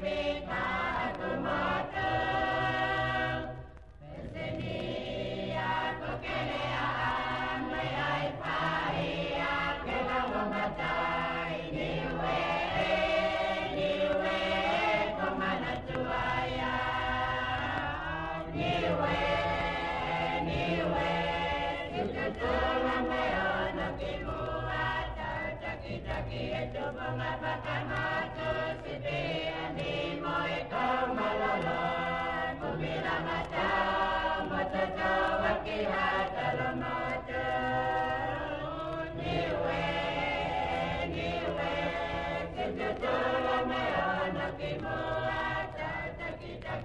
Thank 0.00 0.24
you. 0.26 0.27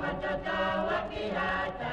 Matoto 0.00 0.58
wakihata 0.88 1.90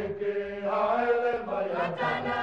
Mike, 0.00 0.22
Ale, 0.64 1.44
Maya, 1.46 1.94
Tana. 1.98 2.39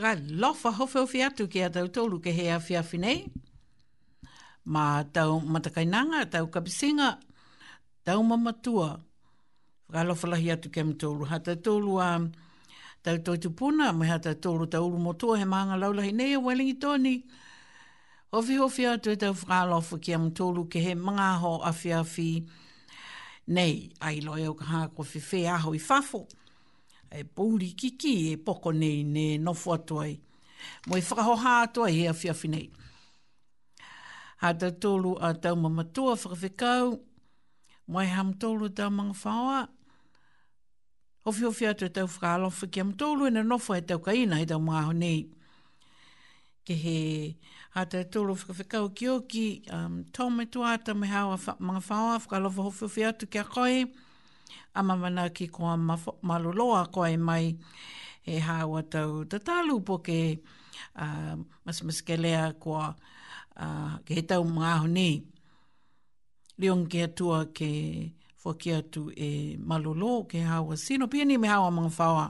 whakalofa 0.00 0.70
hofe 0.70 0.98
o 1.00 1.06
fiatu 1.06 1.48
ki 1.48 1.62
a 1.66 1.70
tau 1.70 1.88
tolu 1.88 2.20
ke 2.20 2.30
hea 2.32 2.58
fiafi 2.60 2.98
nei. 2.98 3.24
Mā 4.66 5.04
tau 5.12 5.40
matakainanga, 5.40 6.24
tau 6.30 6.46
kapisinga, 6.48 7.16
tau 8.04 8.22
mamatua. 8.22 9.00
Whakalofa 9.90 10.28
lahi 10.28 10.50
atu 10.52 10.70
ke 10.70 10.82
mtolu. 10.84 11.26
Ha 11.30 11.38
tau 11.38 11.56
tolu 11.56 11.98
a 12.00 12.10
tau 13.02 13.18
toitu 13.22 13.50
puna, 13.50 13.92
me 13.92 14.06
ha 14.08 14.18
tau 14.18 14.34
tolu 14.34 14.66
tau 14.66 14.86
uru 14.88 14.98
motua 14.98 15.38
he 15.38 15.44
maanga 15.44 15.76
laulahi 15.78 16.12
nei 16.12 16.34
a 16.34 16.38
Wellingi 16.40 16.78
Tony. 16.80 17.22
Hofi 18.34 18.56
hofi 18.58 18.82
atu 18.86 19.10
e 19.10 19.16
tau 19.16 19.32
whakalofa 19.32 19.98
ki 20.02 20.12
a 20.12 20.18
mtolu 20.18 20.68
ke 20.68 20.82
he 20.82 20.94
mga 20.94 21.28
ho 21.40 21.60
a 21.62 21.72
fiafi 21.72 22.42
nei. 23.46 23.90
Ai 24.00 24.20
loe 24.20 24.46
o 24.48 24.54
ka 24.54 24.64
hako 24.64 25.02
fifea 25.04 25.58
ho 25.60 25.72
i 25.74 25.78
Fafo 25.78 26.26
e 27.18 27.24
pouri 27.24 27.72
kiki 27.72 28.32
e 28.32 28.36
poko 28.36 28.70
nei 28.72 29.02
ne 29.04 29.38
nofo 29.38 29.72
atuai. 29.72 30.18
Mo 30.86 30.94
e 30.96 31.00
whakahoha 31.06 31.52
atuai 31.66 31.92
he 31.96 32.04
awhi 32.12 32.28
awhi 32.32 32.48
nei. 32.54 32.66
Ha 34.42 34.48
ta 34.60 34.68
tolu 34.82 35.12
a 35.20 35.28
tau 35.42 35.54
mamatua 35.62 36.12
whakawhikau, 36.20 36.86
mo 37.90 37.98
e 38.00 38.06
ham 38.14 38.30
tolu 38.40 38.68
da 38.76 38.86
mga 38.90 39.14
whaoa, 39.24 39.60
Ofi 41.26 41.42
ofi 41.48 41.64
atu 41.66 41.84
e 41.86 41.90
tau 41.90 42.06
whakaalofa 42.06 42.68
ki 42.70 42.80
am 42.80 42.92
tōlu 42.94 43.26
e 43.26 43.32
na 43.34 43.42
nofo 43.42 43.74
e 43.74 43.80
tau 43.82 43.98
kaina 43.98 44.36
e 44.40 44.46
tau 44.46 44.60
mga 44.62 44.78
aho 44.80 44.92
nei. 44.94 45.20
Ke 46.64 46.74
he 46.82 46.96
ata 47.74 47.98
e 48.04 48.06
tōlu 48.06 48.36
whakawhikau 48.36 48.92
ki 48.94 49.08
oki, 49.10 49.46
um, 49.74 49.96
tō 50.14 50.28
me 50.30 50.46
tuata 50.46 50.94
me 50.94 51.08
hawa 51.10 51.34
wha, 51.34 51.56
mga 51.58 51.80
whaoa 51.88 52.14
whakaalofa 52.22 52.68
ofi 52.70 52.84
ofi 52.86 53.04
atu 53.10 53.26
ki 53.26 53.42
a 53.42 53.44
a 54.76 54.82
mamana 54.82 55.30
ki 55.32 55.46
koa 55.48 55.76
maloloa 56.22 56.86
e 57.10 57.16
mai 57.16 57.56
e 58.26 58.38
hawa 58.46 58.82
tau 58.92 59.24
tatalu 59.24 59.74
po 59.86 59.94
ke 60.06 60.38
uh, 61.02 61.36
mas 61.64 61.78
mas 61.86 62.00
ke 62.06 62.14
lea 62.22 62.52
koa 62.62 62.88
uh, 63.60 63.96
ke 64.04 64.12
he 64.18 64.22
tau 64.22 64.44
mga 64.44 64.72
honi. 64.84 65.10
Leong 66.60 66.86
ke 66.90 67.02
atua 67.08 67.46
ke 67.56 67.68
whoki 68.44 68.70
atu 68.78 69.12
e 69.16 69.56
malolo 69.68 70.24
ke 70.30 70.38
hawa 70.50 70.76
sino 70.76 71.06
pia 71.08 71.24
ni 71.24 71.36
me 71.38 71.48
hawa 71.48 71.70
mga 71.70 71.90
whawa. 71.98 72.26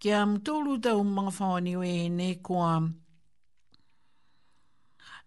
Ke 0.00 0.12
am 0.12 0.40
tolu 0.44 0.76
tau 0.80 1.00
mga 1.04 1.32
whawa 1.38 1.60
ni 1.64 1.72
e 1.74 2.08
ne 2.08 2.34
koa 2.36 2.80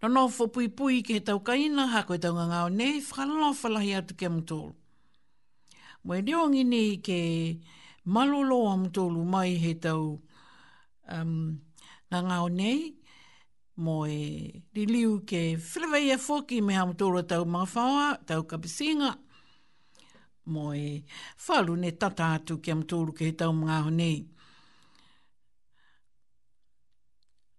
No 0.01 0.07
no 0.13 0.27
fo 0.29 0.45
pui 0.53 0.67
pui 0.69 1.01
ke 1.01 1.17
tau 1.25 1.39
kaina 1.41 1.87
ha 1.93 2.05
ko 2.05 2.13
e 2.13 2.19
tau 2.21 2.33
nga 2.37 2.45
nga 2.51 2.69
nei 2.69 3.01
fa 3.01 3.25
no 3.25 3.33
la 3.49 3.79
hiatu 3.81 4.13
ke 4.15 4.29
mutolu. 4.29 4.75
Moe 6.03 6.21
reo 6.21 6.49
ngini 6.49 7.01
ke 7.01 7.61
malolo 8.05 8.67
am 8.71 8.89
tolu 8.91 9.25
mai 9.25 9.55
he 9.61 9.73
tau 9.73 10.21
um, 11.09 11.57
ngā 12.11 12.19
ngāo 12.23 12.47
nei, 12.53 12.93
Moe 13.77 14.13
di 14.73 14.85
liu 14.89 15.19
ke 15.27 15.57
whilewai 15.61 16.09
e 16.13 16.17
whoki 16.25 16.61
me 16.63 16.73
am 16.73 16.93
tolu 16.95 17.21
tau 17.27 17.43
mga 17.45 17.67
whawa, 17.73 18.05
tau 18.25 18.43
kapisinga, 18.43 19.09
mo 20.45 20.71
e 20.73 21.03
whalu 21.45 21.75
ne 21.77 21.91
tata 21.91 22.25
atu 22.37 22.57
ke 22.63 22.71
am 22.71 22.83
tolu 22.89 23.11
ke 23.13 23.25
he 23.29 23.31
tau 23.31 23.51
mga 23.51 23.83
ho 23.83 23.89
nei. 23.89 24.25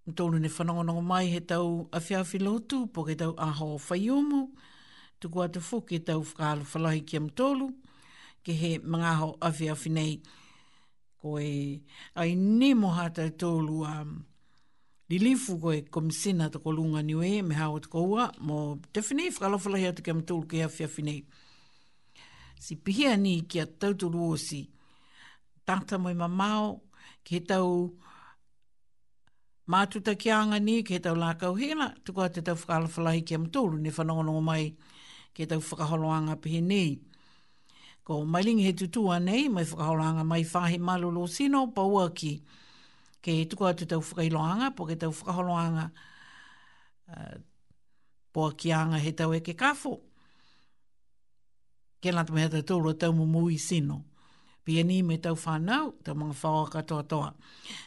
Mtolu 0.08 0.40
ne 0.40 0.48
whanongonongo 0.48 1.02
mai 1.04 1.26
he 1.28 1.40
tau 1.40 1.86
awhiawhi 1.92 2.40
lotu, 2.40 2.86
po 2.92 3.04
ke 3.04 3.14
tau 3.14 3.34
aho 3.38 3.76
whaiomu, 3.76 4.40
tuku 5.20 5.42
atu 5.44 5.60
whoki 5.60 5.98
tau 6.00 6.22
whakalu 6.24 6.64
whalahi 6.72 7.04
ke 7.04 7.14
am 7.20 7.28
tolu, 7.30 7.66
mtolu 7.68 7.87
ke 8.48 8.56
he 8.56 8.70
mga 8.80 9.10
ho 9.20 9.28
awhi 9.46 9.66
awhi 9.74 9.90
nei. 9.92 10.12
Ko 11.20 11.36
e, 11.36 11.82
ai 12.16 12.32
ne 12.34 12.72
moha 12.74 13.10
tau 13.12 13.28
tōlu 13.42 13.82
a 13.84 13.98
um, 14.00 14.22
lilifu 15.12 15.56
ko 15.60 15.72
e 15.76 15.82
komisina 15.92 16.48
ta 16.52 16.58
ko 16.64 16.70
lunga 16.72 17.02
ni 17.04 17.14
we, 17.18 17.42
me 17.42 17.54
hao 17.58 17.76
ta 17.84 17.88
ko 17.92 18.00
ua, 18.12 18.30
mo 18.46 18.78
te 18.92 19.02
whine, 19.04 19.28
whakalawhalahi 19.34 19.88
atu 19.90 20.04
ke 20.06 20.14
amatūlu 20.14 20.48
ke 20.52 20.62
awhi 20.64 20.86
awhi 20.88 21.04
nei. 21.08 21.20
Si 22.64 22.78
pihia 22.80 23.12
ni 23.20 23.34
ki 23.50 23.60
a 23.60 23.66
tau 23.68 23.92
tōlu 24.00 24.30
o 24.30 24.38
si, 24.40 24.62
tata 25.68 25.98
moi 26.00 26.14
mamao, 26.16 26.70
ke 27.28 27.42
tau 27.50 27.68
mātuta 29.68 30.14
ki 30.16 30.32
anga 30.38 30.62
ni, 30.62 30.78
ke 30.88 31.02
tau 31.04 31.18
lākau 31.18 31.58
hela, 31.60 31.90
tuko 32.06 32.24
a 32.24 32.30
te 32.32 32.40
tau 32.46 32.56
whakalawhalahi 32.62 33.26
ke 33.28 33.36
amatūlu, 33.36 33.82
ne 33.82 33.92
whanongonongo 33.98 34.40
mai, 34.52 34.70
ke 35.36 35.50
tau 35.50 35.60
whakaholoanga 35.60 36.38
pihi 36.40 36.62
nei. 36.64 36.88
Ko 38.08 38.24
mailingi 38.24 38.64
he 38.64 38.72
tutua 38.72 39.18
nei, 39.20 39.50
mai 39.52 39.64
whakahoranga 39.68 40.22
mai 40.24 40.40
whahe 40.42 40.78
malolo 40.80 41.26
sino 41.28 41.66
pa 41.76 41.82
uaki. 41.84 42.30
Ke 43.20 43.34
he 43.42 43.44
tuku 43.44 43.66
atu 43.68 43.84
tau 43.90 44.00
whakailoanga, 44.00 44.70
po 44.74 44.86
ke 44.88 44.96
tau 44.96 45.10
whakaholoanga 45.12 45.84
uh, 45.92 47.12
eh, 47.28 47.36
po 48.32 48.46
kianga 48.56 48.96
he 49.04 49.12
tau 49.12 49.28
e 49.36 49.42
ke 49.44 49.52
kafo. 49.60 49.92
Ke 52.00 52.08
nata 52.16 52.32
mea 52.32 52.48
tau 52.48 52.62
tūra 52.64 52.96
tau 52.96 53.12
mu 53.12 53.44
sino. 53.60 54.06
Pia 54.64 54.80
ni 54.88 55.02
me 55.04 55.18
tau 55.20 55.36
whanau, 55.44 55.92
tau 56.02 56.14
mga 56.16 56.32
whaua 56.40 56.64
katoa 56.72 57.04
toa. 57.12 57.34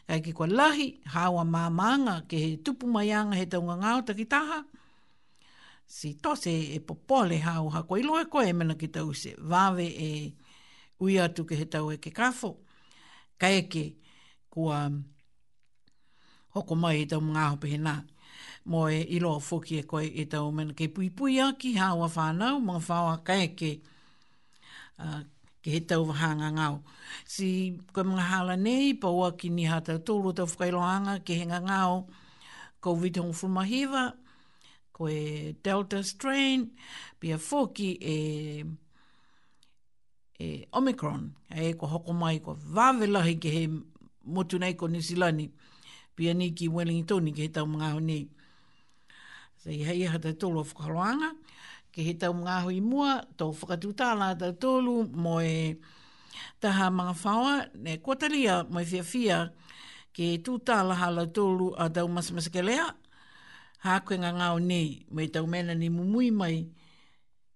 Kai 0.07 0.21
ki 0.21 0.33
kua 0.37 0.45
lahi, 0.45 1.01
hawa 1.17 1.41
mā 1.43 1.65
manga, 1.73 2.21
ke 2.29 2.37
he 2.45 2.57
tupu 2.61 2.85
mai 2.85 3.09
anga 3.09 3.33
he 3.35 3.47
tau 3.49 3.63
ngā 3.65 4.03
takitaha. 4.05 4.29
taha, 4.29 4.70
si 5.91 6.15
tose 6.15 6.71
e 6.71 6.79
popole 6.79 7.35
hau 7.43 7.67
ha 7.75 7.83
koe 7.83 7.99
loe 8.07 8.23
koe 8.31 8.45
e 8.49 8.53
mena 8.55 8.75
ki 8.79 8.87
tau 8.95 9.11
se 9.13 9.33
vave 9.51 9.87
e 9.91 10.07
ui 11.03 11.19
atu 11.19 11.43
ke 11.43 11.55
he 11.59 11.65
tau 11.67 11.91
e 11.91 11.97
ke 11.99 12.11
kafo. 12.15 12.51
Ka 13.37 13.47
eke 13.59 13.83
kua 14.49 14.87
hoko 16.55 16.75
mai 16.79 17.03
e 17.03 17.05
tau 17.11 17.19
mga 17.21 17.43
hope 17.51 17.67
he 17.73 17.77
nā. 17.77 17.95
Mo 18.65 18.87
e 18.89 19.01
ilo 19.15 19.35
a 19.35 19.39
fuki 19.41 19.81
e 19.83 19.83
koe 19.83 20.07
e 20.21 20.25
tau 20.31 20.47
mena 20.55 20.73
ke 20.73 20.87
pui 20.87 21.09
pui 21.11 21.41
a 21.43 21.51
ki 21.59 21.75
hau 21.75 22.03
a 22.07 22.07
whānau 22.07 22.61
mga 22.63 22.81
whāwa 22.87 23.15
ka 23.27 23.33
eke 23.43 23.81
ke 25.61 25.69
he 25.75 25.79
tau 25.91 26.05
vahanga 26.07 26.55
ngau. 26.55 26.79
Si 27.27 27.75
koe 27.91 28.07
mga 28.07 28.23
hala 28.31 28.55
nei 28.55 28.95
pa 28.95 29.11
ua 29.11 29.35
ki 29.35 29.49
ni 29.51 29.67
hata 29.67 29.99
tūru 29.99 30.31
tau 30.33 30.47
whakailoanga 30.47 31.19
ke 31.19 31.35
henga 31.35 31.59
ngau 31.67 32.07
COVID-19 32.81 33.27
mahiwa, 33.51 34.05
ko 35.01 35.09
Delta 35.65 36.03
strain, 36.05 36.69
pia 37.19 37.37
foki 37.41 37.97
e 37.97 38.17
e 40.39 40.47
Omicron, 40.71 41.35
e 41.57 41.73
ko 41.75 41.87
hoko 41.89 42.13
mai 42.13 42.37
ko 42.39 42.53
wawelahi 42.75 43.35
ke 43.41 43.49
he 43.49 43.65
motu 44.29 44.57
nei 44.61 44.73
ko 44.77 44.85
Nisilani, 44.87 45.49
pia 46.15 46.33
ni 46.37 46.53
ki 46.53 46.69
Wellington 46.69 47.33
ke 47.33 47.41
he 47.49 47.49
tau 47.49 47.65
mga 47.65 47.91
ho 47.97 47.97
nei. 47.99 48.29
Sa 49.65 49.69
iha 49.73 49.93
iha 49.97 50.19
te 50.21 50.33
tolo 50.37 50.61
whakaroanga, 50.63 51.31
ke 51.91 52.01
he 52.05 52.13
tau 52.17 52.33
mga 52.37 52.55
ho 52.69 52.69
i 52.69 52.81
mua, 52.85 53.25
tau 53.37 53.49
whakatutala 53.53 54.37
te 54.39 54.51
tolu 54.59 55.07
mo 55.23 55.39
e 55.41 55.77
taha 56.61 56.89
mga 56.93 57.13
whawa, 57.25 57.53
ne 57.83 57.97
kotalia 57.97 58.65
mo 58.71 58.77
e 58.81 58.85
fia 58.85 59.01
fia, 59.03 59.39
ke 60.13 60.37
tūtala 60.45 60.93
la 61.15 61.25
tolu 61.25 61.73
a 61.77 61.89
tau 61.89 62.05
masamasakelea, 62.07 62.95
hākoe 63.85 64.17
ngā 64.21 64.29
ngāo 64.37 64.57
nei, 64.61 65.01
mai 65.17 65.27
tau 65.33 65.47
mena 65.49 65.73
ni 65.77 65.87
mumui 65.89 66.27
mai, 66.31 66.57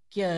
kia 0.10 0.30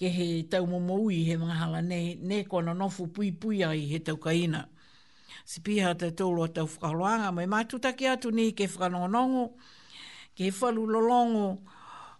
ke 0.00 0.08
he 0.08 0.28
tau 0.50 0.66
mumui 0.68 1.18
he 1.26 1.36
mga 1.36 1.58
hala 1.62 1.82
nei, 1.84 2.14
ne 2.16 2.44
kona 2.44 2.74
nofu 2.74 3.08
pui 3.12 3.30
pui 3.32 3.62
ai 3.64 3.82
he 3.90 3.98
tau 4.04 4.16
kaina. 4.16 4.64
Si 5.44 5.60
piha 5.60 5.92
te 5.94 6.08
tōloa 6.16 6.48
tau 6.54 6.66
whakaroanga, 6.68 7.32
mai 7.34 7.46
mātutaki 7.46 8.08
atu 8.08 8.30
ni 8.32 8.52
ke 8.52 8.66
whakanongonongo, 8.66 9.44
ke 10.34 10.48
he 10.48 10.52
whalu 10.60 10.86
lolongo, 10.88 11.46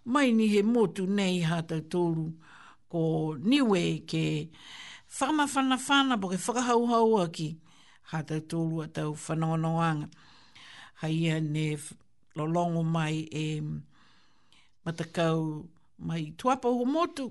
mai 0.05 0.31
ni 0.33 0.47
he 0.53 0.63
motu 0.63 1.07
nei 1.09 1.41
ha 1.41 1.61
tau 1.63 1.81
tōru, 1.81 2.27
ko 2.91 3.03
niwe 3.41 4.03
ke 4.07 4.51
whamawhanawhana, 5.17 6.19
po 6.21 6.29
ke 6.35 6.37
whakahauhau 6.37 7.23
aki, 7.25 7.49
ha 8.13 8.23
tau 8.29 8.41
tōlua 8.45 8.91
tau 8.93 9.15
whanonoanga 9.15 10.09
haia 11.01 11.37
ne 11.55 11.67
lolongo 12.39 12.83
mai 12.95 13.17
e 13.43 13.61
mm, 13.61 13.79
matakau 14.85 15.41
mai 16.07 16.23
tuapa 16.39 16.69
ho 16.77 16.85
motu 16.95 17.27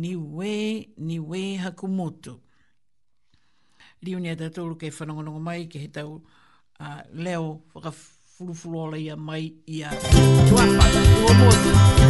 ni 0.00 0.10
we 0.36 0.54
ni 1.06 1.16
we 1.30 1.40
ha 1.62 1.70
motu 1.98 2.32
liu 4.02 4.18
ni 4.20 4.28
ata 4.34 4.46
tolu 4.56 4.74
ke 4.80 4.86
fanongo 4.96 5.40
mai 5.46 5.60
ke 5.70 5.76
he 5.82 5.88
tau 5.96 6.12
leo 7.22 7.44
fuka 7.72 7.90
fulu 8.32 8.52
fulu 8.60 8.76
ola 8.84 8.96
ia 9.06 9.16
mai 9.28 9.44
ia 9.76 9.88
tuapa 10.48 10.86
ho 11.20 11.34
motu 11.40 12.03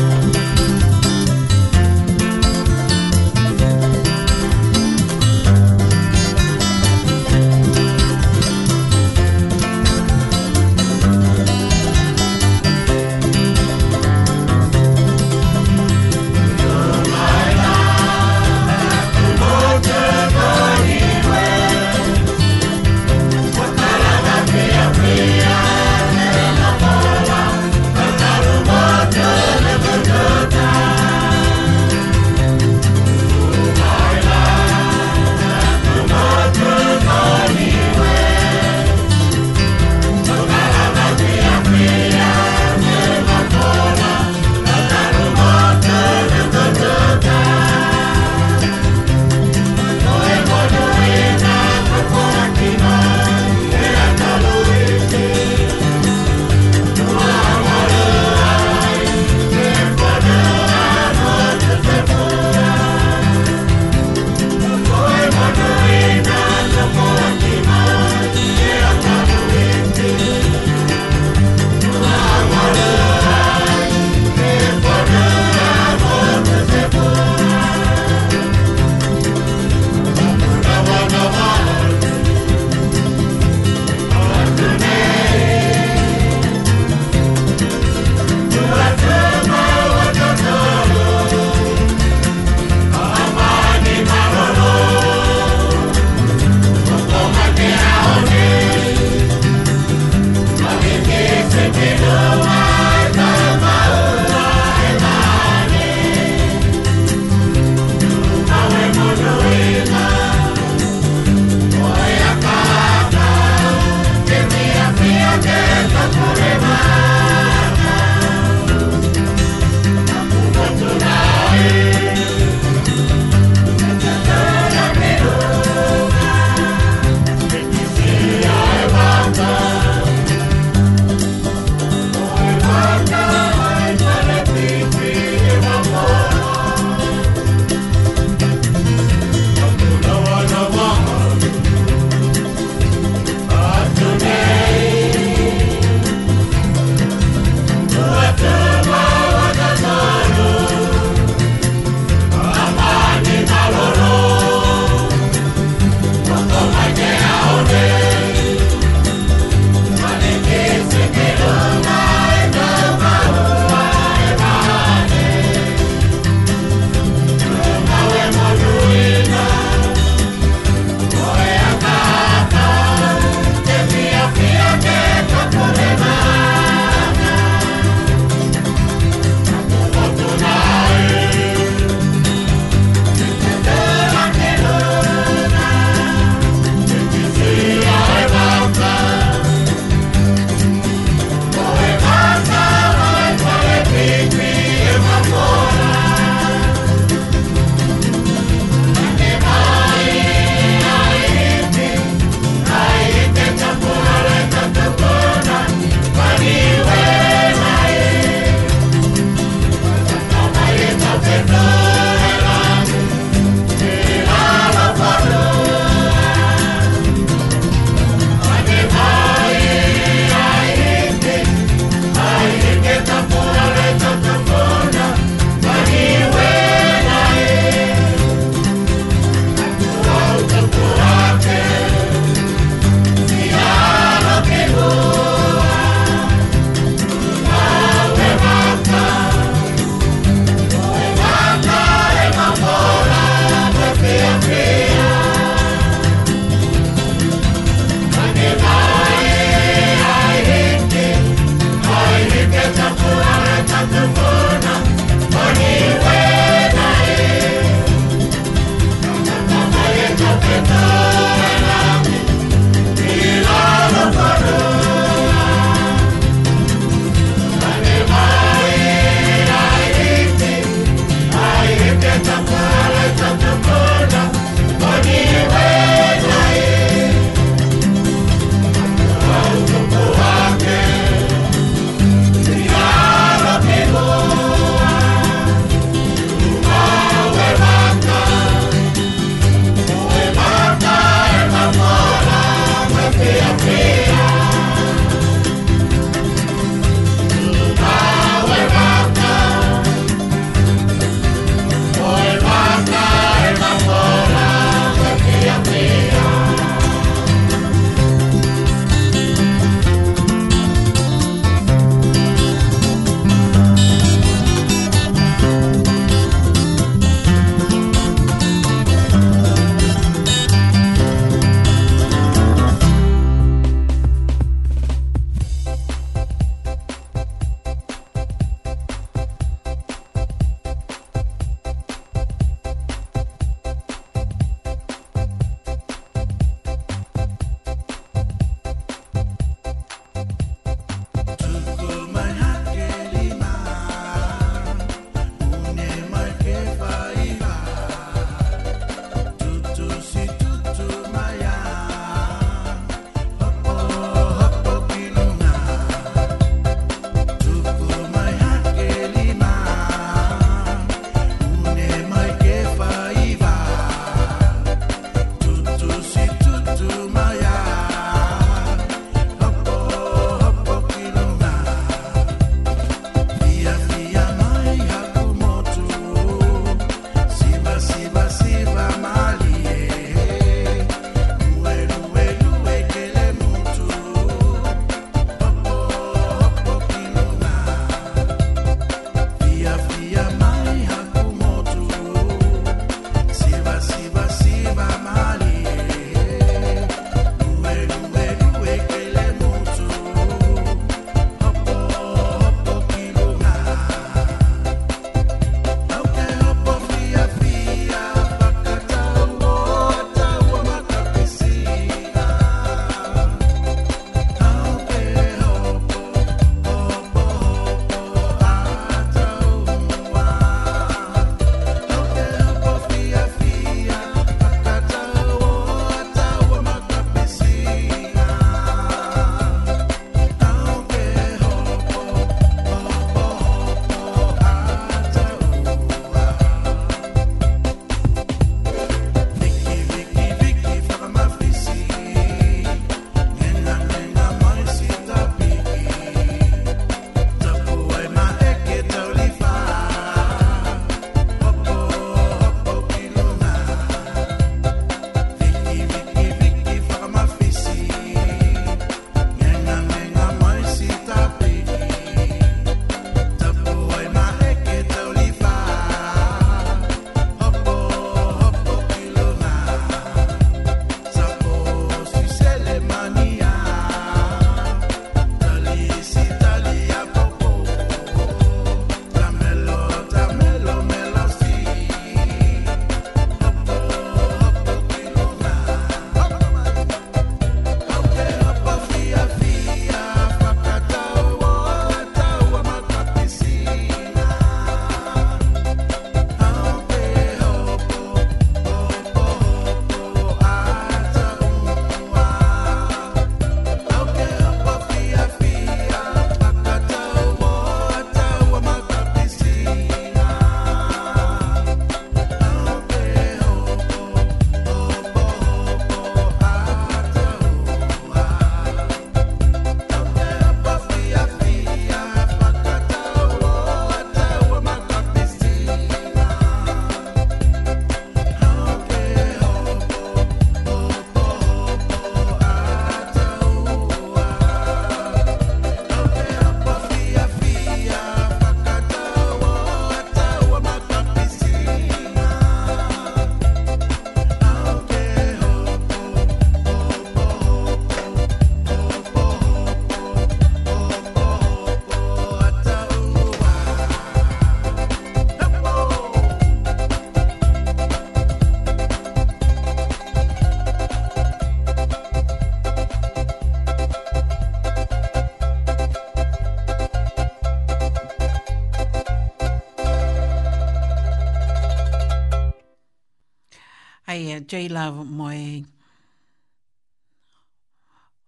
J 574.50 574.68
Love 574.68 575.04
moi 575.04 575.64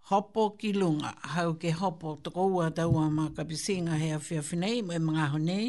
hopo 0.09 0.49
ki 0.57 0.73
lunga, 0.73 1.13
hau 1.21 1.53
ke 1.53 1.71
hopo 1.71 2.15
toko 2.23 2.47
ua 2.49 2.69
taua 2.71 3.09
ma 3.11 3.29
ka 3.35 3.43
pisinga 3.43 3.95
hea 4.01 4.17
whia 4.17 4.41
whinei 4.41 4.81
moe 4.87 4.97
mga 4.97 5.25
honi, 5.33 5.59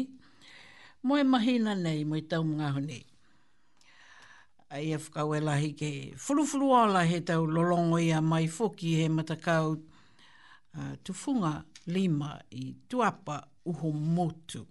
moe 1.03 1.21
mahina 1.31 1.73
nei 1.75 2.03
moe 2.03 2.21
tau 2.31 2.43
mga 2.43 2.67
honi. 2.75 3.05
A 4.71 4.77
ia 4.81 4.97
whakau 4.97 5.35
e 5.35 5.39
lahi 5.41 5.73
ke 5.77 6.15
furufuru 6.17 6.73
ala 6.75 7.05
he 7.05 7.19
tau 7.21 7.45
lolongo 7.45 7.99
ia 8.01 8.21
mai 8.21 8.47
foki 8.47 8.95
he 8.99 9.07
matakau 9.09 9.77
uh, 10.77 10.95
tufunga 11.03 11.65
lima 11.85 12.39
i 12.51 12.73
tuapa 12.89 13.43
uho 13.65 13.91
motu. 13.91 14.65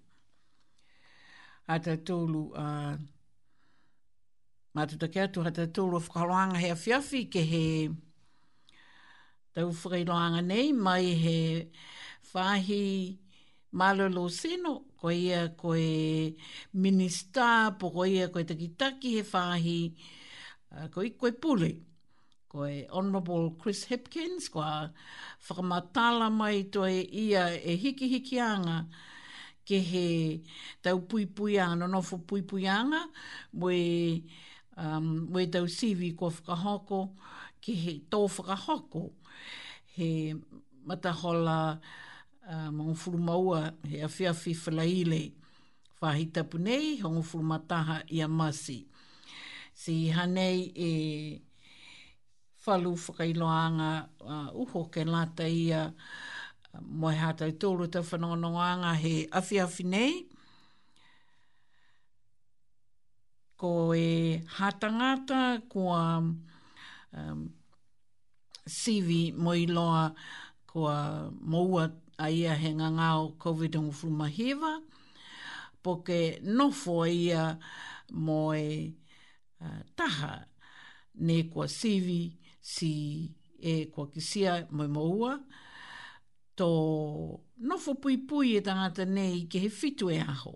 A 1.69 1.79
tau 1.79 2.27
Ngā 4.77 4.85
tuta 4.91 5.09
kia 5.09 5.25
tu 5.33 5.43
hata 5.45 5.65
tūru 5.77 5.97
a 5.99 6.05
whakaroanga 6.05 6.61
hea 6.63 6.75
whiawhi 6.81 7.21
ke 7.35 7.43
he 7.51 7.63
tau 9.57 9.71
whakaroanga 9.73 10.43
nei 10.45 10.73
mai 10.73 11.07
he 11.23 11.39
whahi 12.33 12.81
malolo 13.73 14.27
seno 14.41 14.75
ko 15.01 15.11
ia 15.15 15.41
ko 15.61 15.73
e 15.77 16.35
minister 16.85 17.73
po 17.81 17.91
ko 17.97 18.05
ia 18.05 18.29
ko 18.35 18.43
e 18.45 18.45
takitaki 18.51 19.15
he 19.17 19.23
whahi 19.31 19.79
ko 20.95 21.07
i 21.09 21.15
koe 21.23 21.33
pule 21.33 21.71
ko 22.53 22.67
e 22.69 22.85
Honourable 22.93 23.55
Chris 23.63 23.87
Hipkins 23.89 24.51
ko 24.53 24.61
a 24.61 24.91
whakamatala 25.49 26.29
mai 26.33 26.65
to 26.73 26.85
e 26.87 27.01
ia 27.25 27.47
e 27.57 27.75
hiki 27.77 28.09
hiki 28.13 28.37
anga 28.45 28.85
ke 29.65 29.81
he 29.89 30.07
tau 30.83 31.01
pui 31.01 31.25
pui 31.25 31.57
anga 31.59 31.87
no 31.87 31.91
nofo 31.97 32.19
pui 32.21 32.43
pui 32.45 32.69
mo 33.55 33.71
e 33.73 34.23
um, 34.85 35.27
we 35.31 35.47
tau 35.49 35.67
sivi 35.69 36.15
ko 36.17 36.31
whakahoko, 36.31 37.09
ki 37.61 37.75
he 37.75 37.95
tō 38.11 38.23
whakahoko, 38.37 39.11
he 39.97 40.35
matahola 40.87 41.79
um, 42.47 42.53
uh, 42.53 42.71
ngon 42.71 42.95
furu 42.97 43.19
maua, 43.21 43.73
he 43.89 43.99
awhia 44.07 44.33
whi 44.37 44.55
whalaile, 44.63 45.33
whahi 46.03 46.31
tapu 46.33 46.59
nei, 46.59 46.97
ho 46.99 47.11
furu 47.23 47.43
mataha 47.45 48.03
i 48.13 48.21
a 48.23 48.29
masi. 48.29 48.85
Si 49.75 50.11
hanei 50.13 50.71
e 50.77 50.89
whalu 52.67 52.95
whakailoanga 52.97 53.91
uh, 54.21 54.51
uho 54.53 54.85
ke 54.93 55.03
lata 55.07 55.47
ia, 55.49 55.89
uh, 55.93 56.81
Moe 56.83 57.15
hātai 57.17 57.53
tōru 57.59 57.87
tau 57.91 58.03
whanonoanga 58.07 58.93
he 59.01 59.27
awhi 59.33 59.85
nei, 59.89 60.11
ko 63.59 63.91
e 63.95 64.39
hatangata 64.47 65.59
kua 65.69 66.23
um, 67.13 67.41
sivi 68.65 69.33
mo 69.35 69.51
i 69.55 69.67
loa 69.67 70.15
kua 70.71 71.27
moua 71.51 71.85
a 72.23 72.29
ia 72.31 72.55
he 72.55 72.71
ngangao 72.75 73.35
COVID-19 73.43 74.07
e 74.07 74.11
mahiwa, 74.21 74.73
po 75.83 75.91
ke 76.07 76.39
nofo 76.57 77.01
a 77.03 77.09
ia 77.11 77.43
mo 78.15 78.55
e 78.55 78.95
uh, 79.61 79.83
taha 79.99 80.35
ne 81.19 81.37
kua 81.51 81.67
sivi 81.69 82.39
si 82.63 83.35
e 83.59 83.91
kua 83.93 84.07
kisia 84.15 84.67
mo 84.71 84.85
i 84.87 84.95
moua, 84.95 85.33
to 86.57 86.71
nofo 87.67 87.91
pui 88.03 88.17
pui 88.27 88.55
e 88.55 88.61
tangata 88.63 89.03
nei 89.07 89.47
ke 89.51 89.59
he 89.67 89.71
fitu 89.71 90.07
e 90.15 90.19
aho 90.23 90.55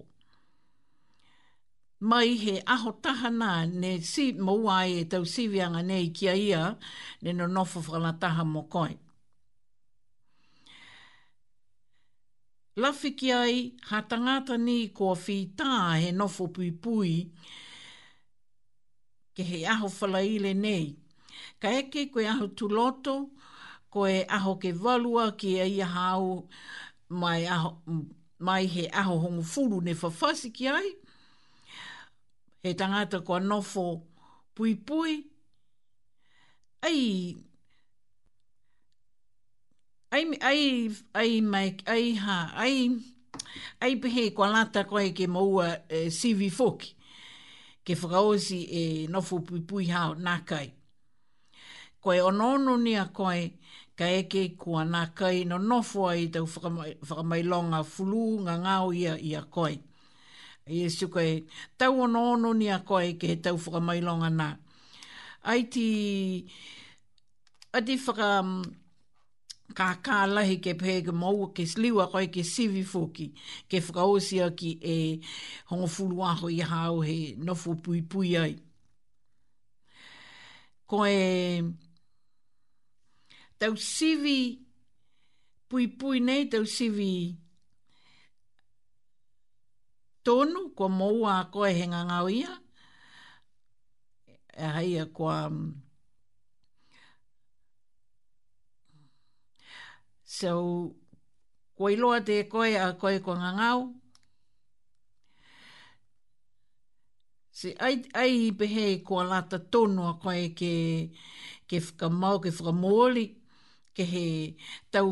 mai 2.11 2.35
he 2.37 2.63
aho 2.67 2.91
tahana 3.03 3.65
ne 3.67 4.01
si 4.01 4.33
mouai 4.33 4.91
e 5.01 5.05
tau 5.11 5.25
sivianga 5.35 5.83
nei 5.91 6.07
kia 6.11 6.35
ia 6.35 6.77
ne 7.23 7.31
no 7.33 7.47
nofo 7.47 7.79
whanataha 7.91 8.45
mo 8.53 8.63
koi. 8.75 8.93
Lafi 12.81 13.11
ki 13.19 13.29
ai, 13.33 13.57
ha 13.91 14.01
tangata 14.09 14.55
ni 14.67 14.89
kua 14.97 15.15
whītā 15.15 16.01
he 16.03 16.11
nofo 16.13 16.45
pui 16.55 16.71
pui 16.83 17.15
ke 19.37 19.43
he 19.51 19.59
aho 19.73 19.87
whalaile 19.97 20.55
nei. 20.65 20.85
Ka 21.61 21.69
eke 21.81 22.09
koe 22.13 22.25
aho 22.27 22.51
loto, 22.77 23.31
koe 23.95 24.25
aho 24.29 24.57
ke 24.59 24.73
valua 24.73 25.37
ki 25.39 25.61
a 25.61 25.67
ia 25.77 25.87
hao 25.95 26.49
mai, 27.11 27.45
aho, 27.47 27.77
mai 28.41 28.67
he 28.67 28.89
aho 28.91 29.19
hongu 29.23 29.45
furu 29.55 29.81
ne 29.85 29.95
whawhasi 29.95 30.51
ki 30.53 30.69
ai, 30.69 30.93
he 32.63 32.75
tangata 32.75 33.21
kua 33.21 33.41
nofo 33.41 34.03
pui 34.55 34.75
pui. 34.87 35.27
Ai, 36.83 37.37
ai, 40.13 40.39
ai, 40.41 40.91
ai, 41.15 41.41
mai, 41.41 41.77
ai, 41.87 42.15
ha, 42.27 42.37
ai, 42.57 42.91
ai 43.81 43.93
pehe 44.03 44.25
kua 44.35 44.49
lata 44.55 44.81
koe 44.91 45.07
ke 45.17 45.27
maua 45.35 45.67
e, 45.99 46.11
CV 46.19 46.41
Foki, 46.59 46.89
ke 47.85 47.93
whakaosi 48.01 48.59
e 48.63 48.83
nofo 49.13 49.35
pui 49.47 49.61
pui 49.69 49.85
hao 49.95 50.13
nākai. 50.27 50.69
Koe 52.03 52.19
onono 52.29 52.73
ni 52.85 52.93
a 52.99 53.07
koe, 53.19 53.43
ka 53.99 54.07
eke 54.21 54.43
kua 54.63 54.83
nākai 54.95 55.37
no 55.49 55.57
nofo 55.71 56.01
ai 56.13 56.23
tau 56.35 56.47
whakamailonga 57.09 57.81
fulu 57.93 58.23
ngā 58.45 58.55
ngāo 58.67 58.89
ia 59.03 59.15
ia 59.33 59.41
koe. 59.55 59.75
Koe. 59.79 59.79
Yesu 60.67 61.09
koe, 61.11 61.43
tau 61.77 61.99
ono 62.01 62.23
ono 62.33 62.53
ni 62.53 62.71
a 62.71 62.79
koe 62.85 63.15
ke 63.19 63.27
he 63.27 63.37
tau 63.43 63.59
whakamailonga 63.59 64.29
nā. 64.39 64.57
Ai 65.45 65.63
ti, 65.71 66.47
a 67.77 67.83
ti 67.83 67.97
whaka 67.99 68.31
mm, 68.43 68.63
kā 69.75 69.89
kā 70.05 70.19
lahi 70.31 70.61
ke 70.63 70.77
pē 70.79 71.01
ke 71.09 71.13
maua 71.13 71.51
ke 71.55 71.67
sliwa 71.67 72.07
koe 72.13 72.29
ke 72.31 72.45
sivi 72.47 72.85
fōki, 72.87 73.33
ke 73.69 73.81
whakaosi 73.83 74.39
ki 74.57 74.79
e 74.81 75.19
hongo 75.71 75.87
fulu 75.91 76.23
aho 76.23 76.47
i 76.49 76.61
hao 76.61 77.01
he 77.01 77.35
nofu 77.39 77.75
pui 77.83 78.03
pui 78.03 78.37
ai. 78.37 78.55
Koe, 80.87 81.63
tau 83.59 83.75
sivi 83.77 84.61
pui 85.69 85.89
pui 85.89 86.21
nei, 86.21 86.47
tau 86.49 86.63
sivi 86.63 87.35
pui 87.35 87.35
pui 87.35 87.35
nei, 87.35 87.42
tonu 90.25 90.61
ko 90.77 90.85
moua 90.99 91.31
a 91.43 91.45
koe 91.53 91.69
he 91.79 91.85
ngangau 91.93 92.27
ia. 92.41 92.53
E 94.65 94.67
haia 94.75 95.05
kua... 95.17 95.35
Mm, 95.49 95.73
so, 100.39 100.51
kua 101.77 101.89
iloa 101.95 102.19
te 102.29 102.35
koe 102.53 102.69
a 102.85 102.87
koe 103.01 103.17
kua 103.25 103.35
ngangau. 103.43 103.81
Si, 107.59 107.69
ai, 107.87 107.95
ai 108.23 108.33
i 108.49 108.51
pehe 108.61 108.85
kua 109.07 109.23
lata 109.31 109.59
tonu 109.73 110.01
a 110.13 110.15
koe 110.23 110.43
ke, 110.59 110.73
ke 111.69 111.77
whakamau, 111.87 112.37
ke 112.45 112.51
whakamuoli, 112.57 113.25
ke 113.97 114.03
he 114.13 114.25
tau 114.93 115.11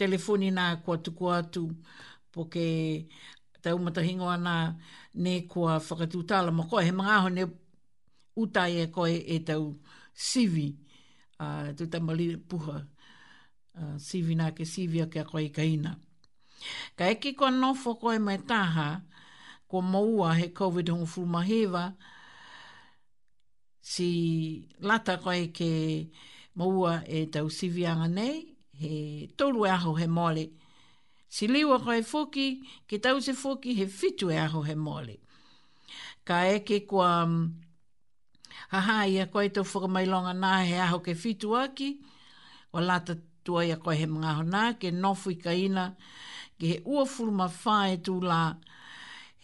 telefoni 0.00 0.46
nā 0.56 0.64
kua 0.84 0.96
tuku 1.04 1.24
atu 1.38 1.62
po 2.32 2.40
ke 2.52 2.64
tau 3.62 3.78
matahingo 3.78 4.28
ana 4.30 4.76
ne 5.14 5.40
kua 5.48 5.78
whakatūtala 5.78 6.52
mo 6.52 6.64
koe, 6.70 6.82
he 6.84 6.92
mga 6.92 7.12
aho 7.18 7.28
ne 7.28 7.44
utai 8.42 8.74
e 8.80 8.86
koe 8.94 9.12
e 9.34 9.38
tau 9.48 9.64
sivi, 10.14 10.68
uh, 11.40 11.72
tu 11.76 11.86
ta 11.90 11.98
mali 12.00 12.26
puha 12.36 12.76
uh, 13.80 13.96
sivi 14.00 14.34
nā 14.38 14.48
ke 14.56 14.64
sivi 14.66 15.00
a 15.04 15.08
kia 15.08 15.24
koe 15.24 15.44
kaina. 15.56 15.96
Ka 16.96 17.04
eki 17.14 17.34
kua 17.36 17.50
nofo 17.50 17.94
koe 18.00 18.18
mai 18.18 18.38
taha, 18.48 18.88
kua 19.68 19.82
maua 19.82 20.34
he 20.38 20.48
COVID 20.58 20.88
hongo 20.92 21.06
fulmahewa, 21.06 21.84
si 23.92 24.68
lata 24.80 25.16
koe 25.20 25.50
ke 25.56 25.70
maua 26.56 27.00
e 27.06 27.26
tau 27.32 27.50
sivi 27.52 27.86
anga 27.86 28.08
nei, 28.08 28.36
he 28.80 29.28
tolu 29.36 29.66
e 29.66 29.70
aho 29.70 29.94
he 29.98 30.06
mole, 30.08 30.46
Si 31.30 31.46
liwa 31.46 31.78
ko 31.78 31.94
e 31.94 32.02
foki, 32.02 32.46
ki 32.90 32.98
tau 32.98 33.20
se 33.22 33.32
foki, 33.38 33.70
he 33.78 33.86
fitu 33.86 34.28
e 34.34 34.36
aho 34.36 34.60
he 34.66 34.74
mole. 34.74 35.16
Ka 36.26 36.42
eke 36.58 36.82
kua 36.90 37.22
mm, 37.22 37.54
haha 38.74 39.06
ia 39.06 39.26
koe 39.30 39.46
tau 39.54 39.62
whakamailonga 39.62 40.34
nā 40.34 40.54
he 40.66 40.74
aho 40.82 40.98
ke 41.06 41.14
fitu 41.14 41.54
aki, 41.54 41.88
o 42.74 42.82
lata 42.82 43.14
tua 43.46 43.62
ia 43.64 43.78
koe 43.78 43.94
he 43.94 44.06
mga 44.10 44.32
ho 44.40 44.42
nā, 44.42 44.64
ke 44.82 44.90
nofu 44.90 45.30
i 45.36 45.38
ka 45.38 45.54
ina, 45.54 45.86
ke 46.58 46.66
he 46.74 46.80
ua 46.82 47.06
furuma 47.06 47.46
whā 47.46 47.76
e 47.94 48.02
tū 48.08 48.18
la, 48.26 48.40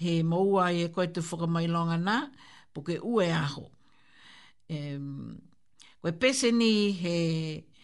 he 0.03 0.19
maua 0.27 0.73
ia 0.75 0.91
e 0.91 0.93
koe 0.93 1.07
tau 1.07 1.23
whakamailonga 1.23 2.03
nā, 2.03 2.17
po 2.75 2.83
ke 2.83 2.99
ue 2.99 3.31
aho. 3.31 3.63
E, 4.67 4.83
koe 6.03 6.17
pese 6.19 6.51
ni 6.51 6.73
he... 6.99 7.17
he 7.17 7.76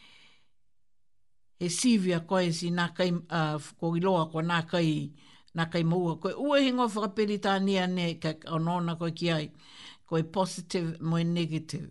e 1.62 1.68
sivi 1.70 2.10
a 2.12 2.18
koe 2.26 2.50
si 2.50 2.72
nā 2.74 2.88
kai 2.98 3.12
ko 3.78 3.90
i 3.94 4.00
loa 4.02 4.24
ko 4.32 4.42
nā 4.42 4.56
kai 4.66 4.88
nā 5.58 5.68
kai 5.70 5.82
maua. 5.86 6.16
Koe 6.18 6.32
ua 6.42 6.58
hingo 6.58 6.88
whakapiri 6.90 7.36
tānia 7.44 7.84
ne 7.92 8.06
ka 8.18 8.32
onona 8.56 8.96
ko 8.98 9.06
ki 9.14 9.28
ai. 9.30 9.44
Koe 10.08 10.24
positive 10.24 10.96
mo 11.06 11.20
e 11.22 11.24
negative. 11.24 11.86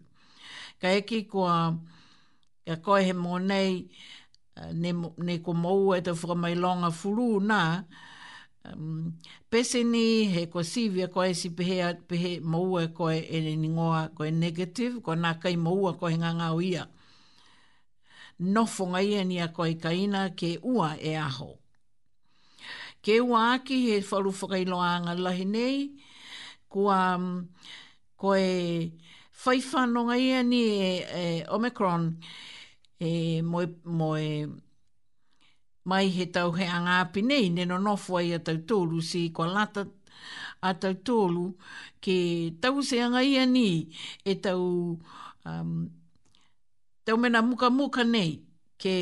Ka 0.81 0.91
eki 0.99 1.21
kua 1.29 1.55
ka 2.67 2.75
koe 2.83 2.99
he 3.07 3.13
mōnei 3.15 3.71
nei 4.75 4.91
ne, 4.91 5.11
ne 5.27 5.37
ko 5.39 5.53
maua 5.55 6.01
e 6.01 6.03
te 6.03 6.11
whakamailonga 6.19 6.91
furu 6.91 7.29
nā 7.47 7.61
um, 8.73 9.13
pese 9.49 9.85
ni 9.87 10.03
he 10.35 10.49
ko 10.51 10.65
sivi 10.67 11.07
a 11.07 11.13
koe 11.13 11.31
si 11.33 11.49
pehe, 11.55 11.79
pehe 12.11 12.39
maua 12.43 12.89
ko 12.97 13.07
e 13.07 13.45
ni 13.55 13.69
ngoa 13.71 14.09
koe 14.19 14.33
negative 14.35 14.99
ko 15.05 15.15
nā 15.15 15.37
kai 15.39 15.55
maua 15.55 15.95
koe 15.95 16.11
ngā 16.11 16.35
ngā 16.41 16.51
uia. 16.59 16.81
ia 16.83 16.89
nofunga 18.41 19.01
ia 19.01 19.21
e 19.21 19.25
ni 19.25 19.39
a 19.39 19.47
koe 19.53 19.75
kaina 19.77 20.31
ke 20.35 20.57
ua 20.65 20.97
e 20.97 21.13
aho. 21.15 21.57
Ke 23.05 23.19
ua 23.21 23.53
aki 23.53 23.85
he 23.91 23.99
wharu 24.01 24.31
whakailoanga 24.33 25.13
lahi 25.17 25.45
nei, 25.45 25.77
kua 26.69 27.15
um, 27.17 27.49
koe 28.17 28.91
whaifanonga 29.45 30.17
ia 30.17 30.39
e 30.41 30.43
ni 30.43 30.61
e, 30.73 30.89
e 31.01 31.45
Omicron, 31.49 32.09
e, 32.99 33.41
moe, 33.45 33.67
moe, 33.85 34.49
mai 35.85 36.07
he 36.13 36.25
tau 36.31 36.51
he 36.53 36.65
anga 36.65 36.99
api 37.05 37.21
nei, 37.21 37.49
neno 37.49 37.77
nofua 37.81 38.23
ia 38.25 38.39
tau 38.39 38.55
tōru 38.57 39.01
si 39.01 39.29
kua 39.31 39.47
lata 39.49 39.85
a 40.61 40.73
tau 40.77 40.93
tōru, 40.93 41.47
ke 41.99 42.17
tau 42.61 42.81
se 42.85 43.01
anga 43.01 43.21
ia 43.25 43.43
e 43.49 43.49
ni 43.49 43.69
e 44.23 44.37
tau 44.41 44.97
um, 45.45 45.89
tau 47.05 47.17
mena 47.17 47.41
muka 47.49 47.67
muka 47.77 48.01
nei 48.13 48.31
ke 48.81 48.93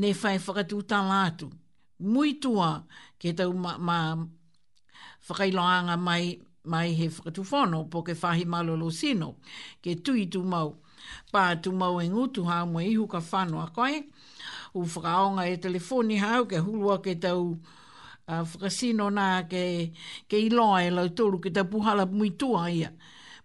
ne 0.00 0.08
fai 0.22 0.36
whakatū 0.44 0.78
tā 0.90 0.98
lātu. 1.10 1.46
Mui 2.02 2.34
tua 2.40 2.68
ke 3.20 3.32
tau 3.38 3.52
ma, 3.52 3.72
ma 3.78 3.98
whakailoanga 5.28 5.96
mai, 6.06 6.22
mai 6.64 6.88
he 7.00 7.08
whakatū 7.08 7.42
whono 7.50 7.84
po 7.90 8.02
ke 8.02 8.14
whahi 8.22 8.44
malolo 8.44 8.90
sino 8.90 9.36
ke 9.82 9.96
tui 10.04 10.26
tu 10.28 10.42
mau. 10.44 10.76
Pā 11.34 11.60
tu 11.62 11.72
mau 11.72 11.98
e 12.00 12.06
ngutu 12.08 12.44
hā 12.46 12.62
mua 12.66 12.84
ihu 12.84 13.06
ka 13.08 13.20
whanua 13.20 13.72
koe. 13.74 13.98
U 14.74 14.82
whakaonga 14.86 15.44
e 15.52 15.56
telefoni 15.58 16.16
hau 16.22 16.44
ke 16.46 16.56
hulua 16.64 17.00
ke 17.02 17.18
tau 17.20 17.58
uh, 18.28 18.44
whakasino 18.44 19.10
nā 19.10 19.42
ke, 19.50 19.90
ke 20.30 20.36
iloa 20.46 20.84
e 20.86 20.90
lau 20.94 21.08
tolu 21.10 21.40
ke 21.42 21.50
tau 21.50 21.64
puhala 21.66 22.06
mui 22.06 22.30
tua 22.30 22.70
ia 22.70 22.90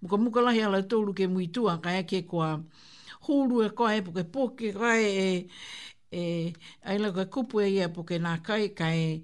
muka 0.01 0.17
muka 0.17 0.39
lahi 0.45 0.61
ala 0.61 0.81
tōru 0.81 1.13
ke 1.15 1.25
mui 1.27 1.47
tua, 1.47 1.77
ka 1.81 1.89
ea 1.97 2.03
ke 2.03 2.21
kua 2.29 2.61
hōru 3.25 3.65
e 3.65 3.69
kwa 3.73 3.95
e 3.95 4.01
poke 4.01 4.23
poke 4.31 4.69
kai 4.77 5.03
e, 5.05 5.29
e, 6.11 6.21
e, 6.53 6.53
aila 6.85 7.11
kua 7.11 7.25
kupu 7.25 7.59
e 7.61 7.69
ia 7.73 7.89
poke 7.89 8.19
nā 8.21 8.37
kai 8.43 8.67
kai 8.75 8.97
e 8.97 9.23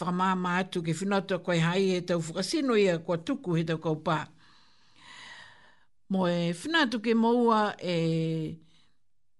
whamāma 0.00 0.56
atu 0.60 0.82
ke 0.82 0.92
whinata 0.96 1.38
kua 1.44 1.58
hai 1.60 1.84
e 2.00 2.00
tau 2.00 2.18
whukasino 2.20 2.74
ia 2.76 2.98
kua 2.98 3.18
tuku 3.18 3.56
he 3.56 3.64
tau 3.64 3.76
kaupā. 3.76 4.26
Mo 6.08 6.26
e 6.28 6.52
whinatu 6.52 7.00
ke 7.00 7.14
maua 7.14 7.76
e 7.82 8.56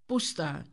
pusta 0.09 0.65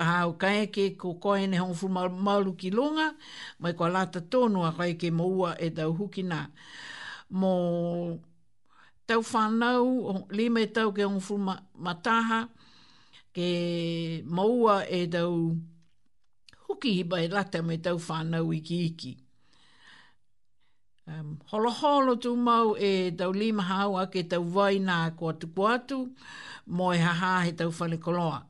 hau 0.00 0.36
kai 0.36 0.66
ke 0.66 0.92
ko 1.00 1.14
koe 1.16 1.46
ne 1.46 1.56
hong 1.56 1.74
fuma 1.74 2.08
malu 2.10 2.52
ki 2.60 2.70
longa, 2.70 3.14
mai 3.58 3.72
kua 3.72 3.88
lata 3.88 4.20
tonu 4.20 4.66
a 4.68 4.72
kai 4.72 4.94
ke 5.00 5.08
maua 5.12 5.56
e 5.58 5.70
tau 5.72 5.92
hukina. 5.96 6.48
Mo 7.30 7.56
tau 9.08 9.22
whanau, 9.22 10.26
le 10.36 10.46
mai 10.52 10.66
tau 10.74 10.90
ke 10.92 11.04
ongo 11.06 11.36
mataha, 11.84 12.40
ke 13.34 14.22
maua 14.26 14.74
e 14.96 15.06
tau 15.12 15.32
huki 16.68 16.90
hiba 16.98 17.16
e 17.24 17.28
lata 17.32 17.62
mai 17.62 17.78
tau 17.84 17.96
whanau 18.06 18.52
iki 18.54 18.76
iki. 18.88 19.12
Um, 21.08 21.38
holo 21.50 21.70
holo 21.80 22.14
tu 22.20 22.36
mau 22.36 22.74
e 22.76 23.10
tau 23.18 23.30
lima 23.32 23.62
hau 23.70 23.96
a 23.96 24.06
ke 24.12 24.22
tau 24.28 24.42
vai 24.42 24.74
nā 24.78 24.96
kua 25.16 25.32
tuku 25.40 25.62
atu, 25.74 25.98
mo 26.66 26.90
e 26.92 26.98
haha 26.98 27.32
he 27.46 27.52
tau 27.56 27.70
whanikoloa. 27.78 28.42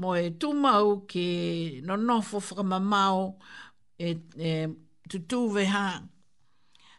Mo 0.00 0.14
e 0.24 0.30
tu 0.40 0.52
mau 0.52 0.96
ke 1.10 1.78
no 1.84 1.94
nofo 1.96 2.40
whakamamau 2.40 3.38
e, 3.98 4.08
e 4.36 4.66
tutuwe 5.08 5.64
haa, 5.66 6.02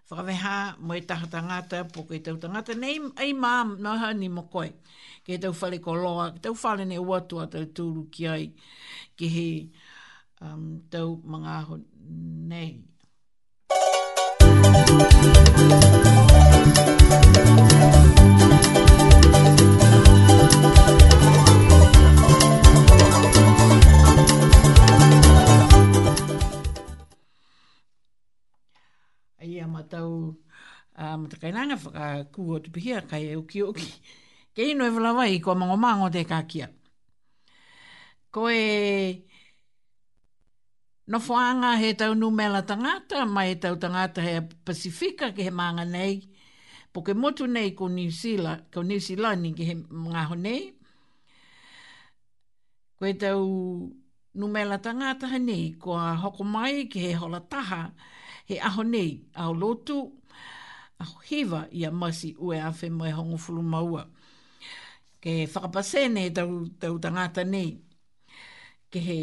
whakaweha 0.09 0.77
mo 0.81 0.93
e 0.93 1.01
taha 1.01 1.27
tangata 1.27 1.83
po 1.89 2.03
koe 2.05 2.19
tau 2.21 2.37
tangata. 2.37 2.73
Nei, 2.77 2.97
ei 3.21 3.33
mā, 3.33 3.55
noha 3.81 4.11
ni 4.13 4.27
mo 4.35 4.43
koe, 4.53 4.69
kei 5.25 5.37
tau 5.41 5.51
whale 5.59 5.77
ko 5.85 5.93
loa, 5.97 6.25
ke 6.37 6.39
tau 6.45 6.53
whale 6.61 6.85
ne 6.85 6.97
uatua 7.01 7.47
tau 7.51 7.65
tūru 7.65 8.03
ki 8.13 8.23
ai, 8.29 8.53
ke 9.17 9.25
he 9.25 9.73
um, 10.41 10.81
tau 10.93 11.17
mga 11.25 11.49
aho 11.61 11.79
nei. 12.51 12.79
Thank 14.85 17.69
you. 17.71 17.74
a 29.65 29.67
matau 29.73 30.35
a 31.01 31.05
uh, 31.15 31.37
kainanga 31.41 31.75
whaka 31.83 32.05
kuo 32.33 32.53
tu 32.63 32.69
pihia 32.75 32.97
kai 33.09 33.23
e 33.33 33.35
uki 33.41 33.59
uki. 33.71 33.87
Ke 34.55 34.61
ino 34.71 34.83
e 34.87 34.91
wala 34.95 35.11
wai 35.17 35.33
ko 35.43 35.49
mango 35.59 35.77
mango 35.85 36.07
te 36.15 36.21
kakia. 36.31 36.67
Ko 38.33 38.41
e 38.49 39.25
no 41.11 41.17
whaanga 41.27 41.69
he 41.81 41.93
tau 41.99 42.13
nu 42.13 42.29
mela 42.39 42.61
tangata, 42.69 43.17
mai 43.35 43.47
he 43.49 43.55
tau 43.63 43.75
tangata 43.83 44.19
he 44.27 44.33
Pasifika 44.65 45.27
ke 45.35 45.41
he 45.47 45.51
maanga 45.59 45.85
nei, 45.89 46.15
po 46.93 47.01
ke 47.05 47.13
motu 47.13 47.43
nei 47.47 47.69
ko 47.77 47.87
New 47.87 48.09
Zealand, 48.09 48.71
ko 48.71 48.81
New 48.81 48.99
Zealand 49.07 49.41
ni 49.41 49.51
ke 49.57 49.63
he 49.69 49.75
ngaho 50.11 50.35
nei. 50.45 50.61
Ko 52.99 53.03
e 53.05 53.13
tau 53.23 53.41
nu 54.37 54.45
mela 54.47 54.77
tangata 54.85 55.25
ha 55.31 55.37
nei, 55.37 55.63
ko 55.81 55.89
a 55.97 56.13
hoko 56.23 56.43
mai 56.45 56.85
ke 56.91 56.99
he 57.09 57.13
hola 57.21 57.41
taha, 57.51 57.81
he 58.49 58.55
aho 58.67 58.83
nei 58.83 59.11
ao 59.41 59.53
lotu 59.61 59.97
a 61.01 61.05
hewa 61.27 61.61
i 61.77 61.81
a 61.89 61.91
masi 62.01 62.29
ue 62.45 62.55
a 62.69 62.71
whemo 62.79 63.03
hongo 63.17 63.37
fulu 63.43 63.61
maua. 63.73 64.03
Ke 65.21 65.33
whakapase 65.53 66.01
ne 66.13 66.29
tau, 66.29 66.51
tau 66.81 66.95
tangata 67.03 67.41
nei. 67.53 67.69
Ke 68.91 68.99
he 69.07 69.17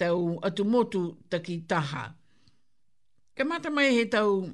tau 0.00 0.38
atu 0.46 0.62
motu 0.72 1.00
taki 1.30 1.54
taha. 1.70 2.04
Ke 3.36 3.42
mata 3.50 3.70
mai 3.70 3.90
he 3.96 4.04
tau 4.16 4.48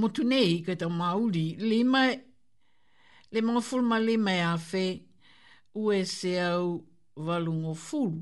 motu 0.00 0.22
nei 0.24 0.60
ke 0.66 0.72
tau 0.80 0.90
mauri 1.00 1.46
lima 1.70 2.02
le 3.32 3.40
mga 3.46 3.60
fulma 3.68 3.96
lima 4.08 4.32
e 4.36 4.42
a 4.52 4.54
whe 4.70 4.84
ue 5.82 5.96
se 6.16 6.32
au 6.50 6.66
valungo 7.26 7.74
fulu. 7.86 8.18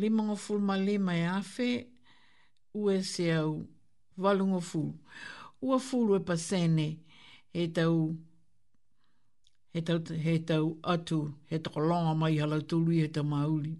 lima 0.00 0.24
ngā 0.30 0.36
fulu 0.40 0.64
ma 0.70 0.76
lima 0.80 1.14
e 1.18 1.24
awhi, 1.30 1.68
ua 2.74 2.96
se 3.04 3.28
au, 3.36 3.52
walu 4.16 4.46
ngā 4.52 4.62
fulu. 4.70 4.94
Ua 5.60 5.78
fulu 5.84 6.16
e 6.18 6.22
pasene, 6.24 6.88
he 7.54 7.66
tau, 7.76 7.96
he 9.74 9.82
tau, 9.84 10.00
he 10.24 10.38
tau 10.50 10.72
atu, 10.94 11.20
he 11.50 11.58
tako 11.58 11.84
longa 11.90 12.14
mai 12.22 12.38
halau 12.40 12.62
tului, 12.62 13.02
he 13.04 13.08
tau 13.12 13.24
mauli. 13.26 13.76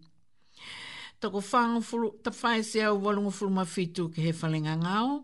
Tako 1.20 1.40
whanga 1.50 1.80
fulu, 1.88 2.12
ta 2.24 2.30
whae 2.40 2.62
se 2.64 2.84
au, 2.84 3.00
walu 3.04 3.26
ngā 3.26 3.48
ma 3.50 3.64
fitu, 3.64 4.08
ke 4.12 4.20
he 4.26 4.32
whalinga 4.40 4.76
ngāo, 4.84 5.22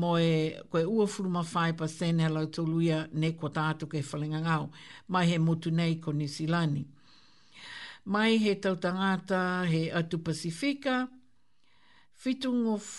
mo 0.00 0.16
e 0.20 0.32
koe 0.68 0.82
ua 0.84 1.06
furu 1.08 1.30
ma 1.32 1.40
whae 1.48 1.72
pa 1.78 1.86
sene 1.88 2.26
halau 2.26 2.46
tuluia 2.52 3.06
ne 3.12 3.30
ko 3.38 3.48
tātu 3.48 3.86
ke 3.88 4.02
whalinga 4.10 4.42
ngau, 4.46 4.70
mai 5.08 5.26
he 5.30 5.38
motu 5.38 5.70
nei 5.70 5.94
ko 5.98 6.10
Nisilani. 6.12 6.84
Nisilani 6.84 6.88
mai 8.08 8.38
he 8.40 8.54
tau 8.56 8.74
tangata 8.76 9.66
he 9.68 9.90
atu 9.92 10.18
Pasifika, 10.24 10.94
fitungo 12.16 12.76
f... 12.76 12.90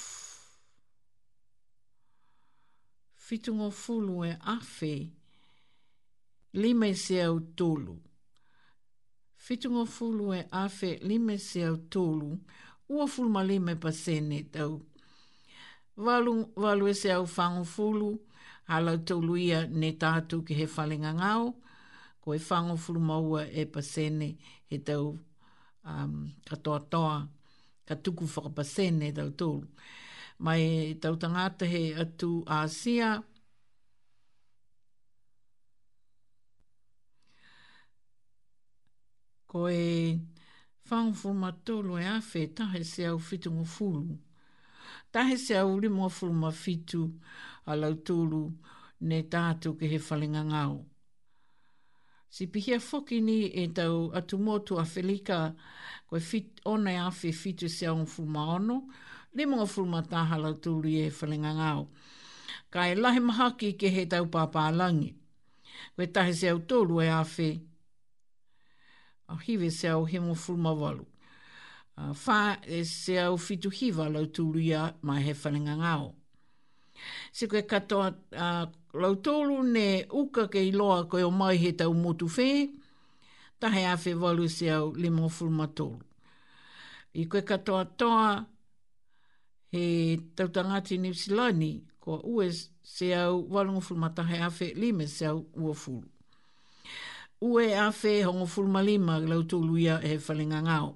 fitungo 3.26 3.70
fulu 3.72 4.16
e 4.30 4.38
afe, 4.56 4.94
lima 6.62 6.88
e 6.88 6.94
se 7.04 7.18
au 7.24 7.40
tolu. 7.58 7.96
Fitungo 9.46 9.86
fulu 9.96 10.28
e 10.40 10.48
afe, 10.64 10.90
lima 11.10 11.34
e 11.34 11.40
se 11.40 11.60
au 11.70 11.78
tolu, 11.92 12.32
ua 12.94 13.06
fulu 13.12 13.30
ma 13.36 13.42
lima 13.44 13.72
e 13.72 13.76
pasene 13.84 14.40
tau. 14.54 14.76
Walu, 16.04 16.36
walu 16.64 16.86
e 16.88 16.94
se 17.02 17.10
au 17.18 17.26
fangu 17.36 17.66
fulu, 17.74 18.10
halau 18.70 18.98
tolu 19.08 19.34
ia 19.48 19.60
ne 19.80 19.90
tatu 20.02 20.44
ki 20.46 20.54
he 20.60 20.66
falenga 20.76 21.12
ngao, 21.20 21.46
o 22.30 22.34
e 22.36 22.40
whango 22.50 22.76
furu 22.84 23.00
maua 23.10 23.42
e 23.62 23.64
pasene 23.74 24.30
he 24.70 24.78
tau 24.88 25.06
um, 25.92 26.14
katoa 26.48 26.80
toa, 26.92 27.18
ka 27.88 27.96
tuku 28.04 28.24
whakapasene 28.34 29.06
e 29.12 29.16
tau 29.18 29.30
tōru. 29.42 29.64
Mai 30.46 30.62
e 30.94 30.96
tau 31.02 31.16
tangata 31.22 31.66
he 31.74 31.82
atu 32.04 32.30
āsia, 32.60 33.08
ko 39.50 39.60
e 39.82 40.20
whango 40.90 41.18
furu 41.22 41.36
matolo 41.44 41.94
e 42.04 42.06
awhe, 42.18 42.42
tahe 42.58 42.82
se 42.92 43.02
au 43.10 43.18
fitu 43.28 43.50
ngu 43.56 43.66
furu. 43.76 44.08
Tahe 45.14 45.34
se 45.46 45.54
au 45.62 45.72
limo 45.82 46.06
furu 46.18 46.34
ma 46.44 46.52
fitu 46.64 47.02
a 47.70 47.74
lau 47.82 47.94
tōru, 48.08 48.44
ne 49.10 49.18
tātou 49.34 49.74
ke 49.80 49.86
he 49.92 49.98
whalinga 50.08 50.44
ngāo. 50.54 50.78
Si 52.30 52.48
pihia 52.48 52.80
foki 52.80 53.22
ni 53.22 53.46
e 53.50 53.68
tau 53.68 54.12
atu 54.14 54.38
motu 54.38 54.78
a 54.78 54.84
Felika 54.86 55.56
koe 56.10 56.20
fit, 56.20 56.62
onai 56.66 56.94
e 56.94 56.98
awhi 57.00 57.32
fitu 57.34 57.68
se 57.70 57.90
on 57.90 58.06
fumaono, 58.06 58.78
le 59.36 59.46
mga 59.46 59.66
fumataha 59.68 60.38
la 60.44 60.52
tūri 60.64 60.94
e 61.06 61.10
whalinga 61.18 61.54
ngāo. 61.58 61.88
Ka 62.70 62.86
e 62.92 62.96
lahi 62.96 63.20
maha 63.20 63.48
ki 63.58 63.72
ke 63.80 63.90
he 63.96 64.06
tau 64.14 64.26
pāpā 64.30 64.68
langi. 64.78 65.12
Koe 65.96 66.06
tahi 66.06 66.34
se 66.38 66.50
au 66.54 66.60
tōru 66.60 67.02
e 67.04 67.10
awhi, 67.10 67.50
a 69.30 69.36
hive 69.46 69.72
se 69.72 69.88
au 69.90 70.06
he 70.06 70.20
mga 70.22 70.38
fumawalu. 70.38 71.06
Whā 71.98 72.58
e 72.66 72.84
se 72.86 73.18
au 73.20 73.38
fitu 73.38 73.70
hiva 73.70 74.06
la 74.10 74.22
tūri 74.22 74.70
mai 75.02 75.22
he 75.24 75.34
whalinga 75.34 75.80
ngāo. 75.82 76.12
Se 77.34 77.48
koe 77.48 77.66
katoa 77.66 78.14
lautolu 78.94 79.64
ne 79.64 80.06
uka 80.10 80.48
ke 80.48 80.68
iloa 80.68 81.06
koe 81.10 81.24
o 81.24 81.32
mai 81.32 81.58
he 81.62 81.72
tau 81.78 81.94
motu 81.94 82.26
whē, 82.28 82.70
tahe 83.60 83.84
a 83.86 83.96
whē 83.98 84.12
walu 84.22 84.50
se 84.50 84.70
au 84.74 84.86
le 85.02 85.10
mōfuru 85.10 85.52
matolu. 85.52 86.00
I 87.14 87.26
koe 87.26 87.42
katoa 87.42 87.86
toa 87.98 88.46
he 89.74 90.18
tautangati 90.36 90.98
New 90.98 91.14
Zealand 91.14 91.82
ko 92.00 92.22
ue 92.24 92.50
se 92.84 93.14
au 93.16 93.46
walungo 93.54 93.82
fulma 93.82 94.10
tahe 94.16 94.38
a 94.42 94.50
whē 94.50 94.74
lima 94.76 95.08
se 95.08 95.26
au 95.26 95.46
ua 95.56 95.74
fulu. 95.74 96.08
Ue 97.42 97.74
a 97.76 97.90
whē 97.92 98.24
hongo 98.28 98.46
fulma 98.46 98.82
lima 98.84 99.20
lautolu 99.20 99.78
ia 99.78 99.98
he 100.02 100.18
whalinga 100.18 100.62
ngāo 100.66 100.94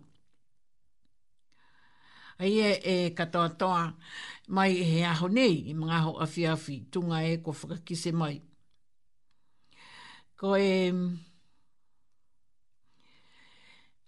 ai 2.40 2.60
e, 2.62 2.70
e 3.06 3.10
katoa 3.12 3.50
toa 3.50 3.94
mai 4.48 4.74
he 4.84 5.06
aho 5.06 5.28
nei, 5.28 5.58
i 5.72 5.74
mga 5.74 5.96
aho 5.98 6.12
afi 6.24 6.46
afi, 6.48 6.76
tunga 6.92 7.22
e 7.26 7.38
ko 7.44 7.52
whakakise 7.54 8.12
mai. 8.14 8.42
Ko 10.40 10.58
e... 10.58 10.72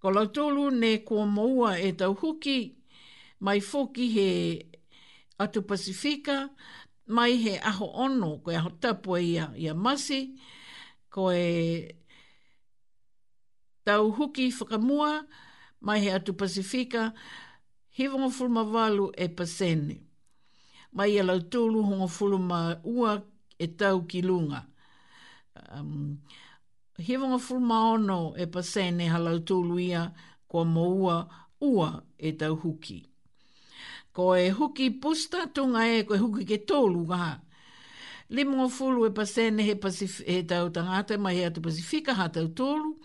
Ko 0.02 0.12
lautolu 0.14 0.70
ne 0.72 0.98
ko 1.06 1.24
moua 1.26 1.78
e 1.82 1.92
tau 1.98 2.14
huki, 2.14 2.60
mai 3.40 3.60
foki 3.62 4.10
he 4.16 4.28
atu 5.40 5.62
Pasifika, 5.66 6.50
mai 7.08 7.32
he 7.44 7.56
aho 7.60 7.86
ono, 8.06 8.36
ko 8.44 8.52
e 8.52 8.56
aho 8.60 8.70
tapua 8.82 9.22
ia, 9.22 9.48
ia 9.58 9.74
masi, 9.74 10.36
ko 11.10 11.32
e 11.34 11.88
tau 13.86 14.12
huki 14.20 14.52
whakamua, 14.60 15.26
mai 15.82 16.00
he 16.04 16.12
atu 16.20 16.34
Pasifika, 16.38 17.12
hivonga 17.98 18.30
fuluma 18.38 18.64
walu 18.76 19.06
e 19.18 19.28
pasene. 19.38 19.96
Mai 20.96 21.14
e 21.20 21.24
lau 21.30 21.40
tūlu 21.54 21.84
honga 21.88 22.08
fuluma 22.16 22.60
ua 22.96 23.14
e 23.60 23.68
tau 23.80 24.02
ki 24.10 24.20
lunga. 24.28 24.60
Um, 25.76 26.18
hivonga 27.08 27.40
fuluma 27.46 27.78
ono 27.94 28.20
e 28.36 28.46
pasene 28.56 29.06
ha 29.14 29.20
lau 29.26 29.38
tūlu 29.48 29.80
ia 29.88 30.04
kua 30.52 30.66
moua 30.76 31.18
ua 31.70 31.90
e 32.28 32.34
tau 32.42 32.58
huki. 32.66 33.00
Ko 34.16 34.34
e 34.40 34.50
huki 34.60 34.90
pusta 35.04 35.46
tunga 35.56 35.86
e 35.96 36.04
ko 36.08 36.16
e 36.16 36.20
huki 36.24 36.46
ke 36.52 36.60
tōlu 36.68 37.08
gaha. 37.08 37.34
Limonga 38.30 38.68
fulu 38.74 39.04
e 39.08 39.12
pasene 39.14 39.62
he, 39.68 39.76
pasif, 39.78 40.20
he 40.26 40.42
tau 40.50 40.68
tangata 40.74 41.16
mai 41.22 41.36
e 41.38 41.44
atu 41.48 41.62
pasifika 41.62 42.16
ha 42.20 42.28
tau 42.28 42.48
tōlu. 42.58 42.96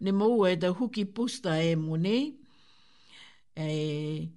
Ne 0.00 0.12
moua 0.12 0.50
e 0.52 0.56
tau 0.58 0.74
huki 0.80 1.04
pusta 1.16 1.56
e 1.64 1.76
monei 1.76 2.26
e 3.56 4.32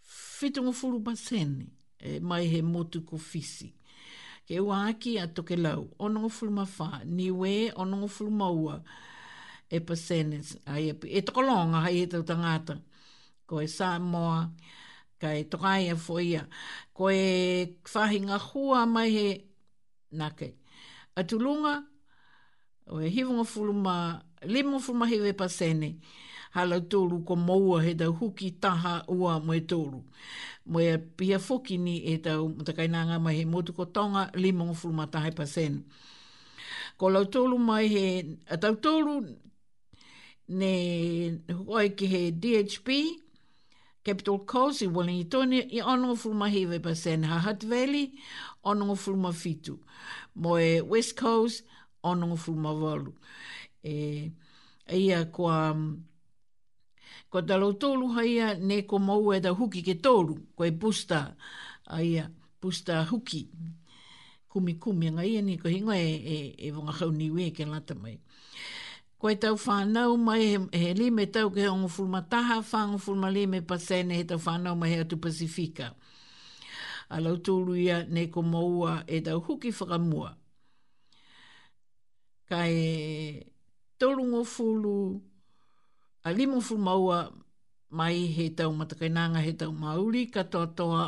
fitungu 0.00 0.72
furu 0.72 0.98
baseni 1.00 1.66
e 1.98 2.20
mai 2.20 2.46
he 2.46 2.60
motu 2.62 3.02
ko 3.04 3.16
fisi. 3.18 3.74
Ke 4.46 4.60
ua 4.60 4.86
ato 4.88 5.10
a 5.22 5.26
toke 5.26 5.56
lau, 5.56 5.90
onongo 5.98 6.28
furu 6.30 6.50
mawha, 6.58 7.02
ni 7.04 7.30
we 7.30 7.70
onongo 7.74 8.06
furu 8.08 8.30
maua 8.30 8.80
e 9.70 9.80
paseni. 9.80 10.38
Ai, 10.66 10.90
e, 10.90 10.94
e 11.18 11.22
toko 11.22 11.40
longa 11.42 11.80
hai 11.80 12.02
e 12.02 12.06
tau 12.06 12.22
tangata. 12.22 12.80
Ko 13.46 13.60
e 13.62 13.66
sā 13.66 13.98
moa, 14.00 14.48
ka 15.18 15.32
e 15.34 15.44
toka 15.50 15.78
ia 15.80 15.96
fo 15.96 16.18
ia. 16.20 16.46
Ko 16.94 17.10
e 17.10 17.74
whahinga 17.94 18.38
hua 18.50 18.86
mai 18.86 19.10
he 19.10 19.28
nakei. 20.12 20.54
Atulunga, 21.18 21.74
o 22.86 23.00
e 23.00 23.10
hivunga 23.10 23.44
furu 23.48 23.72
maa, 23.72 24.22
limo 24.46 24.78
fumahi 24.80 25.18
le 25.20 25.32
pasene. 25.34 25.96
Hala 26.54 26.80
tōru 26.80 27.24
ko 27.26 27.36
maua 27.36 27.82
he 27.84 27.92
da 27.94 28.06
huki 28.06 28.52
taha 28.60 29.04
ua 29.08 29.38
moe 29.40 29.60
mo 30.66 30.80
e 30.80 30.98
pia 30.98 31.38
foki 31.38 31.78
ni 31.78 31.98
e 32.00 32.16
tau 32.18 32.48
mutakainanga 32.48 33.20
mai 33.22 33.34
he 33.36 33.44
motu 33.44 33.72
ko 33.72 33.84
tonga 33.84 34.30
limo 34.34 34.72
fumahi 34.72 35.34
pasene. 35.34 35.82
Ko 36.98 37.08
lau 37.08 37.24
tōru 37.24 37.58
mai 37.58 37.86
he, 37.88 38.36
tau 38.58 38.74
tolu 38.76 39.26
ne 40.48 41.38
hoi 41.52 41.90
ki 41.90 42.06
he 42.06 42.30
DHP, 42.32 43.20
Capital 44.02 44.38
Coast 44.38 44.82
i 44.82 44.86
wali 44.86 45.20
i 45.20 45.24
tōne 45.24 45.60
i 45.68 45.80
anonga 45.82 46.14
fulmahi 46.16 46.60
i 46.62 46.66
wepa 46.70 46.94
sen 46.96 47.24
ha 47.24 47.40
Hutt 47.42 47.64
Valley, 47.66 48.12
anonga 48.64 48.94
fulma 48.96 49.32
fitu. 49.34 49.78
Mo 50.36 50.56
e 50.56 50.80
West 50.80 51.16
Coast, 51.20 51.64
anonga 52.04 52.36
fulma 52.38 52.70
walu 52.72 53.12
e 53.86 54.32
ia 54.98 55.24
kua 55.26 55.76
kua 57.30 57.42
talo 57.42 57.72
tolu 57.72 58.06
haia 58.18 58.54
ne 58.58 58.82
ko 58.82 58.98
mau 58.98 59.32
e 59.32 59.40
da 59.40 59.50
huki 59.54 59.82
ke 59.82 59.94
tolu 59.94 60.34
ko 60.56 60.64
e 60.64 60.72
pusta 60.80 61.34
aia 61.86 62.24
pusta 62.60 63.04
huki 63.10 63.40
kumi 64.48 64.72
kumi 64.82 65.06
nga 65.10 65.22
ia 65.24 65.42
ni 65.42 65.56
ko 65.58 65.68
hingo 65.68 65.92
e, 65.94 66.10
e, 66.16 66.36
e 66.66 66.72
wonga 66.72 66.92
hau 66.92 67.10
niwe 67.10 67.50
ke 67.50 67.64
lata 67.66 67.94
mai 67.94 68.18
Koe 69.18 69.32
tau 69.40 69.56
whanau 69.64 70.12
mai 70.26 70.44
he, 70.80 70.92
li 70.98 71.06
me 71.16 71.24
tau 71.34 71.46
ke 71.54 71.62
hongo 71.70 71.88
fulmataha, 71.96 72.56
whango 72.70 72.98
fulmali 73.04 73.42
me 73.52 73.58
pasene 73.70 74.12
he 74.18 74.24
tau 74.28 74.36
whanau 74.44 74.76
mai 74.76 74.92
atu 75.00 75.16
Pasifika. 75.16 75.88
A 77.08 77.16
lau 77.24 77.36
tūlu 77.46 77.72
ia 77.84 78.04
ne 78.14 78.26
ko 78.28 78.42
moua 78.44 78.92
e 79.08 79.20
tau 79.26 79.38
huki 79.46 79.70
whakamua. 79.78 80.30
Ka 82.48 82.58
e 82.68 82.84
tolungo 83.98 84.44
fulu, 84.44 84.88
a 86.26 86.30
limo 86.32 86.60
fulu 86.60 86.80
maua 86.86 87.16
mai 87.98 88.18
he 88.36 88.44
tau 88.56 88.70
matakainanga, 88.78 89.40
he 89.46 89.52
tau 89.52 89.72
mauri, 89.72 90.26
katoa 90.26 90.66
toa 90.76 91.02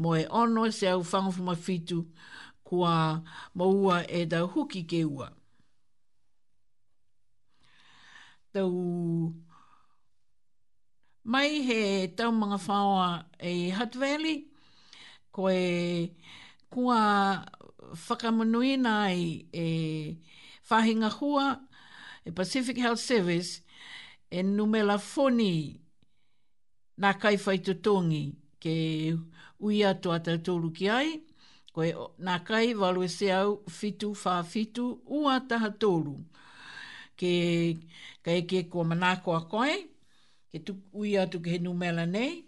mo 0.00 0.14
e 0.14 0.26
ono 0.28 0.62
se 0.70 0.86
au 0.88 1.00
whanga 1.10 1.30
fuma 1.36 1.54
fitu 1.56 1.98
kua 2.64 3.22
maua 3.54 3.96
e 4.18 4.26
da 4.26 4.40
huki 4.52 4.82
ke 4.90 5.04
ua. 5.04 5.28
Tau 8.52 9.32
mai 11.24 11.50
he 11.68 11.78
tau 12.16 12.30
mga 12.32 12.58
whaua 12.66 13.26
e 13.40 13.70
Hutt 13.72 13.94
Valley, 13.96 14.44
ko 15.32 15.48
e 15.50 16.12
kua 16.70 17.44
whakamanuina 18.08 19.12
e, 19.14 19.46
e 19.52 20.16
whahinga 20.70 21.08
hua 21.18 21.65
e 22.26 22.32
Pacific 22.32 22.76
Health 22.80 22.98
Service 22.98 23.62
e 24.28 24.42
numela 24.42 24.98
foni 24.98 25.78
nā 27.04 27.12
kai 27.22 27.36
whaitotongi 27.38 28.24
ke 28.60 28.72
ui 29.62 29.78
ato 29.90 30.10
a 30.10 30.18
tautoru 30.18 30.70
ki 30.74 30.88
ai, 30.90 31.12
koe 31.72 31.92
na 32.18 32.40
kai 32.48 32.74
walu 32.74 33.04
e 33.06 33.10
se 33.12 33.30
au 33.30 33.60
fitu 33.70 34.10
whā 34.24 34.40
fitu 34.42 34.86
ua 35.06 35.36
taha 35.48 35.70
tōru. 35.84 36.16
Ke 37.16 37.30
ka 38.24 38.34
ke 38.50 38.66
kua 38.68 38.84
manako 38.84 39.36
a 39.38 39.44
koe, 39.52 39.76
ke 40.50 40.58
tu, 40.66 40.74
ui 40.92 41.14
atu 41.20 41.38
ke 41.44 41.54
he 41.54 41.58
numela 41.62 42.06
nei, 42.10 42.42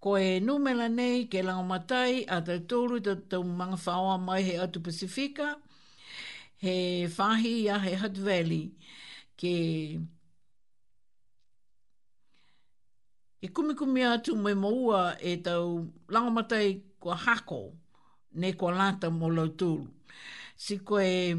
koe 0.00 0.40
numela 0.40 0.88
nei 0.88 1.26
ke 1.30 1.44
langomatai 1.44 2.24
a 2.26 2.40
tautoru 2.40 3.02
tau 3.28 3.44
mga 3.44 3.76
whaoa 3.84 4.16
mai 4.18 4.42
he 4.42 4.56
atu 4.56 4.80
Pasifika, 4.80 5.52
Pasifika, 5.52 5.54
he 6.58 7.06
whahi 7.08 7.68
a 7.68 7.78
he 7.78 7.92
Hutt 7.94 8.16
Valley 8.18 8.72
ke 9.36 10.00
ke 13.40 13.46
kumikumi 13.54 14.02
atu 14.02 14.34
me 14.34 14.54
maua 14.54 15.16
e 15.22 15.36
tau 15.36 15.86
langamatai 16.08 16.80
kua 17.00 17.14
hako 17.16 17.72
ne 18.34 18.52
kua 18.52 18.70
lata 18.72 19.10
mo 19.10 19.28
lautulu. 19.28 19.86
Si 20.56 20.78
koe 20.78 21.36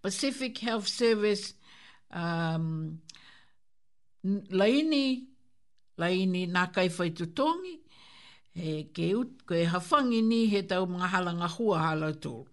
Pacific 0.00 0.56
Health 0.58 0.86
Service 0.86 1.54
um, 2.12 2.98
laini, 4.24 5.26
laini 5.98 6.46
nā 6.48 6.70
kaiwhai 6.72 7.10
tutongi, 7.10 7.76
e, 8.54 8.84
ke, 8.94 9.10
ut, 9.18 9.44
ke 9.44 9.64
hawhangi 9.66 10.22
ni 10.22 10.46
he 10.46 10.62
tau 10.62 10.86
mga 10.86 11.08
halanga 11.10 11.48
hua 11.50 11.82
halautulu. 11.82 12.46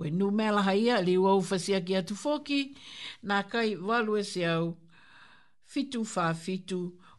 Koe 0.00 0.10
nu 0.10 0.30
mea 0.30 0.50
laha 0.52 0.72
ia 0.74 0.96
li 1.02 1.14
wau 1.18 1.40
fasia 1.42 1.80
ki 1.86 1.94
atu 1.96 2.14
foki, 2.16 2.60
nā 3.28 3.36
kai 3.50 3.74
walu 3.88 4.14
e 4.16 4.22
se 4.24 4.46
au, 4.48 4.70
fitu 5.72 6.00
fā 6.12 6.24
fitu 6.44 6.78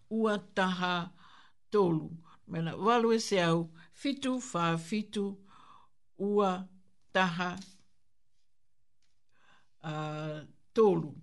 ua 0.09 0.33
taha 0.57 0.95
tolu. 1.71 2.09
Mena 2.47 2.73
walu 2.75 3.13
e 3.13 3.19
se 3.21 3.37
au, 3.43 3.61
fitu 4.03 4.33
fā 4.47 4.65
fitu 4.87 5.27
ua 6.17 6.49
taha 7.13 7.51
uh, 9.91 10.41
tolu. 10.73 11.13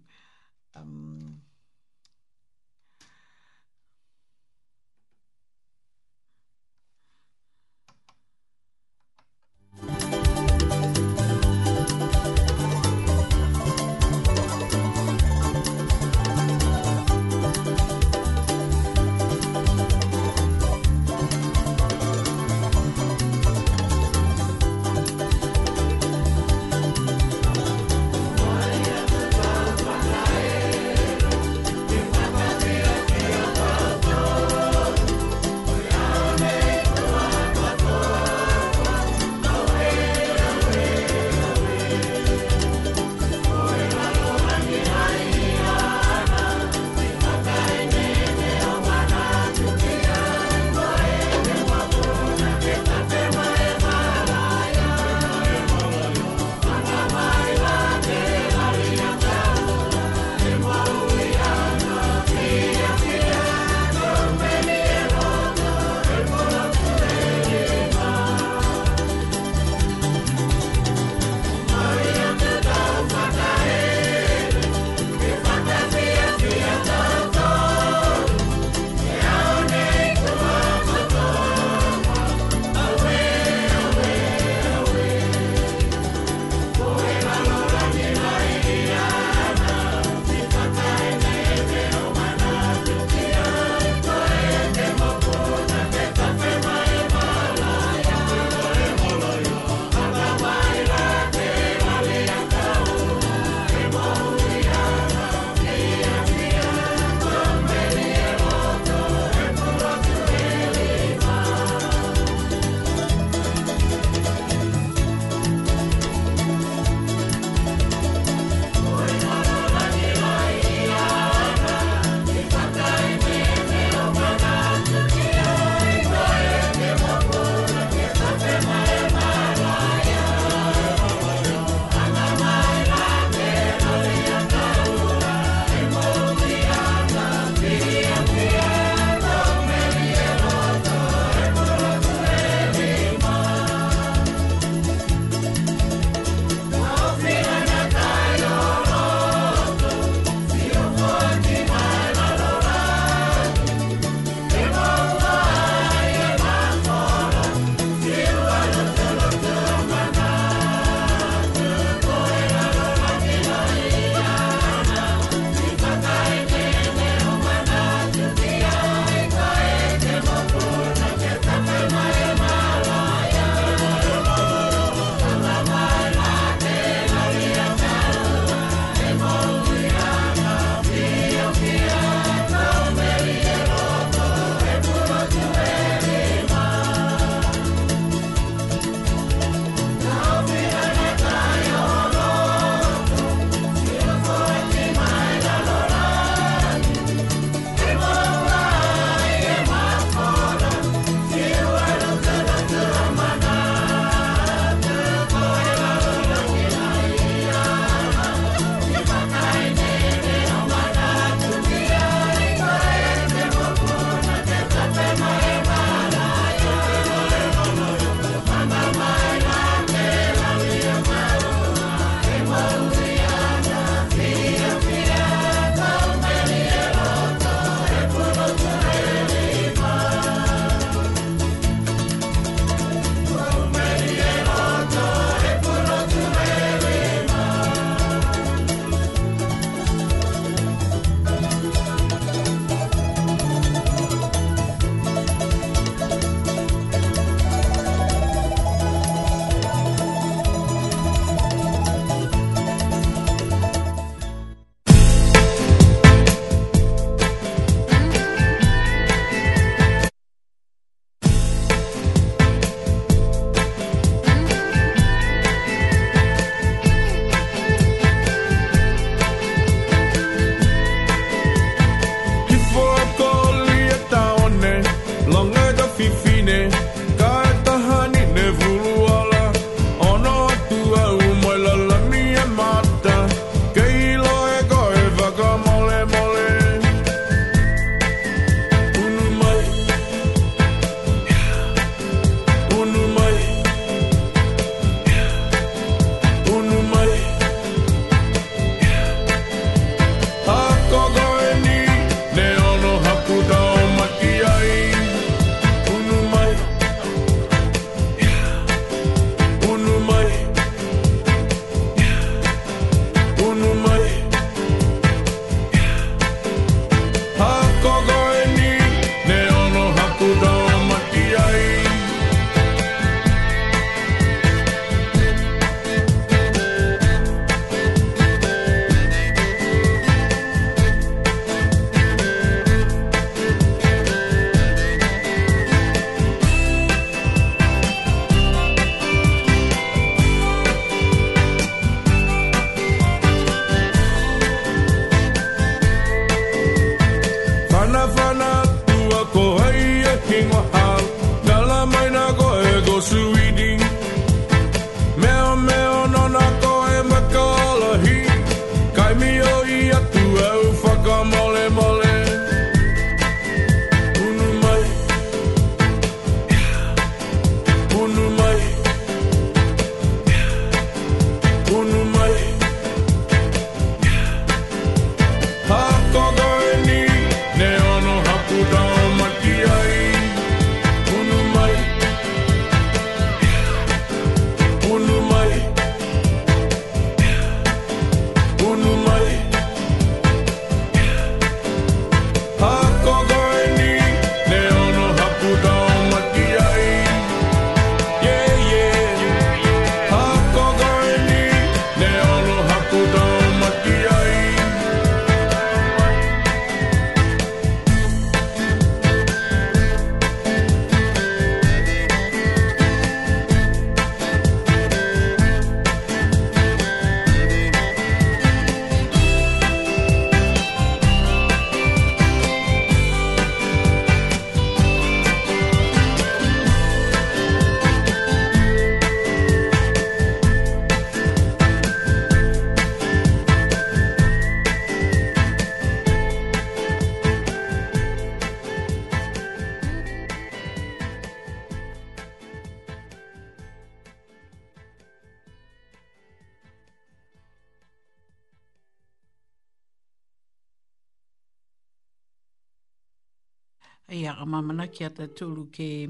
mamana 454.48 454.86
ki 454.90 455.04
ata 455.04 455.28
tolu 455.36 455.68
ke 455.72 456.08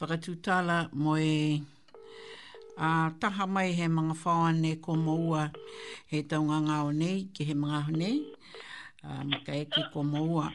whakatutala 0.00 0.88
mo 0.96 1.12
e 1.20 1.60
a 2.80 3.10
taha 3.20 3.44
mai 3.46 3.70
he 3.78 3.84
mga 3.88 4.14
whaone 4.22 4.80
ko 4.82 4.92
maua 5.06 5.52
he 6.10 6.18
taunga 6.30 6.56
ngā 6.66 6.76
nei 7.00 7.16
ki 7.36 7.44
he 7.50 7.54
mga 7.54 7.78
ho 7.86 7.90
nei 8.00 8.16
a 9.06 9.10
maka 9.30 9.52
eke 9.62 9.80
ko 9.92 10.00
maua 10.12 10.46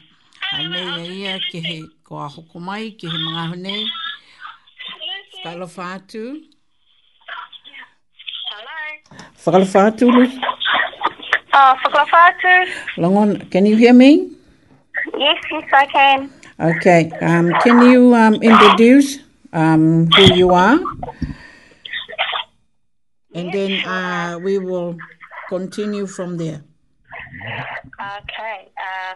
a 0.52 0.56
nei 0.72 0.86
a 0.98 1.04
ia 1.18 1.34
ki 1.48 1.58
he 1.68 1.78
ko 2.04 2.18
a 2.26 2.26
hoko 2.34 2.58
mai 2.60 2.90
ki 2.98 3.06
he 3.08 3.18
mga 3.28 3.42
ho 3.52 3.56
nei 3.66 3.82
Hello, 5.40 5.66
Fatu. 5.66 6.20
Hello. 9.40 9.64
Fatu. 9.72 10.06
Ah, 11.56 11.72
oh, 11.80 12.06
Fatu. 12.12 13.48
can 13.50 13.64
you 13.64 13.74
hear 13.74 13.94
me? 13.94 14.36
Yes, 15.20 15.36
yes, 15.52 15.64
I 15.74 15.84
can. 15.84 16.30
Okay. 16.58 17.10
Um, 17.20 17.52
can 17.60 17.84
you 17.84 18.14
um, 18.14 18.36
introduce 18.36 19.18
um, 19.52 20.06
who 20.16 20.22
you 20.34 20.50
are? 20.54 20.80
And 23.34 23.52
then 23.52 23.72
uh, 23.84 24.38
we 24.42 24.56
will 24.56 24.96
continue 25.50 26.06
from 26.06 26.38
there. 26.38 26.64
Okay. 28.00 28.56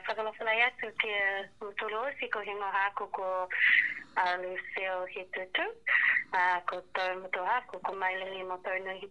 Whakanawhanai 0.04 0.60
atu 0.68 0.92
te 1.00 1.12
utoro 1.64 2.04
si 2.20 2.26
ko 2.28 2.40
hingo 2.44 2.68
hāko 2.76 3.08
ko 3.16 3.48
Lucille 4.44 5.06
he 5.10 5.24
ko 5.32 6.76
tau 6.94 7.14
moto 7.16 7.40
hāko 7.48 7.80
ko 7.82 7.90
Mailele 7.96 8.46
mo 8.46 8.58
tau 8.62 8.76
no 8.84 8.92
he 8.92 9.08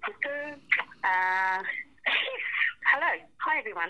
Hello. 2.85 3.09
Hi, 3.45 3.57
everyone. 3.59 3.89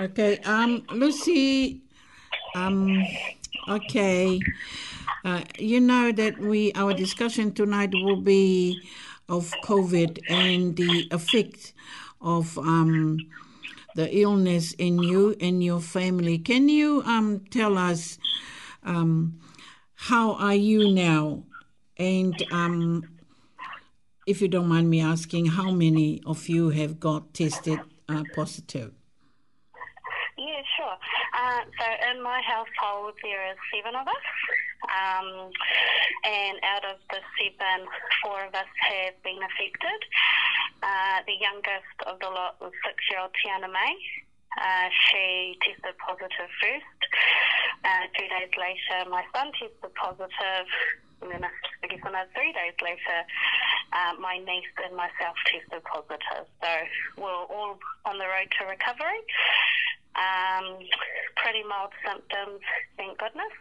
Okay, 0.00 0.38
um, 0.44 0.84
Lucy, 0.92 1.82
um, 2.54 3.02
okay, 3.68 4.38
uh, 5.24 5.40
you 5.58 5.80
know 5.80 6.12
that 6.12 6.38
we 6.38 6.70
our 6.76 6.94
discussion 6.94 7.50
tonight 7.52 7.90
will 7.92 8.20
be 8.22 8.78
of 9.28 9.52
COVID 9.64 10.20
and 10.30 10.76
the 10.76 11.08
effect 11.10 11.72
of 12.20 12.56
um, 12.58 13.18
the 13.96 14.06
illness 14.20 14.70
in 14.78 15.02
you 15.02 15.34
and 15.40 15.64
your 15.64 15.80
family. 15.80 16.38
Can 16.38 16.68
you 16.68 17.02
um, 17.04 17.40
tell 17.50 17.76
us 17.76 18.18
um, 18.84 19.40
how 19.94 20.34
are 20.34 20.54
you 20.54 20.92
now? 20.94 21.42
And 21.96 22.40
um, 22.52 23.02
if 24.28 24.40
you 24.40 24.46
don't 24.46 24.68
mind 24.68 24.88
me 24.88 25.00
asking, 25.00 25.46
how 25.58 25.72
many 25.72 26.22
of 26.24 26.48
you 26.48 26.70
have 26.70 27.00
got 27.00 27.34
tested 27.34 27.80
uh, 28.08 28.22
positive? 28.36 28.92
Uh, 31.38 31.62
so 31.78 31.86
in 32.10 32.18
my 32.20 32.42
household, 32.42 33.14
there 33.22 33.38
are 33.38 33.54
seven 33.70 33.94
of 33.94 34.02
us, 34.10 34.26
um, 34.90 35.50
and 36.26 36.58
out 36.66 36.82
of 36.82 36.98
the 37.14 37.22
seven, 37.38 37.86
four 38.24 38.42
of 38.42 38.50
us 38.58 38.70
have 38.90 39.14
been 39.22 39.38
affected. 39.46 40.00
Uh, 40.82 41.22
the 41.30 41.38
youngest 41.38 41.94
of 42.10 42.18
the 42.18 42.26
lot 42.26 42.58
was 42.58 42.74
six-year-old 42.82 43.30
Tiana 43.38 43.70
May. 43.70 43.94
Uh, 44.58 44.90
she 45.06 45.54
tested 45.62 45.94
positive 46.02 46.50
first. 46.58 46.98
Uh, 47.86 48.04
two 48.18 48.26
days 48.26 48.50
later, 48.58 48.98
my 49.06 49.22
son 49.30 49.54
tested 49.62 49.94
positive, 49.94 50.66
and 51.22 51.30
then 51.30 51.46
I 51.46 51.86
guess 51.86 52.02
another 52.02 52.26
three 52.34 52.50
days 52.50 52.74
later, 52.82 53.18
uh, 53.94 54.18
my 54.18 54.42
niece 54.42 54.74
and 54.82 54.98
myself 54.98 55.38
tested 55.46 55.86
positive. 55.86 56.50
So 56.58 56.70
we're 57.14 57.30
all 57.46 57.78
on 58.10 58.18
the 58.18 58.26
road 58.26 58.50
to 58.58 58.66
recovery 58.66 59.22
um, 60.18 60.78
pretty 61.42 61.62
mild 61.68 61.90
symptoms, 62.04 62.60
thank 62.96 63.18
goodness. 63.18 63.54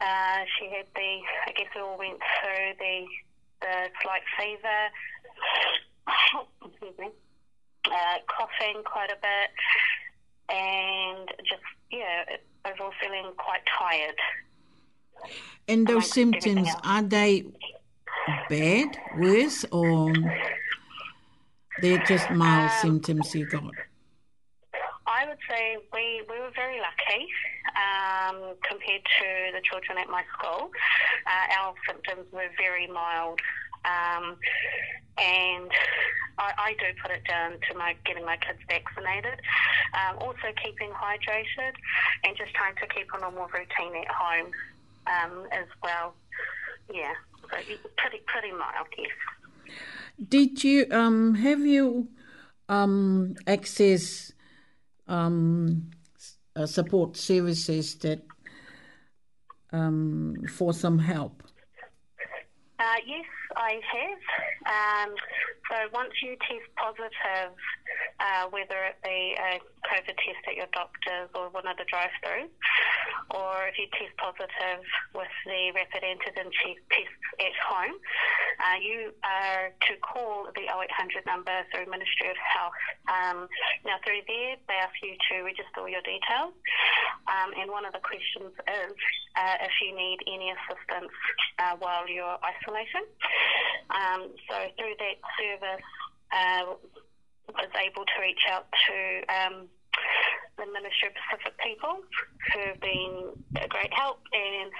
Uh, 0.00 0.42
she 0.56 0.66
had 0.70 0.86
the, 0.94 1.12
I 1.48 1.52
guess 1.56 1.70
we 1.74 1.80
all 1.80 1.98
went 1.98 2.18
through 2.40 2.70
the, 2.78 3.06
the 3.62 3.74
slight 4.02 4.26
fever, 4.38 4.80
excuse 6.64 6.98
me, 6.98 7.08
uh, 7.86 8.16
coughing 8.28 8.82
quite 8.84 9.10
a 9.10 9.18
bit, 9.20 9.50
and 10.54 11.28
just, 11.48 11.64
yeah, 11.90 12.24
overall 12.68 12.92
feeling 13.00 13.32
quite 13.38 13.62
tired. 13.68 14.18
And 15.68 15.86
those 15.86 16.10
symptoms, 16.10 16.68
are 16.84 17.02
they 17.02 17.44
bad, 18.50 18.98
worse, 19.16 19.64
or 19.72 20.12
they're 21.80 22.02
just 22.04 22.30
mild 22.30 22.70
um, 22.70 22.76
symptoms 22.82 23.34
you 23.34 23.46
got? 23.46 23.62
I 25.24 25.28
would 25.28 25.38
say 25.48 25.76
we, 25.92 26.22
we 26.28 26.38
were 26.38 26.50
very 26.54 26.78
lucky 26.78 27.26
um, 27.80 28.54
compared 28.68 29.00
to 29.02 29.52
the 29.54 29.60
children 29.62 29.96
at 29.98 30.08
my 30.10 30.22
school. 30.36 30.70
Uh, 31.26 31.60
our 31.60 31.74
symptoms 31.88 32.26
were 32.32 32.48
very 32.58 32.86
mild. 32.86 33.40
Um, 33.84 34.36
and 35.18 35.70
I, 36.38 36.52
I, 36.56 36.72
do 36.80 36.86
put 37.02 37.10
it 37.10 37.22
down 37.28 37.52
to 37.70 37.76
my 37.78 37.94
getting 38.06 38.24
my 38.24 38.36
kids 38.38 38.58
vaccinated, 38.68 39.38
um, 39.92 40.16
also 40.20 40.48
keeping 40.64 40.88
hydrated, 40.90 41.72
and 42.24 42.34
just 42.36 42.54
trying 42.54 42.74
to 42.76 42.86
keep 42.94 43.06
a 43.16 43.20
normal 43.20 43.46
routine 43.48 44.02
at 44.02 44.08
home 44.08 44.46
um, 45.06 45.46
as 45.52 45.66
well. 45.82 46.14
Yeah, 46.94 47.12
so 47.42 47.48
pretty 47.48 47.78
pretty 48.26 48.52
mild, 48.52 48.86
yes. 48.96 49.10
Did 50.30 50.64
you 50.64 50.86
um, 50.90 51.34
have 51.34 51.60
you 51.60 52.08
um, 52.70 53.34
access 53.46 54.32
um, 55.08 55.90
uh, 56.56 56.66
support 56.66 57.16
services 57.16 57.96
that 57.96 58.22
um, 59.72 60.34
for 60.52 60.72
some 60.72 60.98
help? 60.98 61.42
Uh, 62.78 62.84
yes, 63.06 63.24
I 63.56 63.80
have. 63.96 65.08
Um, 65.08 65.14
so 65.70 65.76
once 65.92 66.12
you 66.22 66.36
test 66.48 66.66
positive 66.76 67.52
uh, 68.20 68.48
whether 68.50 68.78
it 68.88 68.96
be 69.04 69.36
a 69.36 69.60
COVID 69.84 70.16
test 70.16 70.42
at 70.48 70.56
your 70.56 70.70
doctor's 70.72 71.28
or 71.34 71.50
one 71.50 71.66
of 71.66 71.76
the 71.76 71.84
drive-throughs, 71.90 72.48
or 73.34 73.52
if 73.68 73.76
you 73.78 73.86
test 73.92 74.14
positive 74.16 74.80
with 75.14 75.30
the 75.44 75.72
rapid 75.74 76.02
antigen 76.04 76.48
test 76.54 77.20
at 77.40 77.54
home, 77.60 77.94
uh, 78.62 78.78
you 78.80 79.12
are 79.24 79.74
to 79.84 79.92
call 80.00 80.48
the 80.54 80.64
0800 80.66 81.26
number 81.26 81.52
through 81.74 81.90
Ministry 81.90 82.30
of 82.30 82.38
Health. 82.40 82.76
Um, 83.10 83.38
now 83.84 84.00
through 84.04 84.24
there, 84.28 84.56
they 84.68 84.78
ask 84.80 84.94
you 85.02 85.14
to 85.34 85.42
register 85.44 85.84
all 85.84 85.88
your 85.90 86.04
details, 86.06 86.54
um, 87.28 87.52
and 87.60 87.68
one 87.70 87.84
of 87.84 87.92
the 87.92 88.02
questions 88.04 88.52
is 88.52 88.94
uh, 89.36 89.56
if 89.66 89.74
you 89.84 89.92
need 89.92 90.18
any 90.30 90.54
assistance 90.56 91.12
uh, 91.60 91.76
while 91.78 92.08
you're 92.08 92.38
isolating. 92.40 93.04
Um, 93.92 94.32
so 94.48 94.56
through 94.78 94.96
that 94.96 95.18
service, 95.36 95.84
uh, 96.32 96.64
was 97.52 97.68
able 97.76 98.04
to 98.04 98.16
reach 98.20 98.44
out 98.50 98.66
to 98.88 98.96
um, 99.32 99.68
the 100.56 100.66
Ministry 100.66 101.08
of 101.08 101.14
Pacific 101.20 101.52
People, 101.60 102.00
who 102.54 102.60
have 102.72 102.80
been 102.80 103.62
a 103.62 103.68
great 103.68 103.92
help, 103.92 104.20
and 104.32 104.70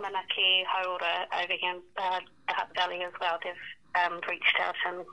Manaki 0.00 0.62
Haora 0.64 1.28
over 1.42 1.54
here 1.60 1.74
in 1.76 1.80
uh, 1.98 2.18
the 2.48 2.54
Hutt 2.54 2.68
Valley 2.76 3.02
as 3.04 3.12
well. 3.20 3.38
They've 3.42 3.68
um, 4.06 4.20
reached 4.28 4.56
out 4.62 4.74
and 4.88 5.04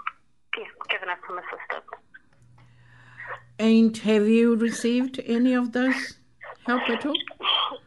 yeah, 0.58 0.64
given 0.90 1.10
us 1.10 1.18
some 1.28 1.38
assistance. 1.38 1.92
And 3.60 3.96
have 3.98 4.28
you 4.28 4.56
received 4.56 5.20
any 5.26 5.54
of 5.54 5.72
those 5.72 6.18
help 6.66 6.82
at 6.90 7.06
all? 7.06 7.14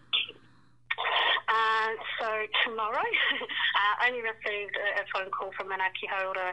Uh, 1.47 1.95
so 2.19 2.27
tomorrow, 2.67 2.97
uh, 2.99 3.95
I 4.01 4.09
only 4.09 4.23
received 4.23 4.75
a, 4.75 5.03
a 5.03 5.05
phone 5.13 5.31
call 5.31 5.51
from 5.57 5.69
Manaki 5.69 6.09
Haora 6.11 6.51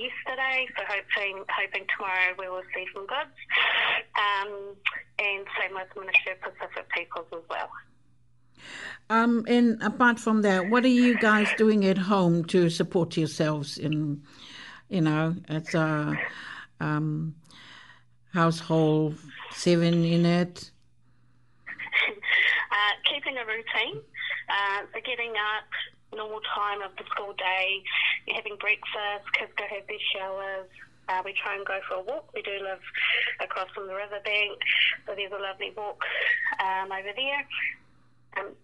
yesterday, 0.00 0.66
so 0.76 0.82
hoping 0.88 1.44
hoping 1.56 1.84
tomorrow 1.94 2.34
we 2.38 2.48
will 2.48 2.64
see 2.74 2.86
some 2.94 3.06
goods. 3.06 3.36
Um, 4.16 4.74
and 5.18 5.46
same 5.60 5.74
with 5.74 5.88
Ministry 5.96 6.32
of 6.32 6.40
Pacific 6.40 6.88
Peoples 6.90 7.26
as 7.32 7.44
well. 7.48 7.68
Um, 9.10 9.44
and 9.48 9.82
apart 9.82 10.18
from 10.18 10.42
that, 10.42 10.70
what 10.70 10.84
are 10.84 10.88
you 11.02 11.18
guys 11.18 11.48
doing 11.58 11.84
at 11.84 11.98
home 11.98 12.44
to 12.46 12.70
support 12.70 13.16
yourselves 13.16 13.76
in, 13.78 14.22
you 14.88 15.00
know, 15.00 15.34
it's 15.48 15.74
a 15.74 16.16
uh, 16.80 16.84
um, 16.84 17.34
household 18.32 19.16
seven 19.52 20.04
in 20.04 20.24
it? 20.24 20.70
Uh, 22.70 22.94
keeping 23.12 23.34
a 23.36 23.44
routine, 23.44 23.98
uh, 24.48 24.86
so 24.94 24.98
getting 25.04 25.34
up, 25.34 25.66
normal 26.16 26.38
time 26.54 26.78
of 26.86 26.94
the 26.96 27.02
school 27.10 27.34
day, 27.34 27.82
you're 28.26 28.36
having 28.36 28.56
breakfast, 28.56 29.24
kids 29.38 29.52
go 29.56 29.64
have 29.68 29.86
their 29.88 30.04
showers. 30.14 30.68
Uh, 31.08 31.22
we 31.24 31.34
try 31.42 31.56
and 31.56 31.66
go 31.66 31.78
for 31.88 31.96
a 32.00 32.04
walk. 32.04 32.30
We 32.34 32.42
do 32.42 32.52
live 32.62 32.82
across 33.42 33.68
from 33.74 33.88
the 33.88 33.94
riverbank, 33.94 34.58
so 35.06 35.14
there's 35.16 35.32
a 35.32 35.42
lovely 35.42 35.72
walk 35.76 36.00
um, 36.62 36.92
over 36.92 37.10
there. 37.16 37.42
Um, 38.38 38.54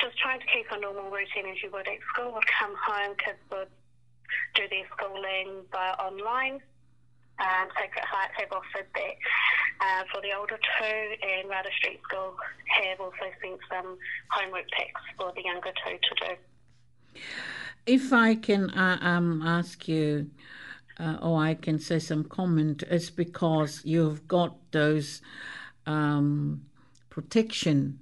just 0.00 0.16
trying 0.18 0.38
to 0.40 0.46
keep 0.46 0.70
a 0.70 0.78
normal 0.78 1.10
routine 1.10 1.50
as 1.50 1.58
you 1.62 1.70
would 1.72 1.88
at 1.88 1.98
school. 2.14 2.34
Would 2.34 2.46
come 2.46 2.74
home, 2.78 3.16
kids 3.18 3.40
would 3.50 3.66
do 4.54 4.62
their 4.70 4.86
schooling 4.94 5.66
by 5.72 5.94
online. 5.98 6.60
Um, 7.40 7.68
Sacred 7.76 8.04
Heart 8.04 8.30
have 8.38 8.52
offered 8.52 8.86
that 8.96 9.16
uh, 9.82 10.02
for 10.14 10.22
the 10.22 10.30
older 10.36 10.56
two, 10.62 10.96
and 11.26 11.48
Rada 11.50 11.68
Street 11.80 12.00
School 12.08 12.36
have 12.86 13.00
also 13.00 13.28
sent 13.42 13.60
some 13.72 13.96
homework 14.30 14.68
packs 14.70 15.02
for 15.18 15.32
the 15.34 15.42
younger 15.42 15.72
two 15.82 15.96
to 15.98 16.12
do. 16.22 17.20
If 17.86 18.12
I 18.12 18.34
can 18.34 18.70
uh, 18.70 18.98
um, 19.00 19.42
ask 19.42 19.86
you, 19.86 20.28
uh, 20.98 21.18
or 21.22 21.40
I 21.40 21.54
can 21.54 21.78
say 21.78 22.00
some 22.00 22.24
comment, 22.24 22.82
it's 22.90 23.10
because 23.10 23.80
you've 23.84 24.26
got 24.26 24.56
those 24.72 25.22
um, 25.86 26.62
protection. 27.10 28.00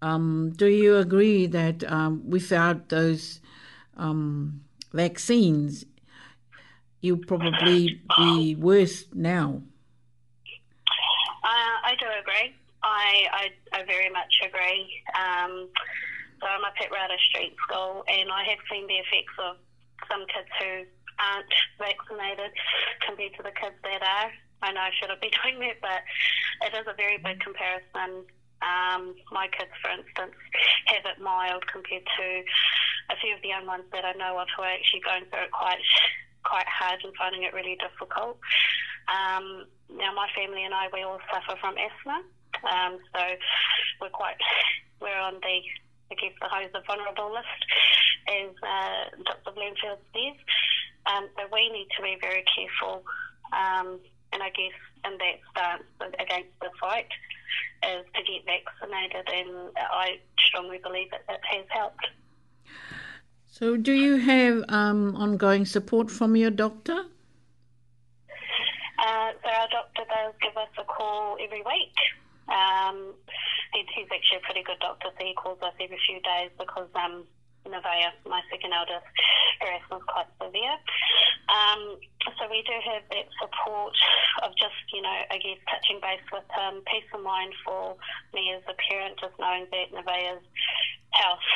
Um, 0.00 0.54
do 0.56 0.66
you 0.66 0.96
agree 0.96 1.46
that 1.48 1.84
um, 1.92 2.22
without 2.24 2.88
those 2.88 3.40
um, 3.98 4.62
vaccines, 4.94 5.84
you'll 7.02 7.18
probably 7.26 8.00
be 8.16 8.54
worse 8.54 9.04
now? 9.12 9.60
Uh, 11.44 11.76
I 11.84 11.96
do 12.00 12.06
agree. 12.18 12.54
I, 12.82 13.24
I, 13.32 13.50
I, 13.72 13.82
very 13.84 14.08
much 14.10 14.40
agree. 14.44 15.02
Um, 15.14 15.68
so 16.40 16.44
I'm 16.46 16.64
up 16.68 16.76
at 16.80 16.92
Rada 16.92 17.16
Street 17.30 17.56
School, 17.66 18.04
and 18.08 18.28
I 18.30 18.44
have 18.52 18.60
seen 18.70 18.84
the 18.86 19.00
effects 19.00 19.36
of 19.40 19.56
some 20.08 20.24
kids 20.28 20.48
who 20.60 20.84
aren't 21.16 21.54
vaccinated 21.80 22.52
compared 23.00 23.32
to 23.40 23.42
the 23.42 23.52
kids 23.56 23.76
that 23.84 24.02
are. 24.04 24.30
I 24.62 24.72
know 24.72 24.80
I 24.84 24.92
shouldn't 25.00 25.20
be 25.24 25.32
doing 25.40 25.60
that, 25.64 25.80
but 25.80 26.00
it 26.68 26.76
is 26.76 26.84
a 26.86 26.96
very 26.96 27.16
big 27.24 27.40
comparison. 27.40 28.24
Um, 28.60 29.14
my 29.32 29.48
kids, 29.48 29.72
for 29.80 29.90
instance, 29.96 30.36
have 30.92 31.04
it 31.08 31.20
mild 31.24 31.64
compared 31.72 32.04
to 32.04 32.24
a 33.12 33.16
few 33.20 33.32
of 33.34 33.40
the 33.40 33.48
young 33.56 33.64
ones 33.66 33.84
that 33.96 34.04
I 34.04 34.12
know 34.12 34.36
of 34.38 34.48
who 34.56 34.60
are 34.62 34.76
actually 34.76 35.04
going 35.08 35.24
through 35.32 35.48
it 35.48 35.52
quite 35.56 35.80
quite 36.44 36.68
hard 36.70 37.00
and 37.02 37.10
finding 37.18 37.42
it 37.42 37.52
really 37.56 37.76
difficult. 37.82 38.38
Um, 39.10 39.66
now, 39.90 40.12
my 40.14 40.28
family 40.36 40.62
and 40.64 40.74
I, 40.74 40.86
we 40.92 41.02
all 41.02 41.18
suffer 41.32 41.58
from 41.60 41.74
asthma, 41.74 42.22
um, 42.70 42.92
so 43.16 43.20
we're 44.02 44.12
quite 44.14 44.36
we're 45.00 45.16
on 45.20 45.34
the 45.42 45.58
guess 46.14 46.32
the 46.40 46.48
Housing 46.48 46.70
Vulnerable 46.86 47.32
List 47.34 47.60
is 48.30 48.54
uh, 48.62 49.10
Dr. 49.26 49.50
Bloomfield's 49.54 50.02
disease. 50.14 50.38
Um, 51.06 51.28
so 51.36 51.42
we 51.52 51.68
need 51.70 51.88
to 51.96 52.02
be 52.02 52.16
very 52.20 52.44
careful, 52.54 53.02
um, 53.52 53.98
and 54.32 54.42
I 54.42 54.50
guess 54.50 54.74
in 55.06 55.16
that 55.18 55.38
stance 55.54 56.12
against 56.20 56.54
the 56.60 56.70
fight 56.80 57.06
is 57.84 58.04
to 58.14 58.20
get 58.26 58.42
vaccinated, 58.46 59.26
and 59.30 59.70
I 59.78 60.18
strongly 60.46 60.78
believe 60.82 61.10
that 61.12 61.22
that 61.28 61.40
has 61.50 61.64
helped. 61.70 62.06
So, 63.46 63.76
do 63.76 63.92
you 63.92 64.16
have 64.16 64.64
um, 64.68 65.14
ongoing 65.16 65.64
support 65.64 66.10
from 66.10 66.34
your 66.36 66.50
doctor? 66.50 66.92
Uh, 68.98 69.30
so, 69.42 69.48
our 69.48 69.68
doctor 69.70 70.02
does 70.10 70.34
give 70.42 70.56
us 70.56 70.68
a 70.78 70.84
call 70.84 71.36
every 71.42 71.60
week. 71.62 71.94
Um, 72.48 73.14
he's 73.74 74.06
actually 74.10 74.38
a 74.38 74.44
pretty 74.46 74.62
good 74.62 74.78
doctor, 74.80 75.10
so 75.10 75.20
he 75.24 75.34
calls 75.34 75.58
us 75.62 75.74
every 75.80 75.98
few 76.06 76.20
days 76.22 76.50
because 76.58 76.86
um, 76.94 77.26
Nevaeh, 77.66 78.14
my 78.26 78.42
second 78.50 78.70
eldest, 78.72 79.06
her 79.60 79.70
asthma 79.74 79.96
is 79.98 80.06
quite 80.06 80.30
severe. 80.40 80.76
Um, 81.50 81.98
so 82.38 82.46
we 82.48 82.62
do 82.62 82.76
have 82.86 83.02
that 83.10 83.26
support 83.42 83.94
of 84.46 84.50
just, 84.58 84.78
you 84.94 85.02
know, 85.02 85.10
I 85.30 85.38
guess 85.38 85.58
touching 85.66 85.98
base 85.98 86.22
with 86.30 86.46
him. 86.54 86.82
Peace 86.86 87.06
of 87.14 87.22
mind 87.22 87.52
for 87.66 87.96
me 88.34 88.54
as 88.54 88.62
a 88.70 88.74
parent, 88.86 89.18
just 89.18 89.34
knowing 89.42 89.66
that 89.74 89.90
Nevaeh's 89.90 90.46
health 91.18 91.50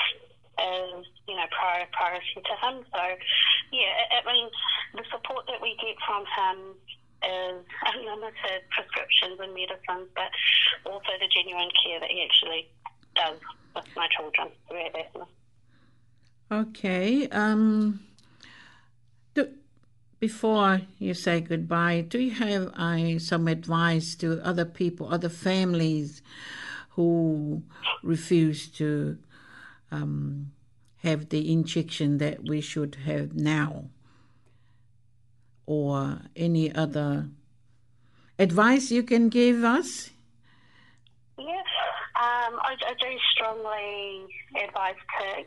is, 0.59 1.07
you 1.31 1.37
know, 1.39 1.47
prior, 1.55 1.87
priority 1.95 2.35
to 2.43 2.55
him. 2.67 2.83
So, 2.91 3.01
yeah, 3.73 4.19
I 4.19 4.27
mean, 4.27 4.49
the 4.99 5.05
support 5.15 5.47
that 5.47 5.63
we 5.63 5.79
get 5.79 5.95
from 6.03 6.27
him 6.27 6.75
is 7.25 7.65
unlimited 7.95 8.63
prescriptions 8.71 9.39
and 9.41 9.55
medicines, 9.55 10.09
but 10.15 10.31
also 10.91 11.09
the 11.19 11.29
genuine 11.35 11.69
care 11.85 12.01
that 12.01 12.11
he 12.11 12.23
actually 12.25 12.69
does 13.15 13.39
with 13.75 13.85
my 13.97 14.07
children 14.17 14.49
who 14.69 14.77
asthma. 15.01 15.27
Okay. 16.53 17.29
Um, 17.29 18.01
do, 19.35 19.49
before 20.19 20.83
you 20.99 21.15
say 21.15 21.41
goodbye, 21.41 22.03
do 22.07 22.19
you 22.19 22.33
have 22.33 22.73
uh, 22.75 23.19
some 23.19 23.47
advice 23.49 24.15
to 24.17 24.41
other 24.45 24.65
people, 24.65 25.13
other 25.13 25.29
families 25.29 26.23
who 26.91 27.63
refuse 28.03 28.69
to 28.69 29.19
um, 29.93 30.51
have 31.03 31.29
the 31.29 31.53
injection 31.53 32.19
that 32.19 32.45
we 32.45 32.61
should 32.61 32.97
have 33.07 33.35
now? 33.35 33.85
or 35.71 36.19
any 36.35 36.75
other 36.75 37.29
advice 38.41 38.91
you 38.91 39.05
can 39.05 39.29
give 39.29 39.63
us? 39.63 40.11
Yes, 41.39 41.69
um, 42.19 42.59
I, 42.59 42.75
I, 42.89 42.95
do 42.99 43.07
strongly 43.33 44.23
advise 44.67 44.97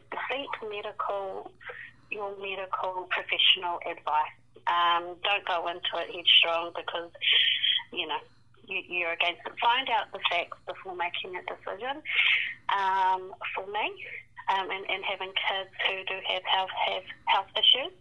to 0.09 0.17
seek 0.31 0.71
medical, 0.71 1.51
your 2.09 2.31
medical 2.39 3.05
professional 3.11 3.79
advice. 3.85 4.35
Um, 4.65 5.17
don't 5.27 5.45
go 5.45 5.67
into 5.67 5.91
it 5.95 6.15
headstrong 6.15 6.71
because, 6.73 7.11
you 7.91 8.07
know, 8.07 8.15
you, 8.65 9.03
are 9.05 9.13
against 9.19 9.41
it. 9.45 9.51
Find 9.61 9.89
out 9.89 10.13
the 10.13 10.19
facts 10.31 10.57
before 10.65 10.95
making 10.95 11.35
a 11.35 11.43
decision. 11.51 12.01
Um, 12.71 13.33
for 13.53 13.67
me, 13.67 13.91
um, 14.49 14.69
and, 14.71 14.83
and 14.89 15.03
having 15.03 15.31
kids 15.33 15.71
who 15.87 15.95
do 16.03 16.17
have 16.27 16.43
health 16.43 16.75
have 16.87 17.05
health 17.29 17.51
issues. 17.55 17.93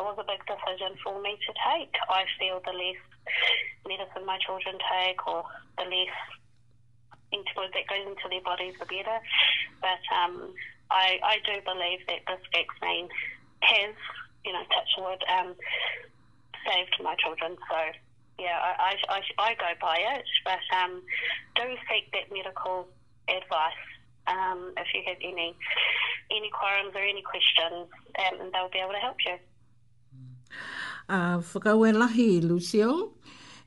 it 0.00 0.02
was 0.02 0.16
a 0.18 0.24
big 0.24 0.40
decision 0.48 0.96
for 1.04 1.20
me 1.20 1.36
to 1.36 1.50
take. 1.52 1.92
I 2.08 2.24
feel 2.40 2.60
the 2.64 2.72
less 2.72 3.02
medicine 3.86 4.24
my 4.26 4.38
children 4.40 4.76
take, 4.80 5.20
or 5.26 5.44
the 5.76 5.84
less 5.84 6.16
intuitive 7.32 7.72
that 7.76 7.88
goes 7.92 8.04
into 8.08 8.26
their 8.32 8.42
bodies, 8.44 8.74
the 8.80 8.86
better. 8.88 9.18
But 9.84 10.02
um, 10.08 10.52
I 10.90 11.20
I 11.20 11.36
do 11.44 11.60
believe 11.64 12.00
that 12.08 12.24
this 12.24 12.42
vaccine 12.56 13.08
has 13.60 13.92
you 14.44 14.52
know 14.52 14.64
touch 14.72 14.90
wood 14.96 15.20
um, 15.28 15.52
saved 16.64 16.96
my 17.02 17.14
children. 17.20 17.56
So 17.68 17.76
yeah, 18.38 18.58
I, 18.60 18.94
I, 19.08 19.20
I, 19.38 19.54
go 19.54 19.66
by 19.80 19.98
it, 20.16 20.24
but 20.44 20.58
um, 20.76 21.02
do 21.56 21.62
seek 21.88 22.10
that 22.12 22.34
medical 22.34 22.86
advice 23.28 23.82
um, 24.26 24.72
if 24.78 24.86
you 24.94 25.02
have 25.06 25.16
any 25.22 25.54
any 26.30 26.50
quorums 26.50 26.94
or 26.94 27.02
any 27.02 27.22
questions, 27.22 27.88
um, 28.18 28.40
and 28.40 28.52
they'll 28.52 28.70
be 28.70 28.78
able 28.78 28.92
to 28.92 28.98
help 28.98 29.16
you. 29.26 29.36
Uh, 31.08 31.38
whakawelahi, 31.38 32.42
Lucio, 32.42 33.12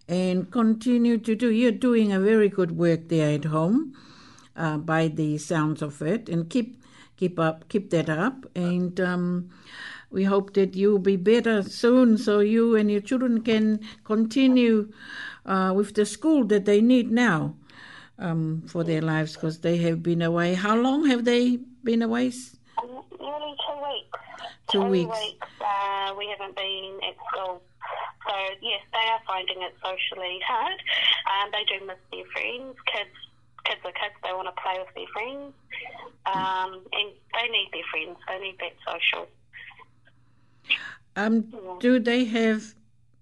and 0.08 0.52
continue 0.52 1.18
to 1.20 1.36
do. 1.36 1.52
You're 1.52 1.72
doing 1.74 2.12
a 2.12 2.20
very 2.20 2.50
good 2.50 2.72
work 2.72 3.10
there 3.10 3.36
at 3.36 3.46
home, 3.46 3.94
uh, 4.56 4.78
by 4.78 5.10
the 5.10 5.38
sounds 5.38 5.82
of 5.82 6.02
it, 6.02 6.28
and 6.30 6.50
keep 6.50 6.82
keep 7.18 7.38
up, 7.40 7.70
keep 7.70 7.92
that 7.92 8.10
up, 8.10 8.46
and. 8.56 9.00
Um, 9.00 9.50
we 10.16 10.24
hope 10.24 10.54
that 10.54 10.78
you'll 10.78 11.04
be 11.14 11.18
better 11.18 11.62
soon 11.62 12.18
so 12.18 12.40
you 12.40 12.78
and 12.78 12.90
your 12.90 13.02
children 13.02 13.42
can 13.42 13.82
continue 14.06 14.94
uh, 15.46 15.74
with 15.76 15.94
the 15.94 16.06
school 16.06 16.46
that 16.46 16.64
they 16.64 16.80
need 16.80 17.12
now 17.12 17.56
um, 18.18 18.64
for 18.66 18.86
their 18.86 19.02
lives 19.02 19.34
because 19.34 19.60
they 19.60 19.76
have 19.84 20.02
been 20.02 20.22
away. 20.22 20.54
How 20.54 20.74
long 20.78 21.06
have 21.08 21.26
they 21.26 21.58
been 21.84 22.02
away? 22.02 22.28
Um, 22.82 23.04
nearly 23.20 23.56
two 23.60 23.84
weeks. 23.84 24.20
Two, 24.72 24.82
two 24.84 24.86
weeks. 24.86 25.20
weeks 25.20 25.48
uh, 25.60 26.14
we 26.18 26.30
haven't 26.38 26.56
been 26.56 26.98
at 27.10 27.16
school. 27.28 27.62
So, 28.30 28.34
yes, 28.62 28.80
they 28.94 29.06
are 29.12 29.20
finding 29.28 29.62
it 29.64 29.76
socially 29.84 30.40
hard. 30.48 30.78
Um, 31.28 31.52
they 31.52 31.66
do 31.78 31.86
miss 31.88 32.00
their 32.14 32.24
friends. 32.32 32.74
Kids 32.90 33.10
kids 33.66 33.82
are 33.84 33.92
kids, 33.92 34.16
they 34.24 34.32
want 34.32 34.48
to 34.48 34.54
play 34.62 34.78
with 34.80 34.94
their 34.96 35.10
friends, 35.12 35.52
um, 36.30 36.80
and 36.94 37.10
they 37.34 37.48
need 37.50 37.68
their 37.74 37.82
friends, 37.90 38.16
they 38.30 38.38
need 38.38 38.54
that 38.62 38.78
social 38.86 39.28
um, 41.16 41.54
do 41.80 42.00
they 42.00 42.26
have 42.26 42.64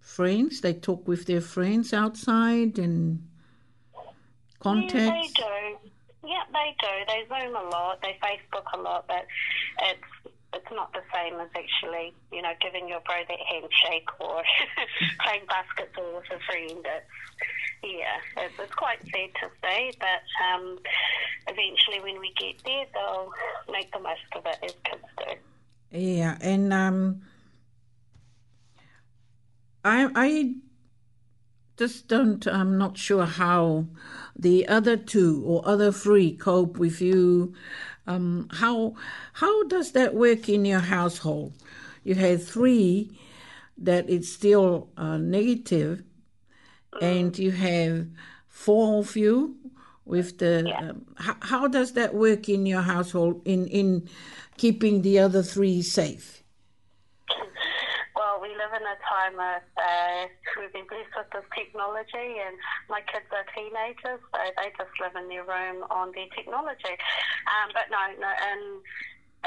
friends? 0.01 0.61
They 0.61 0.73
talk 0.73 1.07
with 1.07 1.25
their 1.25 1.41
friends 1.41 1.93
outside 1.93 2.79
and 2.79 3.27
contacts? 4.59 5.33
Yeah, 5.37 5.43
they 5.43 5.43
do. 5.43 5.91
Yeah, 6.27 6.43
they 6.51 6.75
do. 6.81 6.97
They 7.29 7.35
Zoom 7.35 7.55
a 7.55 7.63
lot. 7.69 8.01
They 8.01 8.17
Facebook 8.23 8.65
a 8.73 8.77
lot, 8.81 9.05
but 9.07 9.27
it's 9.83 10.31
it's 10.55 10.71
not 10.71 10.93
the 10.93 11.01
same 11.11 11.33
as 11.39 11.49
actually, 11.57 12.13
you 12.31 12.39
know, 12.39 12.51
giving 12.61 12.87
your 12.87 12.99
bro 13.01 13.15
that 13.27 13.39
handshake 13.49 14.07
or 14.19 14.43
playing 15.21 15.41
basketball 15.47 16.13
with 16.13 16.25
a 16.25 16.39
friend. 16.45 16.85
It's, 16.87 17.11
yeah, 17.81 18.17
it's, 18.43 18.53
it's 18.59 18.73
quite 18.75 19.01
sad 19.01 19.31
to 19.41 19.49
say, 19.63 19.91
but 19.99 20.23
um, 20.53 20.77
eventually 21.47 22.01
when 22.03 22.19
we 22.21 22.31
get 22.39 22.63
there, 22.63 22.85
they'll 22.93 23.31
make 23.71 23.91
the 23.93 23.99
most 23.99 24.21
of 24.35 24.45
it 24.45 24.57
as 24.63 24.75
kids 24.83 25.03
do. 25.89 25.97
Yeah, 25.97 26.37
and 26.39 26.71
um, 26.71 27.23
I, 29.85 30.09
I 30.15 30.55
just 31.77 32.07
don't, 32.07 32.45
I'm 32.47 32.77
not 32.77 32.97
sure 32.97 33.25
how 33.25 33.85
the 34.37 34.67
other 34.67 34.95
two 34.97 35.43
or 35.45 35.61
other 35.67 35.91
three 35.91 36.35
cope 36.37 36.77
with 36.77 37.01
you. 37.01 37.53
Um, 38.07 38.47
how, 38.51 38.95
how 39.33 39.63
does 39.67 39.91
that 39.91 40.13
work 40.15 40.47
in 40.47 40.65
your 40.65 40.79
household? 40.79 41.53
You 42.03 42.15
have 42.15 42.45
three 42.47 43.17
that 43.77 44.09
is 44.09 44.31
still 44.31 44.89
uh, 44.97 45.17
negative, 45.17 46.03
and 47.01 47.33
mm. 47.33 47.39
you 47.39 47.51
have 47.51 48.07
four 48.47 48.99
of 48.99 49.15
you 49.17 49.57
with 50.05 50.37
the 50.37 50.65
yeah. 50.67 50.89
um, 50.89 51.05
how, 51.15 51.35
how 51.41 51.67
does 51.67 51.93
that 51.93 52.13
work 52.13 52.47
in 52.49 52.65
your 52.67 52.81
household 52.81 53.41
in 53.45 53.65
in 53.67 54.07
keeping 54.57 55.01
the 55.01 55.17
other 55.17 55.41
three 55.41 55.81
safe 55.81 56.42
we 58.43 58.51
live 58.59 58.75
in 58.75 58.83
a 58.83 58.99
time 59.07 59.39
of 59.39 59.63
uh, 59.79 60.19
we've 60.59 60.75
been 60.75 60.83
blessed 60.91 61.15
with 61.15 61.31
this 61.31 61.47
technology, 61.55 62.43
and 62.43 62.59
my 62.91 62.99
kids 63.07 63.23
are 63.31 63.47
teenagers, 63.55 64.19
so 64.19 64.39
they 64.59 64.67
just 64.75 64.91
live 64.99 65.15
in 65.15 65.31
their 65.31 65.47
room 65.47 65.87
on 65.87 66.11
their 66.11 66.27
technology. 66.35 66.91
Um, 67.47 67.71
but 67.71 67.87
no, 67.87 68.03
no, 68.19 68.27
and 68.27 68.83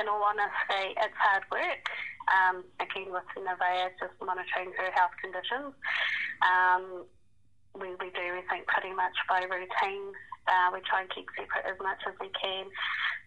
in 0.00 0.04
all 0.08 0.24
honesty, 0.24 0.96
it's 0.96 1.12
hard 1.12 1.44
work. 1.52 1.84
Um, 2.32 2.64
again, 2.80 3.12
with 3.12 3.28
Nevaeh, 3.36 3.92
just 4.00 4.16
monitoring 4.24 4.72
her 4.80 4.88
health 4.96 5.12
conditions. 5.20 5.76
Um, 6.40 7.04
we, 7.76 7.92
we 8.00 8.08
do 8.16 8.24
everything 8.32 8.64
pretty 8.64 8.96
much 8.96 9.12
by 9.28 9.44
routine. 9.44 10.08
Uh, 10.48 10.72
we 10.72 10.80
try 10.88 11.04
and 11.04 11.10
keep 11.12 11.28
separate 11.36 11.68
as 11.68 11.76
much 11.84 12.00
as 12.08 12.16
we 12.16 12.32
can. 12.32 12.64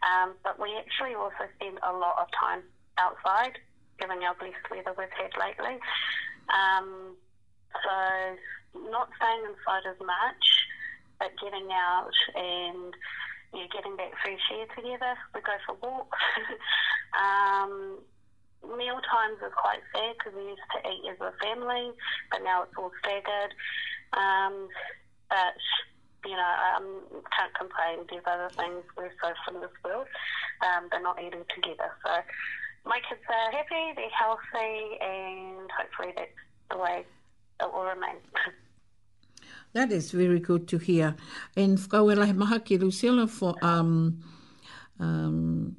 Um, 0.02 0.34
but 0.42 0.58
we 0.58 0.74
actually 0.82 1.14
also 1.14 1.46
spend 1.62 1.78
a 1.86 1.94
lot 1.94 2.18
of 2.18 2.26
time 2.34 2.66
outside 2.98 3.62
given 4.00 4.22
your 4.24 4.34
blessed 4.40 4.66
weather 4.72 4.96
we've 4.98 5.14
had 5.14 5.36
lately. 5.36 5.78
Um, 6.50 7.14
so 7.76 7.96
not 8.90 9.12
staying 9.20 9.44
inside 9.46 9.86
as 9.92 10.00
much, 10.02 10.46
but 11.20 11.36
getting 11.44 11.68
out 11.70 12.16
and 12.34 12.92
you 13.54 13.60
know, 13.62 13.70
getting 13.76 13.96
that 14.00 14.16
fresh 14.24 14.46
air 14.56 14.66
together. 14.74 15.14
We 15.36 15.42
go 15.44 15.56
for 15.68 15.76
walks. 15.84 16.24
um, 17.22 18.00
meal 18.80 19.00
times 19.04 19.40
are 19.44 19.54
quite 19.54 19.84
sad 19.94 20.16
because 20.18 20.34
we 20.34 20.56
used 20.56 20.68
to 20.74 20.82
eat 20.90 21.04
as 21.12 21.20
a 21.20 21.34
family, 21.44 21.92
but 22.32 22.42
now 22.44 22.64
it's 22.64 22.76
all 22.80 22.92
staggered. 23.04 23.54
Um, 24.16 24.68
but 25.30 25.58
you 26.26 26.36
know, 26.36 26.44
I 26.48 26.78
um, 26.78 27.22
can't 27.36 27.54
complain. 27.56 28.08
There's 28.10 28.24
other 28.26 28.50
things 28.58 28.84
we're 28.98 29.14
so 29.24 29.32
from 29.46 29.62
this 29.62 29.72
world, 29.86 30.08
um, 30.66 30.88
they're 30.92 31.02
not 31.02 31.22
eating 31.22 31.46
together. 31.54 31.92
So 32.04 32.12
my 32.90 33.00
kids 33.08 33.22
are 33.30 33.52
happy, 33.52 33.94
they're 33.96 34.10
healthy, 34.10 34.98
and 35.00 35.70
hopefully 35.78 36.12
that's 36.18 36.32
the 36.72 36.78
way 36.78 37.06
it 37.62 37.72
will 37.72 37.86
remain. 37.86 38.16
That 39.74 39.92
is 39.92 40.12
very 40.12 40.40
good 40.40 40.68
to 40.70 40.80
hear. 40.80 41.16
And 41.56 41.78
whakauela 41.78 42.26
he 42.26 42.34
maha 42.34 42.60
ki 42.60 42.80
Lucilla 42.80 43.28
for, 43.28 43.54
um, 43.62 44.24
um, 45.00 45.76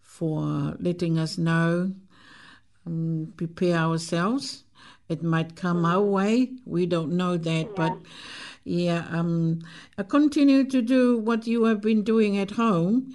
for 0.00 0.76
letting 0.80 1.16
us 1.16 1.38
know, 1.38 1.94
um, 2.86 3.32
prepare 3.36 3.76
ourselves. 3.76 4.64
It 5.08 5.22
might 5.22 5.54
come 5.54 5.84
mm. 5.84 5.92
our 5.92 6.00
way. 6.00 6.50
We 6.66 6.86
don't 6.86 7.12
know 7.12 7.36
that. 7.36 7.66
Yeah. 7.68 7.72
But, 7.76 7.98
yeah, 8.64 9.06
um, 9.10 9.60
continue 10.08 10.64
to 10.64 10.82
do 10.82 11.16
what 11.18 11.46
you 11.46 11.62
have 11.64 11.80
been 11.80 12.02
doing 12.02 12.36
at 12.36 12.50
home. 12.50 13.14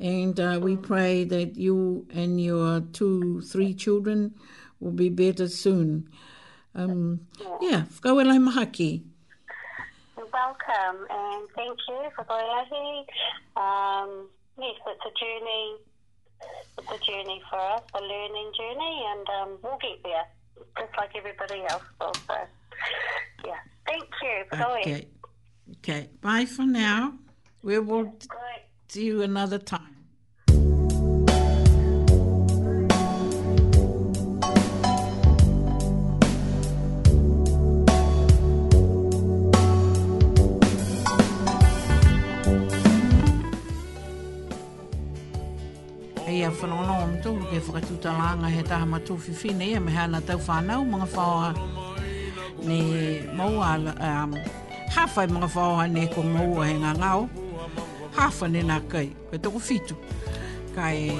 And 0.00 0.38
uh, 0.40 0.58
we 0.62 0.76
pray 0.78 1.24
that 1.24 1.58
you 1.58 2.06
and 2.10 2.40
your 2.40 2.80
two, 2.80 3.42
three 3.42 3.74
children 3.74 4.34
will 4.80 4.92
be 4.92 5.10
better 5.10 5.46
soon. 5.46 6.08
Um, 6.74 7.20
yeah, 7.60 7.84
whakawelai 8.00 8.40
mahaki. 8.40 9.02
Welcome 10.16 11.00
and 11.10 11.48
thank 11.54 11.76
you 11.86 12.02
for 12.16 12.24
koiahi. 12.24 13.04
Um, 13.60 14.28
yes, 14.58 14.76
it's 14.86 15.04
a 15.04 15.14
journey. 15.20 15.76
It's 16.78 16.90
a 16.92 17.04
journey 17.04 17.42
for 17.50 17.58
us, 17.60 17.82
a 17.92 18.00
learning 18.00 18.52
journey, 18.56 19.04
and 19.16 19.26
um, 19.42 19.58
we'll 19.62 19.78
get 19.82 20.02
there, 20.02 20.24
just 20.78 20.96
like 20.96 21.10
everybody 21.14 21.60
else 21.68 21.82
will. 22.00 22.14
So, 22.26 22.34
yeah, 23.44 23.58
thank 23.84 24.04
you. 24.22 24.64
Okay. 24.66 25.08
Okay, 25.80 26.08
bye 26.22 26.46
for 26.46 26.62
now. 26.64 27.12
We 27.62 27.78
will. 27.80 28.14
to 28.92 29.00
you 29.00 29.22
another 29.22 29.58
time. 29.58 29.86
ia 46.32 46.50
whanono 46.50 47.02
o 47.02 47.06
mtu 47.06 47.34
ke 47.36 47.60
whakatuta 47.60 48.12
langa 48.12 48.48
he 48.48 48.62
taha 48.62 48.86
matu 48.86 49.14
whiwhine 49.14 49.70
ia 49.70 49.80
me 49.80 49.92
hana 49.92 50.20
tau 50.20 50.38
whanau 50.48 50.84
mga 50.84 51.04
whaoha 51.14 51.50
ne 52.64 52.78
maua 53.36 53.70
um, 53.78 54.34
hawhai 54.94 55.26
mga 55.28 55.46
whaoha 55.54 55.86
ne 55.92 56.06
ko 56.14 56.22
maua 56.22 56.66
he 56.66 56.74
ngā 56.82 56.92
ngau 56.98 57.30
hafa 58.16 58.48
ne 58.50 58.62
nā 58.62 58.78
kai, 58.90 59.06
koe 59.30 59.38
tōku 59.38 59.60
whitu. 59.66 59.94
Kai, 60.74 61.10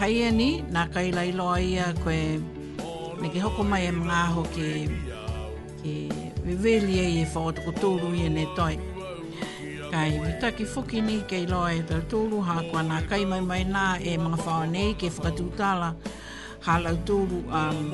hai 0.00 0.10
e 0.28 0.30
nā 0.76 0.84
kai 0.94 1.12
lailoa 1.14 1.58
ia 1.62 1.92
koe, 2.02 2.18
ne 3.20 3.28
ke 3.28 3.42
hoko 3.44 3.64
mai 3.68 3.86
e 3.86 3.90
mga 3.92 4.18
aho 4.22 4.44
ke, 4.54 4.68
ke 5.82 5.94
weweli 6.46 6.96
e 7.00 7.06
i 7.18 7.22
e 7.22 7.28
whao 7.34 7.52
tōku 7.58 7.72
tōru 7.80 8.14
i 8.16 8.28
ne 8.28 8.46
toi. 8.56 8.74
Kai, 9.92 10.10
mitaki 10.24 10.56
ki 10.56 10.64
whuki 10.72 11.00
ni 11.04 11.20
ke 11.28 11.42
iloa 11.46 11.72
e 11.78 11.82
tau 11.88 12.00
tōru, 12.14 12.42
hā 12.48 12.58
kua 12.70 12.82
nā 12.82 13.02
kai 13.08 13.24
mai 13.24 13.40
mai 13.40 13.62
nā 13.68 13.86
e 14.02 14.16
mga 14.18 14.38
whao 14.46 14.64
nei 14.66 14.94
ke 14.94 15.10
whakatūtala, 15.10 15.94
hā 16.66 16.80
lau 16.82 16.96
tōru 17.08 17.44
a... 17.50 17.68
Um, 17.70 17.88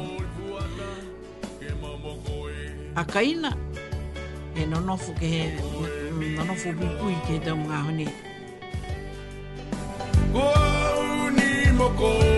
a 2.99 3.05
kaina, 3.07 3.53
e 4.59 4.65
nonofu 4.67 5.13
ke 5.21 5.29
he, 5.31 5.43
nɔnɔfo 6.27 6.69
bi 6.79 6.87
ku 6.99 7.07
ike 7.17 7.35
dɛm 7.45 7.61
ahone. 7.77 8.07
Oh, 10.35 11.31
ni 11.37 11.47
moko. 11.79 12.38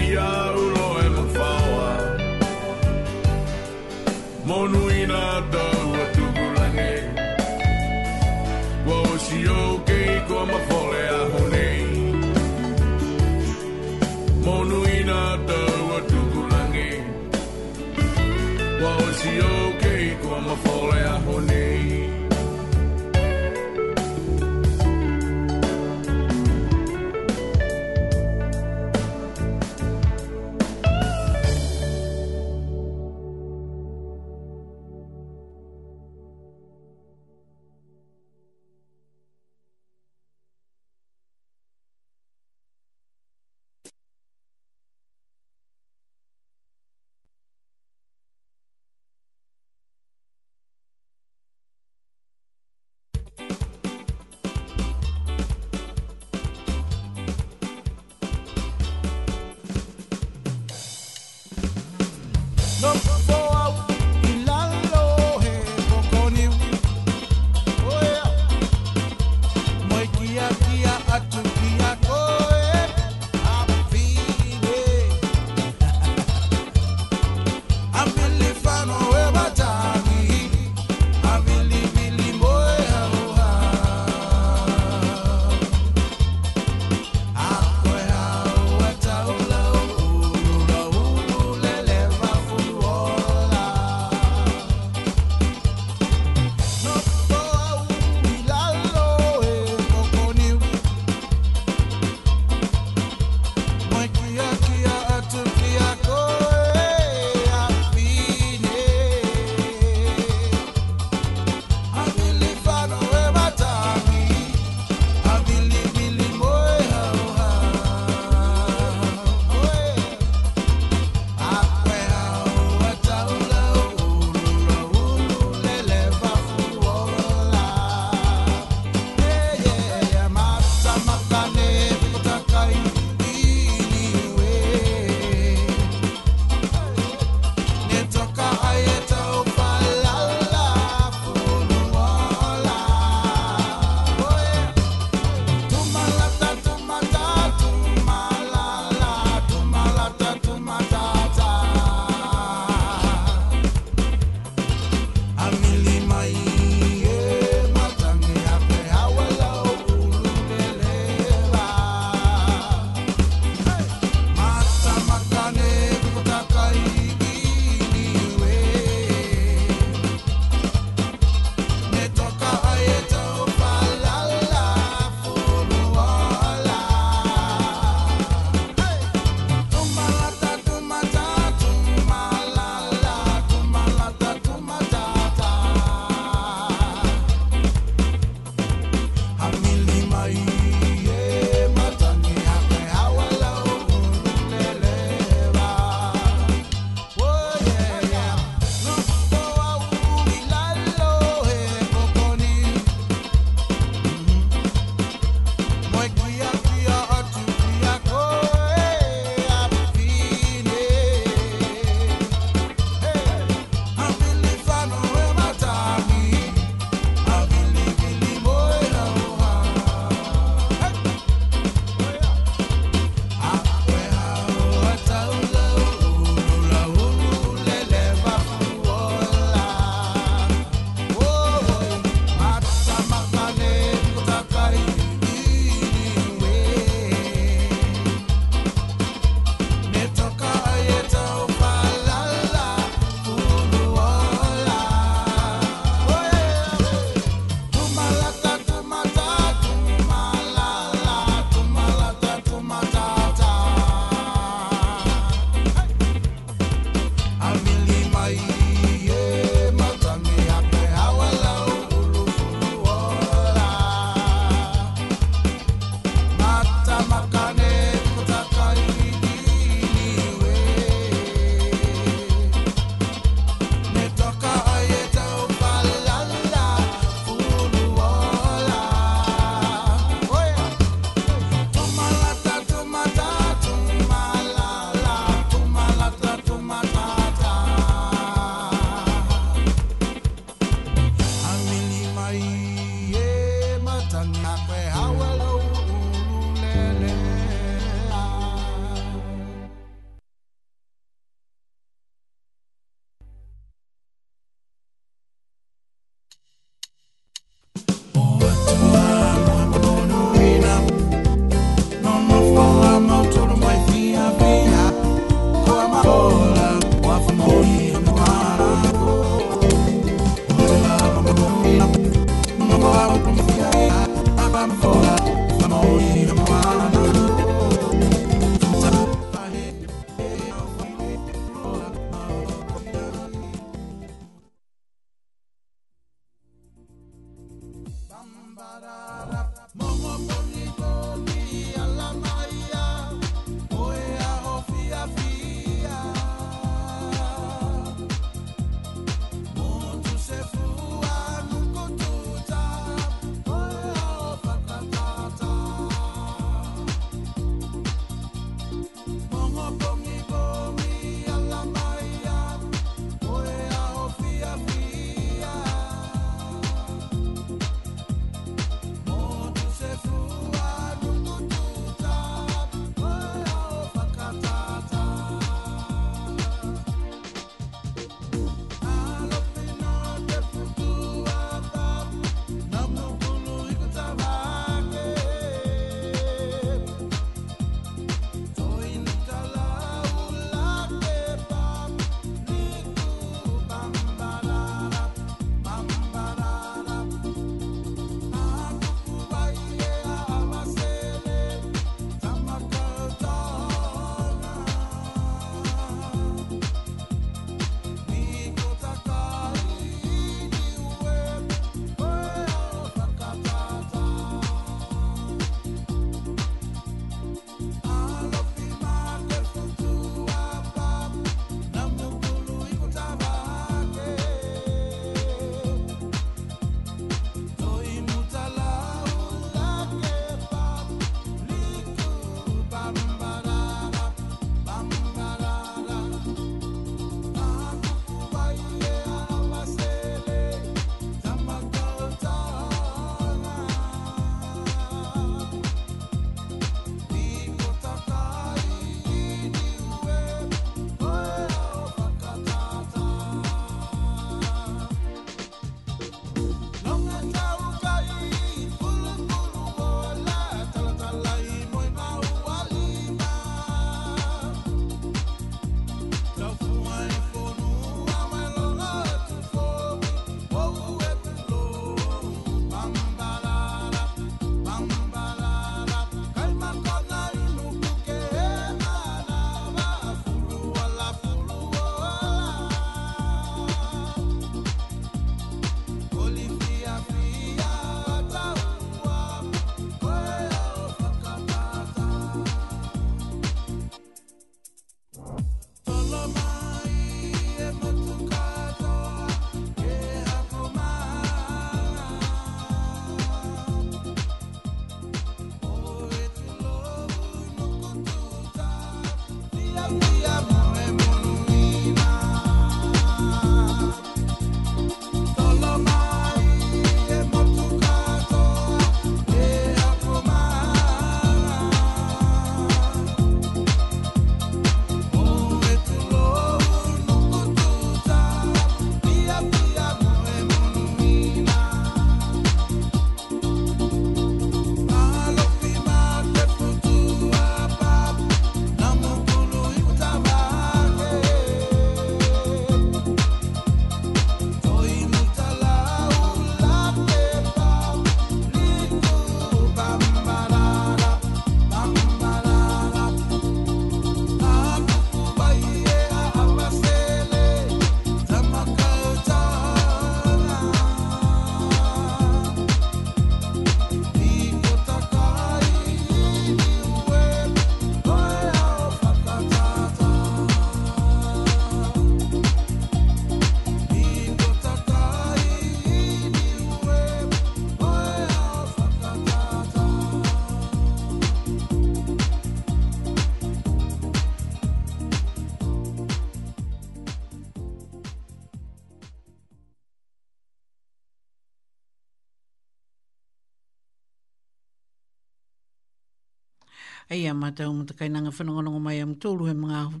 tau 597.54 597.72
mo 597.72 597.84
te 597.86 597.94
kainanga 597.94 598.30
whanonganonga 598.34 598.80
mai 598.82 599.00
am 599.00 599.14
tōru 599.16 599.46
he 599.48 599.54
mga 599.54 599.78
ahu. 599.84 600.00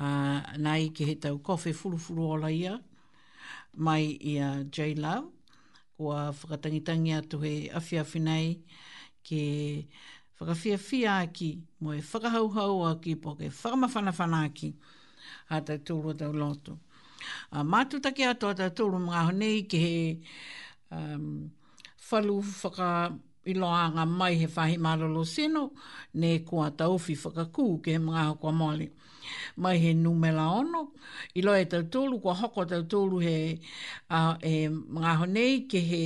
Uh, 0.00 0.38
nai 0.64 0.88
ke 0.94 1.04
he 1.04 1.14
tau 1.16 1.36
fulu 1.74 1.98
fulu 1.98 2.22
ola 2.32 2.50
ia 2.50 2.80
mai 3.74 4.16
ia 4.20 4.64
J 4.70 4.94
Love. 4.96 5.28
Kua 5.96 6.32
whakatangitangi 6.32 7.12
atu 7.12 7.42
he 7.42 7.68
awhiawhi 7.76 8.20
nei 8.24 8.54
ke 9.24 9.86
whakawhiawhia 10.38 11.24
aki 11.28 11.58
mo 11.80 11.90
e 11.92 12.00
whakahauhau 12.00 12.86
aki 12.90 13.16
po 13.20 13.34
ke 13.36 13.50
whakamawhanawhana 13.52 14.44
aki 14.46 14.74
a 15.50 15.60
tau 15.60 15.76
tōru 15.78 16.16
tau 16.18 16.32
loto. 16.32 16.78
A 17.52 17.60
uh, 17.60 17.64
mātutake 17.64 18.24
atu 18.30 18.46
a 18.48 18.54
tau 18.54 18.70
tōru 18.70 19.00
mga 19.04 19.20
ahu 19.20 19.32
nei 19.36 19.62
ke 19.66 19.76
he 19.78 20.22
um, 20.92 21.50
whalu 22.10 22.42
whaka 22.62 23.12
i 23.48 23.54
loanga 23.54 24.04
mai 24.06 24.34
he 24.40 24.46
whahi 24.56 24.76
maralo 24.86 25.22
seno, 25.34 25.62
ne 26.14 26.30
kua 26.48 26.66
tauwhi 26.78 27.14
whakakū 27.24 27.64
ke 27.82 27.94
he 27.96 28.00
mga 28.06 28.22
hakoa 28.28 28.52
mole. 28.52 28.86
Mai 29.62 29.76
he 29.78 29.92
numela 29.94 30.46
ono, 30.60 30.82
i 31.38 31.42
loa 31.42 31.60
e 31.64 31.66
tau 31.72 31.80
tōlu, 31.94 32.20
kua 32.22 32.34
hoko 32.42 32.64
tau 32.72 32.82
tōlu 32.92 33.22
he, 33.26 33.36
uh, 34.10 34.34
he 34.42 34.68
mga 34.68 35.12
honei 35.20 35.60
ke 35.70 35.78
he 35.90 36.04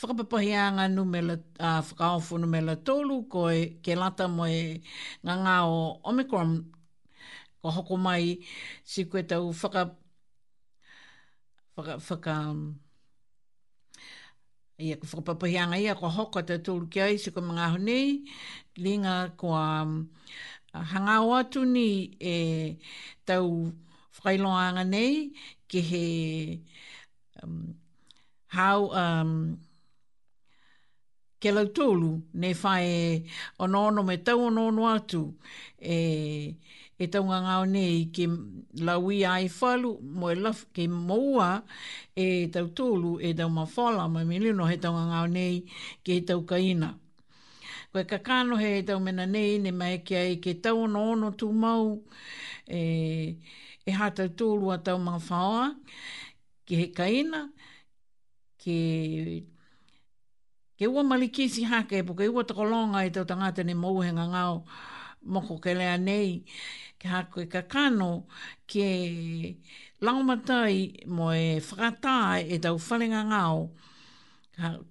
whakapapahianga 0.00 0.84
numela, 0.96 1.38
uh, 1.60 1.80
whakaofu 1.88 2.38
numela 2.44 2.76
tōlu, 2.76 3.16
ko 3.30 3.48
e, 3.50 3.66
ke 3.84 3.96
lata 4.02 4.28
mo 4.28 4.44
e 4.48 4.80
ngā 5.24 5.36
ngā 5.44 5.56
o 5.72 5.76
Omicron, 6.12 6.52
ko 7.62 7.72
hoko 7.80 7.96
mai 8.08 8.36
si 8.84 9.04
koe 9.10 9.22
tau 9.30 9.52
whaka, 9.62 9.88
Ia 14.78 14.96
ko 15.00 15.06
whakapapahianga 15.08 15.80
ia 15.80 15.94
ko 15.96 16.04
hoko 16.12 16.42
te 16.44 16.58
tūru 16.60 16.84
ki 16.92 17.00
aise 17.00 17.30
ko 17.32 17.40
mga 17.40 17.68
honi, 17.74 18.28
linga 18.76 19.32
ko 19.40 19.54
um, 19.56 19.92
hangau 20.92 21.30
atu 21.38 21.64
ni 21.64 22.12
e 22.20 22.76
tau 23.24 23.72
whailoanga 24.20 24.84
nei 24.84 25.32
ki 25.72 25.80
he 25.80 26.02
um, 27.40 27.72
hau 28.52 28.92
um, 28.92 29.32
ke 31.40 31.56
lau 31.56 31.64
tūlu 31.78 32.12
nei 32.44 32.52
whae 32.62 33.24
onono 33.64 34.04
me 34.10 34.18
tau 34.28 34.44
onono 34.50 34.90
atu 34.92 35.22
e 35.80 35.94
eh, 35.96 36.65
e 36.96 37.06
taunga 37.12 37.38
ngāo 37.44 37.64
nei 37.68 38.04
ke 38.16 38.24
lawi 38.88 39.22
ai 39.28 39.48
whalu 39.52 39.88
mo 40.20 40.30
e 40.32 40.36
laf 40.40 40.62
ke 40.76 40.84
moua 40.88 41.48
e 42.16 42.28
tau 42.54 42.70
tūlu 42.78 43.10
e 43.20 43.32
tau 43.36 43.50
mawhala 43.52 44.06
mo 44.12 44.20
e 44.24 44.28
milino 44.30 44.64
he 44.70 44.78
taunga 44.84 45.02
ngāo 45.10 45.26
nei 45.32 45.58
ke 46.04 46.16
he 46.16 46.22
tau 46.30 46.40
kaina. 46.52 46.94
Koe 47.92 48.04
ka 48.08 48.16
kāno 48.24 48.58
he 48.60 48.80
tau 48.88 48.98
mena 49.00 49.26
nei 49.26 49.58
ne 49.58 49.72
mai 49.72 49.98
kia 50.06 50.22
e 50.32 50.40
ke 50.40 50.54
tau 50.64 50.86
no 50.86 51.04
ono 51.12 51.30
tū 51.32 51.50
mau 51.64 52.00
e, 52.68 52.80
e 53.86 53.90
ha 53.92 54.08
tau 54.16 54.28
tūlu 54.40 54.72
a 54.72 54.78
tau 54.88 54.96
mawhala 54.98 55.68
ke 56.64 56.80
he 56.84 56.90
kaina 56.96 57.44
ke 58.64 58.80
ke 60.80 60.88
ua 60.88 61.04
malikisi 61.12 61.62
hake 61.64 62.00
e 62.00 62.04
puka 62.08 62.24
ua 62.32 62.44
takolonga 62.44 63.04
e 63.04 63.10
tau 63.12 63.24
tangata 63.28 63.62
ne 63.64 63.74
mouhenga 63.84 64.24
ngāo 64.32 64.54
ngāo 64.64 64.92
moko 65.32 65.58
ke 65.64 65.72
lea 65.78 65.96
nei, 65.98 66.42
ke 67.00 67.08
hako 67.12 67.40
e 67.44 67.46
kakano, 67.54 68.10
ke 68.70 68.88
laumatai 70.02 71.06
mo 71.06 71.30
e 71.34 71.60
whakatā 71.60 72.16
e 72.50 72.58
tau 72.62 72.78
whalinga 72.86 73.22
ngāo, 73.32 73.60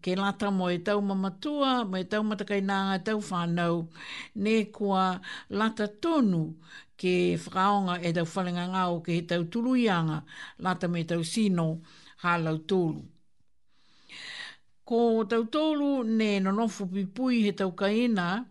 ke 0.03 0.13
lata 0.19 0.51
mo 0.51 0.67
e 0.69 0.77
tau 0.87 1.01
mamatua, 1.01 1.73
mo 1.89 1.97
e 1.99 2.03
tau 2.11 2.23
matakai 2.27 2.61
nāngā, 2.71 3.01
tau 3.07 3.19
whānau, 3.29 3.87
ne 4.35 4.65
kua 4.75 5.19
lata 5.49 5.87
tonu 5.87 6.45
ke 6.99 7.15
whakaonga 7.41 8.01
e 8.05 8.13
tau 8.19 8.25
whalinga 8.35 8.67
ngāo, 8.75 9.01
ke 9.05 9.17
he 9.19 9.25
tau 9.31 9.43
tuluianga, 9.43 10.23
lata 10.59 10.87
me 10.87 11.03
tau 11.03 11.23
sino, 11.23 11.69
hālau 12.23 12.59
tūlu. 12.71 13.03
Ko 14.85 14.97
tau 15.25 15.45
tolu 15.49 16.03
ne 16.05 16.37
nonofu 16.45 16.85
pipui 16.91 17.39
he 17.47 17.51
tau 17.57 17.71
kaina, 17.77 18.45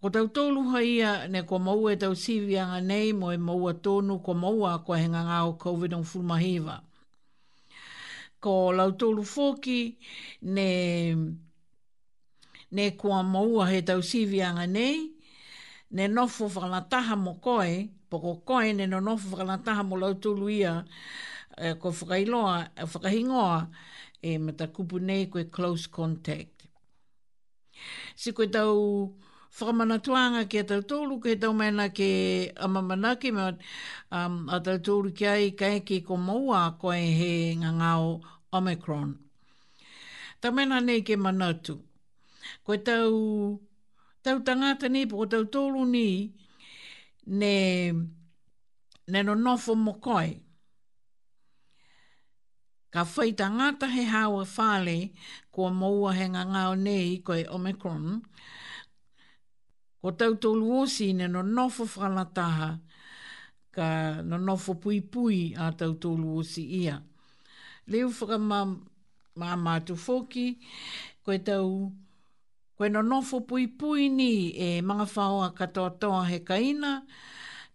Ko 0.00 0.08
tau 0.08 0.28
tōlu 0.32 0.62
ia, 0.80 1.28
ne 1.28 1.42
ko 1.44 1.58
mau 1.58 1.88
e 1.92 1.96
tau 1.96 2.14
sivi 2.16 2.56
anga 2.56 2.80
nei, 2.80 3.12
mo 3.12 3.32
e 3.32 3.36
mau 3.36 3.68
tonu 3.82 4.22
ko 4.24 4.32
mau 4.32 4.64
a 4.66 4.78
ko 4.80 4.94
henga 4.96 5.20
ngā 5.28 5.38
o 5.44 5.52
COVID-19 5.60 6.06
fulmahiva. 6.08 6.76
Ko 8.40 8.72
lau 8.72 8.94
tōlu 8.96 9.20
fōki, 9.28 9.96
ne, 10.40 10.70
ne 12.72 12.88
ko 12.96 13.22
mau 13.22 13.60
a 13.60 13.68
he 13.68 13.82
tau 13.84 14.00
sivi 14.00 14.40
anga 14.40 14.64
nei, 14.66 15.12
ne 15.90 16.06
nofo 16.08 16.48
whakalataha 16.48 17.18
mo 17.20 17.34
koe, 17.36 17.92
poko 18.08 18.38
koe 18.40 18.72
ne 18.72 18.86
no 18.88 19.00
nofo 19.04 19.36
whakalataha 19.36 19.84
mo 19.84 19.96
lau 20.00 20.14
tōlu 20.16 20.48
ia, 20.56 20.74
eh, 21.60 21.74
ko 21.76 21.92
whakailoa, 21.92 22.70
eh, 22.76 22.86
whakahingoa, 22.88 23.66
e 24.22 24.32
eh, 24.34 24.38
me 24.38 24.56
ta 24.56 24.66
kupu 24.72 24.96
nei 24.98 25.26
koe 25.28 25.44
close 25.52 25.90
contact. 25.92 26.64
Si 28.16 28.32
koe 28.32 28.46
tau 28.48 28.78
whakamanatuanga 29.56 30.48
ki 30.48 30.58
a 30.62 30.66
tau 30.70 30.80
tōru, 30.92 31.14
ki 31.22 31.34
tau 31.42 31.52
mena 31.52 31.88
ki 31.96 32.12
a 32.56 32.66
mamanaki, 32.68 33.30
ma, 33.34 33.50
um, 34.14 34.48
a 34.54 34.60
tau 34.64 34.78
tōru 34.88 35.12
ki 35.16 35.26
ai 35.26 35.50
kai 35.58 35.80
ki 35.88 36.00
ko 36.06 36.16
maua 36.26 36.60
koe 36.80 36.96
he 37.18 37.30
ngā 37.60 37.70
ngāo 37.80 38.20
Omicron. 38.58 39.16
Tau 40.40 40.52
mena 40.56 40.80
nei 40.80 41.02
ke 41.02 41.16
manatu. 41.16 41.74
Koe 42.64 42.76
tau, 42.78 43.58
tau 44.24 44.38
tangata 44.46 44.88
ni, 44.88 45.06
po 45.10 45.26
tau 45.26 45.44
tōru 45.44 45.86
ni, 45.88 46.06
ne, 47.26 47.56
ne 49.10 49.20
no 49.26 49.34
nofo 49.34 49.74
mo 49.74 49.92
koe. 50.04 50.38
Ka 52.90 53.04
whai 53.06 53.32
tangata 53.38 53.86
he 53.90 54.04
hawa 54.06 54.46
whale, 54.56 54.98
kua 55.54 55.70
maua 55.70 56.14
he 56.14 56.24
ngā 56.26 56.42
ngāo 56.54 56.74
nei 56.86 57.18
koe 57.22 57.44
Omicron, 57.44 58.06
Omicron, 58.06 58.58
Ko 60.00 60.08
tau 60.16 60.32
tolu 60.42 60.66
osi 60.80 61.06
ne 61.12 61.26
no 61.28 61.42
nofo 61.56 61.84
whanataha, 61.84 62.70
ka 63.76 63.88
no 64.28 64.36
nofo 64.46 64.72
pui 64.82 65.00
pui 65.12 65.40
a 65.62 65.66
tau 65.78 65.92
tolu 66.02 66.28
osi 66.40 66.62
ia. 66.82 66.96
Leu 67.90 68.08
whaka 68.16 68.38
ma, 68.50 68.60
ma 69.40 69.48
mātu 69.66 69.94
foki, 70.06 70.46
koe 71.24 71.36
tau, 71.48 71.74
koe 72.76 72.88
no 72.94 73.02
nofo 73.10 73.40
pui 73.48 73.66
pui 73.80 74.08
ni 74.18 74.30
e 74.66 74.68
mga 74.88 75.04
whaoa 75.14 75.48
katoa 75.58 75.90
toa 76.00 76.22
he 76.30 76.40
kaina, 76.48 76.92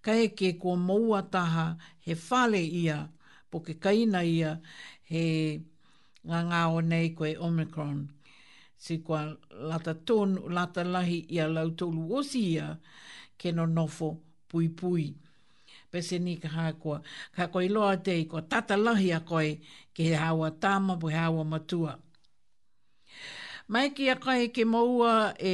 ka 0.04 0.12
eke 0.26 0.50
ko 0.62 0.70
moua 0.88 1.22
taha 1.34 1.68
he 2.06 2.14
fale 2.28 2.58
ia, 2.84 2.98
po 3.52 3.58
ke 3.66 3.76
kaina 3.86 4.26
ia 4.36 4.58
he 5.12 5.26
ngā 6.26 6.40
ngā 6.50 6.62
o 6.78 6.82
nei 6.92 7.14
koe 7.18 7.34
Omicron 7.50 8.00
se 8.86 8.98
kwa 8.98 9.38
lata 9.50 9.94
tonu, 9.94 10.50
lata 10.50 10.84
lahi 10.84 11.26
ia 11.30 11.48
lau 11.48 11.70
tolu 11.72 12.02
osi 12.18 12.42
ia 12.54 12.68
ke 13.40 13.48
no 13.58 13.64
nofo 13.66 14.10
pui 14.50 14.68
pui. 14.78 15.06
Pese 15.92 16.16
ni 16.26 16.34
ka 16.44 16.50
hakoa, 16.58 16.98
ka 17.36 17.44
koe 17.54 17.68
loa 17.76 17.94
te 18.06 18.12
i 18.22 18.26
kwa 18.30 18.42
tata 18.52 18.76
lahi 18.86 19.10
a 19.14 19.20
koe 19.30 19.50
ke 19.96 20.06
hawa 20.24 20.48
tama 20.62 20.94
pu 21.02 21.08
hawa 21.18 21.42
matua. 21.52 21.94
Mai 23.72 23.88
ki 23.96 24.06
a 24.14 24.16
koe 24.24 24.46
ke 24.56 24.64
maua 24.72 25.14
e 25.40 25.54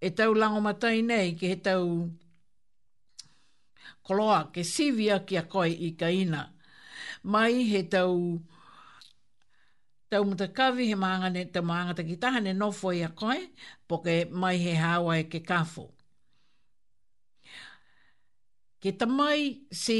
e 0.00 0.08
tau 0.18 0.32
lango 0.40 0.60
matai 0.66 0.96
nei 1.08 1.28
ki 1.38 1.44
he 1.50 1.56
tau 1.66 1.84
koloa 4.06 4.38
ke 4.54 4.62
sivia 4.74 5.16
ki 5.26 5.34
a 5.42 5.44
koe 5.52 5.66
i 5.66 5.90
kaina. 6.00 6.40
Mai 7.32 7.54
he 7.72 7.80
tau 7.94 8.16
tau 10.10 10.24
muta 10.26 10.46
kawi 10.56 10.82
he 10.90 10.94
maanga 11.02 11.28
ne 11.34 11.42
te 11.54 11.60
maanga 11.70 11.92
te 11.98 12.02
kitaha 12.10 12.38
ne 12.44 12.52
nofo 12.60 12.88
i 12.96 13.04
a 13.06 13.08
koe, 13.22 13.36
po 13.88 13.94
ke 14.06 14.14
mai 14.44 14.56
he 14.64 14.72
hawa 14.82 15.12
e 15.22 15.24
ke 15.32 15.40
kafo. 15.48 15.84
Ke 18.82 18.90
tamai 18.98 19.40
si 19.82 19.98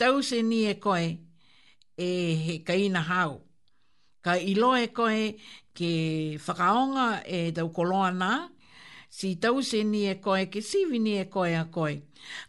tau 0.00 0.16
se 0.28 0.38
ni 0.50 0.60
e 0.70 0.74
koe 0.84 1.06
e 2.08 2.08
he 2.44 2.54
kaina 2.68 3.00
hau. 3.10 3.30
Ka 4.26 4.32
ilo 4.52 4.70
e 4.78 4.86
koe 4.98 5.22
ke 5.78 5.90
whakaonga 6.48 7.06
e 7.26 7.38
tau 7.56 7.68
koloa 7.78 8.10
nā, 8.20 8.32
si 9.16 9.28
tau 9.42 9.54
se 9.70 9.80
ni 9.92 10.00
e 10.12 10.16
koe 10.24 10.42
ke 10.52 10.60
siwi 10.70 10.98
ni 11.04 11.12
e 11.22 11.30
koe 11.34 11.52
a 11.58 11.62
koe. 11.78 11.94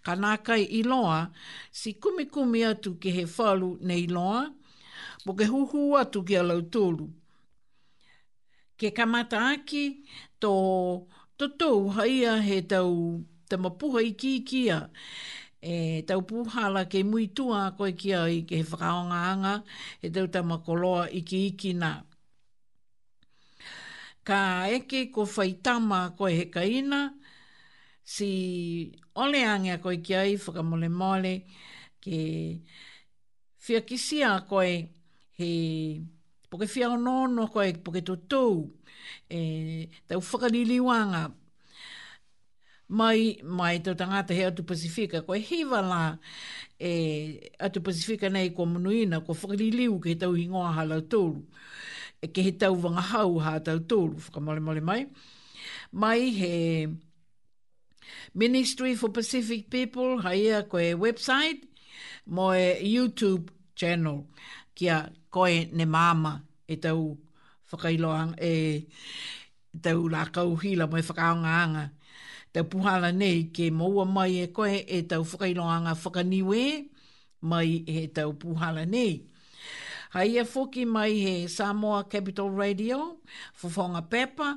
Ka 0.05 0.13
nā 0.23 0.33
kai 0.49 0.63
iloa 0.81 1.19
si 1.71 1.93
kumikumi 2.01 2.65
atu 2.73 2.97
ke 3.01 3.09
he 3.17 3.23
whalu 3.37 3.75
nei 3.87 4.01
iloa, 4.07 4.39
mo 5.25 5.33
ke 5.39 5.45
huhu 5.47 5.95
atu 5.99 6.23
ki 6.27 6.35
alau 6.41 6.59
tōru. 6.73 7.07
Ke 8.79 8.91
kamata 8.95 9.37
aki 9.53 9.81
tō 10.41 10.51
tō 11.39 11.47
tō 11.59 11.69
haia 11.95 12.37
he 12.43 12.59
tau 12.61 12.91
tamapuha 13.49 14.01
i 14.03 14.11
ki 14.19 14.31
kia. 14.43 14.79
E, 15.63 16.01
tau 16.07 16.21
puhala 16.27 16.83
ke 16.91 17.03
mui 17.07 17.27
tua 17.31 17.71
koe 17.77 17.91
kia 17.95 18.25
i 18.27 18.41
ke 18.47 18.59
he 18.59 18.63
whakaonga 18.67 19.19
anga 19.31 19.53
he 20.01 20.09
tau 20.09 20.27
tamakoloa 20.27 21.05
i 21.15 21.21
ki 21.21 21.45
iki 21.51 21.71
nā. 21.73 21.91
Ka 24.27 24.67
eke 24.75 25.05
ko 25.13 25.23
whaitama 25.25 26.15
koe 26.17 26.31
he 26.35 26.45
kaina, 26.51 27.13
si 28.03 28.91
ole 29.15 29.39
angea 29.47 29.77
koe 29.77 29.95
kia 30.03 30.25
i 30.27 30.35
whakamole 30.35 30.91
mole 30.91 31.35
ke 32.03 32.19
whiakisia 33.65 34.35
koe 34.49 34.65
kia 34.71 34.87
he 35.35 36.01
poke 36.49 36.67
fia 36.69 36.89
no 36.97 37.25
no 37.25 37.47
ko 37.47 37.61
e 37.61 37.73
poke 37.73 38.01
to 38.05 38.15
to 38.31 38.43
e 39.29 39.89
te 40.07 40.15
fuka 40.21 40.49
ni 40.51 40.63
li 40.65 40.77
mai 42.97 43.33
mai 43.57 43.75
te 43.83 43.91
tanga 43.99 44.19
te 44.27 44.33
hea 44.37 44.51
tu 44.55 44.61
pasifika 44.69 45.25
ko 45.25 45.33
hiva 45.47 45.79
la 45.91 46.03
e 46.91 47.49
atu 47.65 47.79
pasifika 47.85 48.27
nei 48.29 48.49
ko 48.55 48.61
munuina 48.71 49.23
ko 49.25 49.31
fuka 49.33 49.55
ni 49.59 49.67
liu 49.77 49.95
ke 50.03 50.13
tau 50.21 50.33
ingoa 50.43 50.71
hala 50.77 50.97
tolu 51.11 51.41
e 52.23 52.27
ke 52.33 52.39
he 52.45 52.51
tau 52.61 52.75
wanga 52.83 53.01
hau 53.11 53.31
ha 53.45 53.53
tau 53.65 53.79
tolu 53.89 54.15
fuka 54.25 54.39
male 54.45 54.61
male 54.67 54.81
mai 54.81 55.03
mai 55.91 56.21
he 56.39 56.53
Ministry 58.35 58.95
for 58.95 59.09
Pacific 59.09 59.69
People, 59.69 60.21
haia 60.23 60.63
koe 60.63 60.93
website, 60.97 61.61
moe 62.27 62.75
YouTube 62.93 63.49
channel. 63.75 64.25
Kia 64.75 65.09
koe 65.33 65.65
ne 65.73 65.85
mama 65.85 66.31
e 66.71 66.75
tau 66.83 66.99
whakailoanga 67.71 68.35
e 68.49 68.53
tau 69.83 70.01
la 70.13 70.21
kauhila 70.35 70.85
mai 70.91 71.01
whakaonga 71.07 71.51
anga. 71.63 71.85
Tau 72.53 72.63
puhala 72.71 73.07
nei 73.19 73.37
ke 73.55 73.65
maua 73.79 74.05
mai 74.15 74.31
e 74.45 74.47
koe 74.57 74.77
e 74.97 75.01
tau 75.09 75.21
whakailoanga 75.29 75.91
whakaniwe 76.01 76.63
mai 77.49 77.69
e 77.95 78.07
tau 78.15 78.29
puhala 78.41 78.81
nei. 78.93 79.13
Hai 80.15 80.29
e 80.37 80.43
foki 80.53 80.81
mai 80.95 81.09
he 81.23 81.35
Samoa 81.57 81.99
Capital 82.11 82.49
Radio, 82.61 82.97
Fofonga 83.59 84.01
Pepa, 84.11 84.49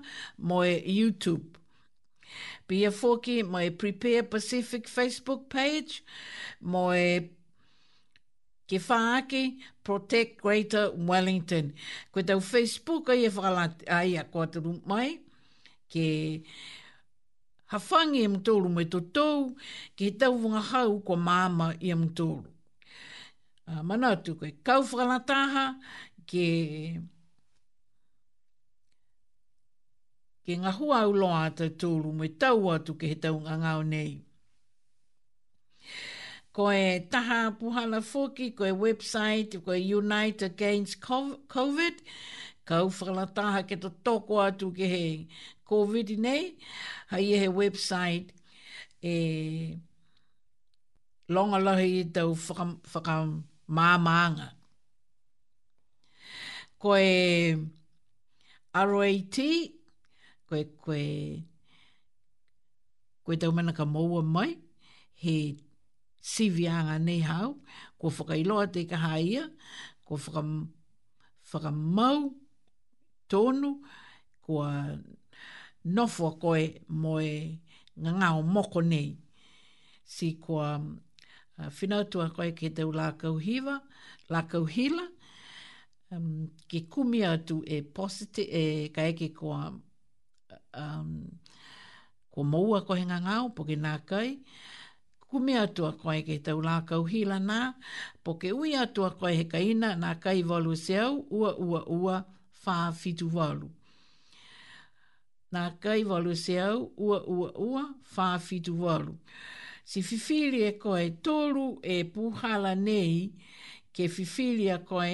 moe 0.49 0.73
YouTube. 0.99 1.49
Pia 2.69 2.91
foki 3.01 3.35
mai 3.53 3.67
Prepare 3.79 4.21
Pacific 4.33 4.83
Facebook 4.97 5.41
page, 5.55 5.93
moe 6.73 7.03
ke 8.67 8.79
whaake 8.83 9.57
Protect 9.87 10.43
Greater 10.43 10.85
Wellington. 10.99 11.71
Koe 12.11 12.23
tau 12.27 12.41
Facebook 12.55 13.09
ai 13.15 13.23
e 13.27 13.31
whakalat 13.31 13.83
ai 13.87 14.17
a 14.21 14.25
kua 14.27 14.47
turu 14.51 14.73
mai, 14.91 15.11
ke 15.93 16.05
hawhangi 17.73 18.21
e 18.27 18.29
mtoro 18.35 18.67
mai 18.75 18.87
to 18.93 18.99
tau, 19.15 19.39
ke 19.97 20.03
he 20.11 20.13
tau 20.21 20.33
wunga 20.41 20.63
hau 20.75 20.91
kua 21.07 21.15
māma 21.27 21.67
i 21.81 21.93
e 21.95 21.97
mtoro. 22.03 22.51
Uh, 23.71 23.83
mana 23.89 24.07
atu 24.19 24.33
koe, 24.41 24.51
kau 24.67 24.81
whakalataha, 24.89 25.65
ke 26.29 26.47
ke 30.45 30.53
ngahua 30.67 30.97
au 31.07 31.13
loa 31.21 31.39
ata 31.49 31.65
tōru 31.81 32.11
me 32.15 32.27
tau 32.43 32.71
atu 32.75 32.95
ke 32.99 33.07
he 33.15 33.23
tau 33.23 33.39
ngā 33.39 33.71
nei 33.87 34.26
ko 36.57 36.73
e 36.73 37.05
taha 37.13 37.53
puhala 37.53 38.01
foki, 38.01 38.57
ko 38.57 38.65
e 38.65 38.73
website, 38.73 39.61
ko 39.63 39.75
e 39.77 39.81
Unite 39.93 40.41
Against 40.49 41.05
COVID, 41.05 41.95
ka 42.65 42.81
uwhala 42.89 43.29
taha 43.29 43.61
ke 43.69 43.77
to 43.77 43.93
toko 44.03 44.41
atu 44.41 44.73
ke 44.73 44.87
he 44.89 45.29
COVID 45.69 46.17
nei, 46.19 46.57
hai 47.13 47.21
e 47.21 47.37
he 47.45 47.49
website 47.53 48.33
e 49.05 49.79
longa 51.29 51.59
lahi 51.61 51.91
i 52.01 52.05
tau 52.09 52.33
whakamāmānga. 52.33 54.49
Ko 56.81 56.97
e 56.97 57.57
ROAT, 58.89 59.37
ko 60.49 60.53
e 60.57 60.65
koe, 60.65 61.45
koe 63.27 63.37
tau 63.37 63.53
mana 63.53 63.73
ka 63.77 63.85
maua 63.85 64.23
mai, 64.25 64.57
he 65.13 65.37
sivianga 66.31 66.97
nei 67.07 67.21
hau, 67.31 67.49
kua 67.99 68.11
whakailoa 68.19 68.65
te 68.75 68.81
kaha 68.91 69.13
ia, 69.33 69.45
kua 70.05 70.19
whaka, 70.23 70.43
whakamau 71.51 72.19
tonu, 73.31 73.71
ko 74.43 74.59
kua 74.59 74.71
nofua 75.95 76.31
koe 76.43 76.63
moe 77.03 77.31
ngangao 78.03 78.41
moko 78.55 78.81
nei. 78.93 79.09
Si 80.15 80.27
ko 80.45 80.55
uh, 80.63 81.69
whinautua 81.79 82.27
koe 82.37 82.51
ke 82.59 82.69
teu 82.77 82.91
la 82.99 83.07
kauhiva, 83.21 83.75
la 84.33 84.41
kauhila, 84.51 85.05
um, 86.15 86.29
ke 86.71 86.79
kumi 86.93 87.21
atu 87.33 87.57
e 87.75 87.79
posite, 87.95 88.43
e 88.61 88.65
ka 88.95 89.03
eke 89.11 89.29
ko 89.39 89.49
um, 89.55 91.13
kua 92.33 92.45
maua 92.53 92.79
koe 92.89 93.03
ngangao, 93.09 93.45
poke 93.57 93.79
nā 93.85 93.95
kai, 94.11 94.29
ku 95.37 95.43
mea 95.45 95.63
atua 95.69 95.93
koe 96.01 96.23
ke 96.25 96.39
tau 96.41 96.63
la 96.65 96.81
kauhila 96.89 97.37
nā, 97.51 97.61
po 98.25 98.35
ke 98.41 98.55
ui 98.57 98.71
atua 98.81 99.11
koe 99.21 99.35
he 99.37 99.45
kaina 99.45 99.91
nā 100.01 100.15
kai 100.23 100.41
walu 100.49 100.73
seau, 100.81 101.27
ua 101.31 101.51
ua 101.61 101.83
ua, 101.97 102.15
whā 102.63 102.77
fitu 103.01 103.29
walu. 103.35 103.69
Nā 105.53 105.65
kai 105.83 106.05
walu 106.09 106.33
seau, 106.45 106.89
ua 106.97 107.21
ua 107.35 107.51
ua, 107.67 107.83
whā 108.15 108.31
fitu 108.41 108.79
walu. 108.83 109.19
Si 109.85 110.01
fifili 110.03 110.63
e 110.71 110.73
koe 110.81 111.11
tolu 111.23 111.67
e 111.83 111.99
puhala 112.17 112.73
nei, 112.89 113.29
ke 113.93 114.09
fifili 114.09 114.71
e 114.73 114.79
koe, 114.89 115.13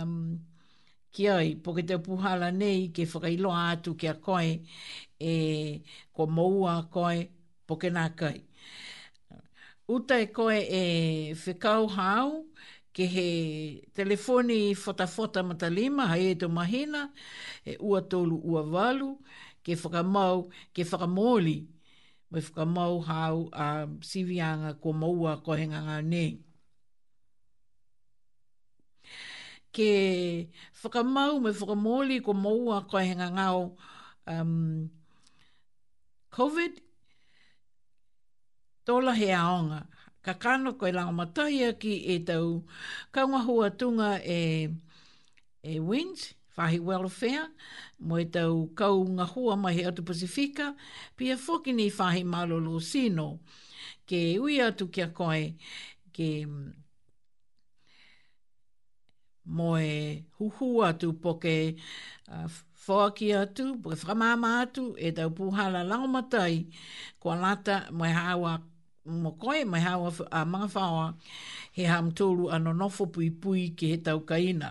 um, 0.00 0.38
ki 1.12 1.28
ai, 1.36 1.54
po 1.56 1.76
ke 1.76 1.84
te 1.84 1.98
puhala 2.08 2.48
nei, 2.64 2.88
ke 2.96 3.04
whakailoa 3.12 3.62
atu 3.76 3.92
ke 3.94 4.08
a 4.08 4.14
koe, 4.24 4.56
e 5.20 5.32
ko 6.16 6.26
maua 6.32 6.80
koe, 6.94 7.26
po 7.68 7.76
ke 7.76 7.92
nā 7.92 8.08
kai 8.16 8.38
uta 9.92 10.12
e 10.24 10.26
koe 10.36 10.56
e 10.78 10.80
whekau 11.44 11.82
hau, 11.96 12.30
ke 12.94 13.02
he 13.14 13.22
telefoni 13.96 14.54
fota 14.84 15.04
fota 15.16 15.38
matalima, 15.50 16.02
hai 16.10 16.24
e 16.32 16.34
tō 16.40 16.46
mahina, 16.58 17.00
e 17.70 17.76
ua 17.88 17.98
tolu 18.10 18.34
ua 18.50 18.62
walu, 18.74 19.06
ke 19.64 19.72
whakamau, 19.82 20.36
ke 20.74 20.80
whakamoli, 20.90 21.54
mai 22.30 22.40
whakamau 22.48 22.94
hau 23.10 23.36
a 23.64 23.66
siwianga 24.10 24.70
ko 24.82 24.88
maua 25.00 25.32
ko 25.44 25.50
henganga 25.60 25.96
nei. 26.12 26.30
Ke 29.74 29.86
whakamau, 30.82 31.32
mai 31.44 31.54
whakamoli 31.60 32.14
ko 32.26 32.32
maua 32.44 32.76
ko 32.90 32.96
henganga 33.08 33.46
o 33.60 33.64
um, 34.28 34.90
covid 36.36 36.72
tola 38.88 39.12
he 39.14 39.26
aonga. 39.32 39.82
Ka 40.22 40.32
kano 40.34 40.72
koe 40.78 40.92
lango 40.96 41.12
matahi 41.20 41.64
aki 41.70 41.92
e 42.14 42.18
tau 42.24 42.64
kaungahua 43.12 43.68
tunga 43.78 44.08
e, 44.24 44.70
e 45.62 45.80
wind, 45.80 46.16
whahi 46.56 46.78
welfare, 46.80 47.46
mo 48.00 48.16
e 48.16 48.24
tau 48.24 48.54
kaungahua 48.78 49.56
mai 49.62 49.74
he 49.74 49.82
atu 49.86 50.00
Pasifika, 50.02 50.74
pia 51.16 51.36
whoki 51.36 51.72
ni 51.72 51.90
whahi 51.90 52.24
malolo 52.24 52.80
sino, 52.80 53.40
ke 54.08 54.40
ui 54.40 54.56
atu 54.60 54.88
kia 54.92 55.08
koe, 55.12 55.52
ke 56.16 56.46
mm, 56.48 56.72
mo 59.52 59.76
e 59.76 60.24
huhu 60.40 60.80
atu 60.88 61.12
po 61.12 61.36
ke 61.38 61.76
uh, 62.32 62.48
atu, 63.36 63.64
po 63.84 63.90
ke 63.92 64.00
whamama 64.08 64.62
atu, 64.64 64.96
e 64.96 65.12
tau 65.12 65.28
puhala 65.28 65.84
langomatai, 65.84 66.72
kua 67.20 67.36
lata 67.36 67.90
mo 67.92 68.04
e 68.08 68.12
hawa 68.12 68.56
mo 69.08 69.32
koe 69.40 69.64
mai 69.64 69.80
hawa 69.80 70.10
a 70.30 70.40
mga 70.44 70.68
whawa 70.76 71.06
he 71.72 71.82
ham 71.84 72.10
tōru 72.12 72.52
ano 72.52 72.72
nofo 72.72 73.04
pui 73.12 73.28
pui 73.40 73.62
ki 73.76 73.86
he 73.92 73.96
tau 74.06 74.20
kaina. 74.28 74.68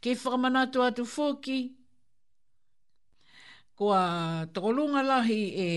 Ke 0.00 0.10
whamanatu 0.22 0.78
atu 0.86 1.02
fōki, 1.14 1.60
ko 3.78 3.92
a 3.92 4.04
tōlunga 4.54 5.02
lahi 5.10 5.42
e 5.60 5.68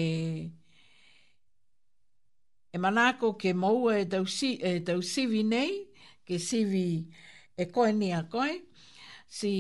e 2.73 2.77
manako 2.83 3.33
ke 3.41 3.49
maua 3.61 3.93
e 4.01 4.05
tau, 4.11 4.25
si, 4.25 4.55
e 4.69 4.79
tau 4.87 5.01
sivi 5.01 5.43
nei, 5.43 5.73
ke 6.27 6.35
sivi 6.47 7.07
e 7.55 7.63
koe 7.73 7.91
ni 7.91 8.11
a 8.13 8.21
koe, 8.31 8.51
si 9.27 9.51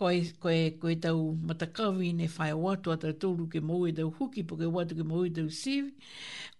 koe, 0.00 0.20
koe, 0.40 0.78
koe 0.80 0.94
tau 0.96 1.34
matakawi 1.48 2.12
ne 2.16 2.26
whae 2.34 2.52
watu 2.56 2.90
a 2.92 2.96
tatoru 2.96 3.46
ke 3.52 3.60
mou 3.60 3.84
e 3.84 3.92
tau 3.92 4.08
huki 4.18 4.42
po 4.48 4.56
ke 4.56 4.64
watu 4.76 4.96
ke 4.96 5.04
mou 5.04 5.26
e 5.28 5.32
tau 5.36 5.50
sivi. 5.52 5.92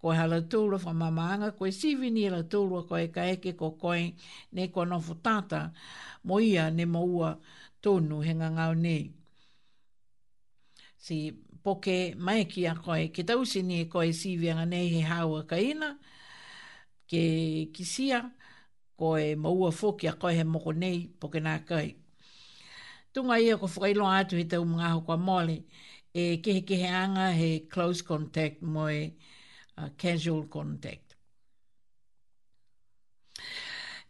Koe 0.01 0.15
hala 0.17 0.41
tōra 0.53 0.77
wha 0.85 0.93
mamaanga, 1.05 1.49
koe 1.57 1.71
sivi 1.73 2.11
ni 2.13 2.27
hala 2.29 2.43
tōra 2.53 2.83
koe 2.89 3.07
ka 3.15 3.25
eke 3.33 3.55
ko 3.57 3.71
koe 3.81 4.01
ne 4.53 4.67
kua 4.73 4.85
nofo 4.87 5.15
tata 5.25 5.71
mo 6.25 6.39
ia 6.41 6.69
ne 6.71 6.85
maua 6.85 7.33
tonu 7.81 8.21
henga 8.27 8.51
ngau 8.57 8.75
nei. 8.85 9.07
Si 11.01 11.17
poke 11.65 11.97
mai 12.27 12.45
ki 12.45 12.67
a 12.69 12.75
koe, 12.85 13.09
ke 13.15 13.25
tau 13.29 13.49
sini 13.49 13.81
e 13.85 13.87
koe 13.93 14.13
sivi 14.21 14.51
anga 14.53 14.69
nei 14.75 14.93
he 14.93 15.01
hawa 15.09 15.47
ka 15.49 15.57
ina, 15.57 15.95
ke 17.09 17.25
kisia 17.73 18.21
koe 19.01 19.33
maua 19.45 19.73
foki 19.81 20.13
a 20.13 20.15
koe 20.21 20.35
he 20.37 20.45
moko 20.45 20.77
nei 20.77 21.07
poke 21.21 21.41
nā 21.41 21.57
kai 21.65 22.00
tunga 23.13 23.37
ia 23.43 23.57
ko 23.59 23.67
whakailo 23.67 24.05
atu 24.07 24.37
he 24.39 24.45
tau 24.47 24.65
mga 24.65 24.87
hoko 24.95 25.17
mole, 25.19 25.57
e 26.15 26.39
kehe 26.43 26.61
kehe 26.67 26.87
anga 26.87 27.31
he 27.35 27.67
close 27.69 28.03
contact 28.03 28.63
mo 28.63 28.87
e 28.89 29.15
uh, 29.79 29.89
casual 29.99 30.47
contact. 30.47 31.17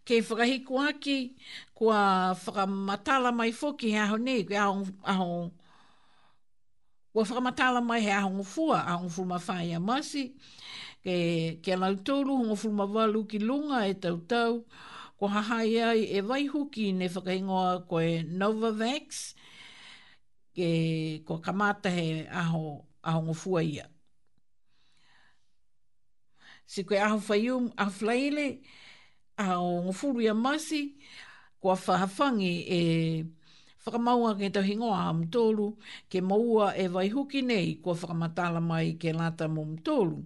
Ke 0.04 0.20
whakahiko 0.20 0.84
aki, 0.88 1.36
kua 1.74 2.34
whakamatala 2.36 3.32
mai 3.34 3.52
foki 3.52 3.90
he 3.96 3.98
aho 3.98 4.16
nei, 4.16 4.44
kua 4.44 4.68
aho, 4.68 4.84
aho 5.04 5.50
whakamatala 7.16 7.82
mai 7.84 8.00
he 8.00 8.10
ahongo 8.12 8.44
fua, 8.44 8.84
ahongo 8.86 9.08
fuma 9.16 9.38
whae 9.48 9.72
a 9.74 9.80
masi, 9.80 10.34
ke, 11.04 11.16
ke 11.64 11.76
lau 11.78 11.94
tōru, 11.96 12.36
hongo 12.40 12.54
fuma 12.56 12.84
walu 12.84 13.24
ki 13.28 13.38
lunga 13.40 13.86
e 13.88 13.94
tau 13.94 14.18
tau, 14.28 14.64
ko 15.20 15.28
hahai 15.28 15.76
ai 15.84 16.00
e 16.16 16.20
vai 16.28 16.46
huki 16.52 16.86
ne 16.96 17.06
whakaingoa 17.14 17.72
koe 17.90 18.22
Novavax, 18.40 19.34
ke 20.56 20.68
ko 21.28 21.34
kamata 21.44 21.88
he 21.96 22.06
aho, 22.40 22.64
aho 23.04 23.20
ngofua 23.28 23.60
ia. 23.62 23.84
Si 26.72 26.80
koe 26.88 26.96
aho 27.06 27.18
whaium, 27.28 27.64
aho 27.80 27.90
flaile, 27.98 28.46
aho 29.36 29.82
ngofuru 29.84 30.20
ia 30.24 30.32
masi, 30.34 30.96
ko 31.60 31.68
a 31.68 31.76
whahafangi 31.76 32.54
e 32.64 32.80
whakamaua 33.84 34.32
ke 34.40 34.48
tau 34.52 34.62
hingoa 34.64 34.98
a 35.08 35.12
mtoru, 35.20 35.68
ke 36.10 36.22
maua 36.24 36.72
e 36.80 36.88
vai 36.88 37.08
nei 37.44 37.74
ko 37.84 37.92
whakamatala 37.92 38.60
mai 38.64 38.96
ke 38.96 39.12
lata 39.12 39.48
mo 39.52 39.64
mtoru. 39.68 40.24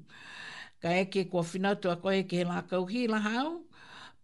Ka 0.79 0.89
eke 1.03 1.25
ko 1.27 1.43
whinatu 1.43 1.91
a 1.91 1.97
koe 1.99 2.23
ke 2.29 2.45
la 2.47 2.63
kauhi 2.63 3.09
la 3.11 3.19
hao, 3.19 3.65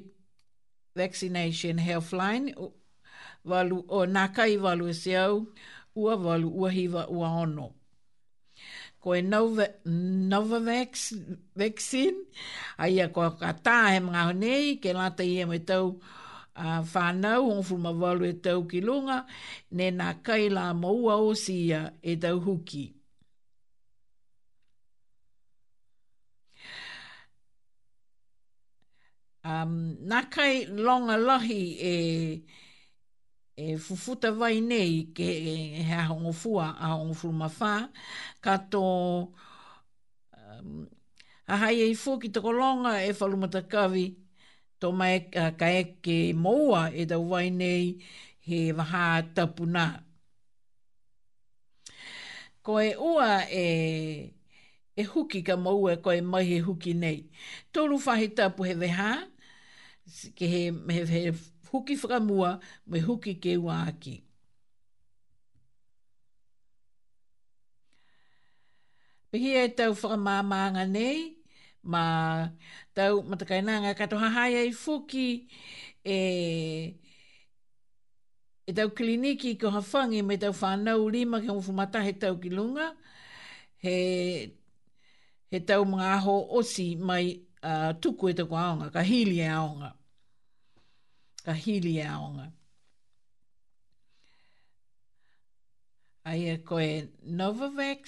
vaccination 0.96 1.76
helpline 1.88 2.46
walu 3.52 3.76
o 3.88 3.90
nakai 4.16 4.54
walu 4.64 4.84
e 4.92 4.94
se 5.02 5.12
au 5.24 5.36
ua 6.02 6.14
walu 6.26 6.48
ua 6.60 6.70
hiva 6.70 7.06
ua 7.08 7.28
ono. 7.44 7.66
Ko 9.02 9.08
e 9.18 9.22
Nova, 9.22 9.66
Novavax 10.30 10.92
vaccine, 11.58 12.18
a 12.78 12.86
ia 12.88 13.08
ko 13.08 13.24
ka 13.40 13.50
tā 13.66 13.78
he 13.92 13.98
mga 14.00 14.22
honei, 14.28 14.78
ke 14.78 14.92
lata 14.94 15.24
ia 15.26 15.46
me 15.46 15.58
tau 15.58 15.96
a 16.54 16.80
uh, 16.84 16.96
on 17.40 17.62
fuma 17.66 17.90
walu 17.90 18.24
e 18.28 18.32
tau 18.44 18.62
ki 18.68 18.80
ne 19.76 19.86
nā 19.90 20.22
kai 20.22 20.48
la 20.50 20.72
maua 20.74 21.16
o 21.16 21.34
sia 21.34 21.92
e 22.02 22.16
tau 22.16 22.38
huki. 22.40 22.84
um, 29.44 29.74
nā 30.08 30.22
kai 30.30 30.66
longa 30.66 31.16
lahi 31.18 31.54
e, 31.74 31.92
e 33.56 33.76
fufuta 33.78 34.30
vai 34.36 34.60
nei 34.64 35.02
ke 35.16 35.22
e, 35.36 35.54
e 35.82 35.84
hea 35.90 36.06
hongo 36.10 36.32
fua 36.32 36.68
a 36.78 36.92
hongo 36.96 37.14
furu 37.20 37.32
mawha, 37.42 37.72
ka 38.44 38.56
tō 38.72 38.82
um, 40.38 40.82
a 41.46 41.70
e 41.72 41.90
i 41.90 41.94
fuki 41.96 42.30
tako 42.32 42.52
longa 42.56 42.94
e 43.06 43.12
whalumata 43.18 43.62
kawi, 43.62 44.06
tō 44.80 44.92
mai 44.98 45.24
uh, 45.36 45.50
ka 45.58 45.70
eke 45.82 46.20
moua 46.34 46.88
e 46.94 47.06
tau 47.06 47.26
vai 47.30 47.48
nei 47.50 47.96
he 48.46 48.70
waha 48.76 49.22
tapuna. 49.34 49.88
Ko 52.62 52.78
e 52.82 52.94
ua 52.94 53.42
e 53.50 53.66
e 54.96 55.02
huki 55.08 55.40
ka 55.46 55.54
maua 55.58 55.96
ko 56.02 56.12
e 56.14 56.20
mai 56.22 56.42
he 56.52 56.58
huki 56.62 56.94
nei. 56.98 57.20
Tōru 57.74 57.98
whahi 58.06 58.28
tapu 58.38 58.62
he 58.66 58.74
wehaa, 58.78 59.31
ke 60.36 60.44
he, 60.52 60.60
me 60.70 60.94
he 61.06 61.20
huki 61.72 61.94
whakamua, 62.02 62.60
me 62.86 63.00
huki 63.00 63.34
ke 63.42 63.56
waki. 63.68 64.14
Pihi 69.32 69.52
e 69.64 69.68
tau 69.78 69.92
whakamāmānga 70.00 70.84
nei, 70.90 71.20
ma 71.82 72.02
tau 72.94 73.22
matakainanga 73.28 73.94
kato 73.96 74.18
hahai 74.24 74.52
ai 74.62 74.72
fuki 74.82 75.28
e, 76.04 76.18
e 78.68 78.72
tau 78.76 78.88
kliniki 78.98 79.54
ko 79.60 79.70
hawhangi 79.76 80.20
me 80.30 80.36
tau 80.44 80.52
whanau 80.60 81.06
lima 81.14 81.40
ke 81.40 81.46
hongfu 81.52 81.72
mata 81.80 82.02
he 82.08 82.12
tau 82.26 82.34
ki 82.42 82.50
lunga, 82.58 82.92
he, 83.86 83.96
he 85.48 85.60
tau 85.72 85.82
mga 85.94 86.12
aho 86.18 86.36
osi 86.60 86.88
mai 86.98 87.24
uh, 87.62 87.94
tuku 88.04 88.30
e 88.34 88.38
tau 88.40 88.46
kwaonga, 88.54 88.92
ka 88.92 89.00
hili 89.08 89.40
e 89.40 89.48
aonga 89.56 89.92
ka 91.44 91.52
hili 91.62 91.92
e 92.00 92.02
aonga. 92.14 92.44
Aia 96.30 96.52
e 96.58 96.60
koe 96.68 96.86
Novavax, 97.40 98.02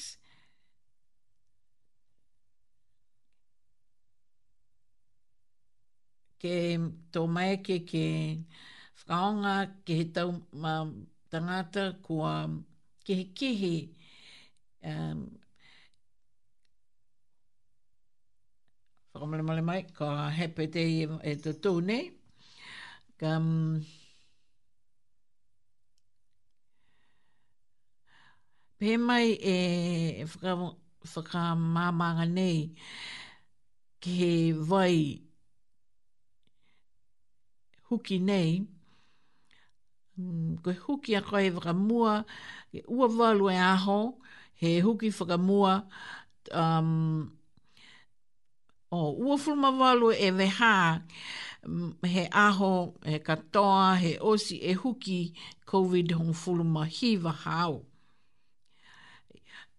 ke 6.44 6.54
tō 7.16 7.20
mai 7.36 7.52
ke 7.70 7.76
ke 7.90 8.04
whaonga 9.08 9.56
ke 9.86 9.92
he 10.00 10.04
tau 10.18 10.30
ma 10.66 10.74
tangata 11.34 11.84
kua 12.06 12.32
ke 13.06 13.12
he 13.20 13.24
kihi 13.40 13.76
um, 14.92 15.18
whakamale 19.14 19.46
male 19.48 19.62
mai 19.70 19.80
ka 20.00 20.06
hepe 20.40 20.64
te 20.76 20.82
e, 21.00 21.02
e 21.32 21.34
tō 21.46 21.52
tū 21.66 21.72
ka 23.20 23.28
um, 23.38 23.84
pe 28.78 28.88
mai 29.06 29.28
e 29.38 29.54
whaka, 30.30 30.50
whaka 31.12 31.40
mamanga 31.74 32.26
nei 32.38 32.58
ke 34.02 34.16
vai 34.70 34.96
huki 37.90 38.16
nei 38.30 38.50
mm, 40.18 40.58
ko 40.66 40.70
huki 40.86 41.10
a 41.14 41.22
koe 41.30 41.46
whaka 41.54 41.72
mua 41.86 42.14
ke 42.74 42.78
ua 42.96 43.06
walu 43.20 43.46
e 43.54 43.58
aho 43.72 44.00
he 44.60 44.68
huki 44.84 45.08
whaka 45.20 45.36
mua 45.48 45.72
um, 46.58 46.90
o 48.90 48.98
oh, 48.98 49.08
ua 49.22 49.34
fulma 49.44 49.70
walu 49.80 50.08
e 50.10 50.28
wehaa 50.38 50.86
Mm, 51.66 51.94
he 52.04 52.28
aho, 52.30 52.94
he 53.04 53.18
katoa, 53.20 53.96
he 53.96 54.16
osi, 54.18 54.58
e 54.62 54.74
huki 54.74 55.32
COVID 55.66 56.10
hong 56.12 56.34
fulu 56.34 56.62
mahi 56.64 57.16
hao. 57.16 57.82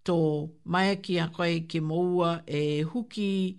Tō 0.03 0.49
mai 0.66 0.95
ki 0.95 1.20
a 1.20 1.28
koe 1.28 1.60
ki 1.70 1.80
moua 1.82 2.41
e 2.48 2.82
huki 2.84 3.57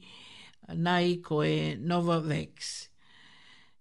nai 0.75 1.21
koe 1.23 1.77
Novavax. 1.77 2.89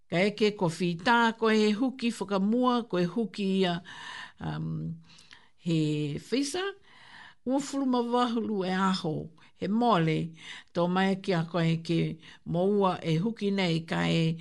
Ka 0.09 0.17
eke 0.17 0.55
ko 0.57 0.65
whītā 0.67 1.35
koe 1.37 1.49
he 1.55 1.73
huki 1.73 2.11
whakamua, 2.13 2.87
koe 2.87 3.05
huki 3.05 3.61
ia 3.61 3.81
um, 4.39 4.95
he 5.57 6.19
whisa, 6.31 6.61
ua 7.47 7.59
fulu 7.59 7.85
mawahulu 7.85 8.63
E 8.67 8.71
aho 8.71 9.29
he 9.57 9.67
mole 9.67 10.29
to 10.73 10.87
mai 10.87 11.15
ki 11.15 11.31
a 11.33 11.43
koe 11.51 11.77
ki 11.83 12.19
moua 12.49 12.99
e 13.03 13.15
huki 13.19 13.51
nei 13.53 13.79
ka 13.87 14.03
e 14.09 14.37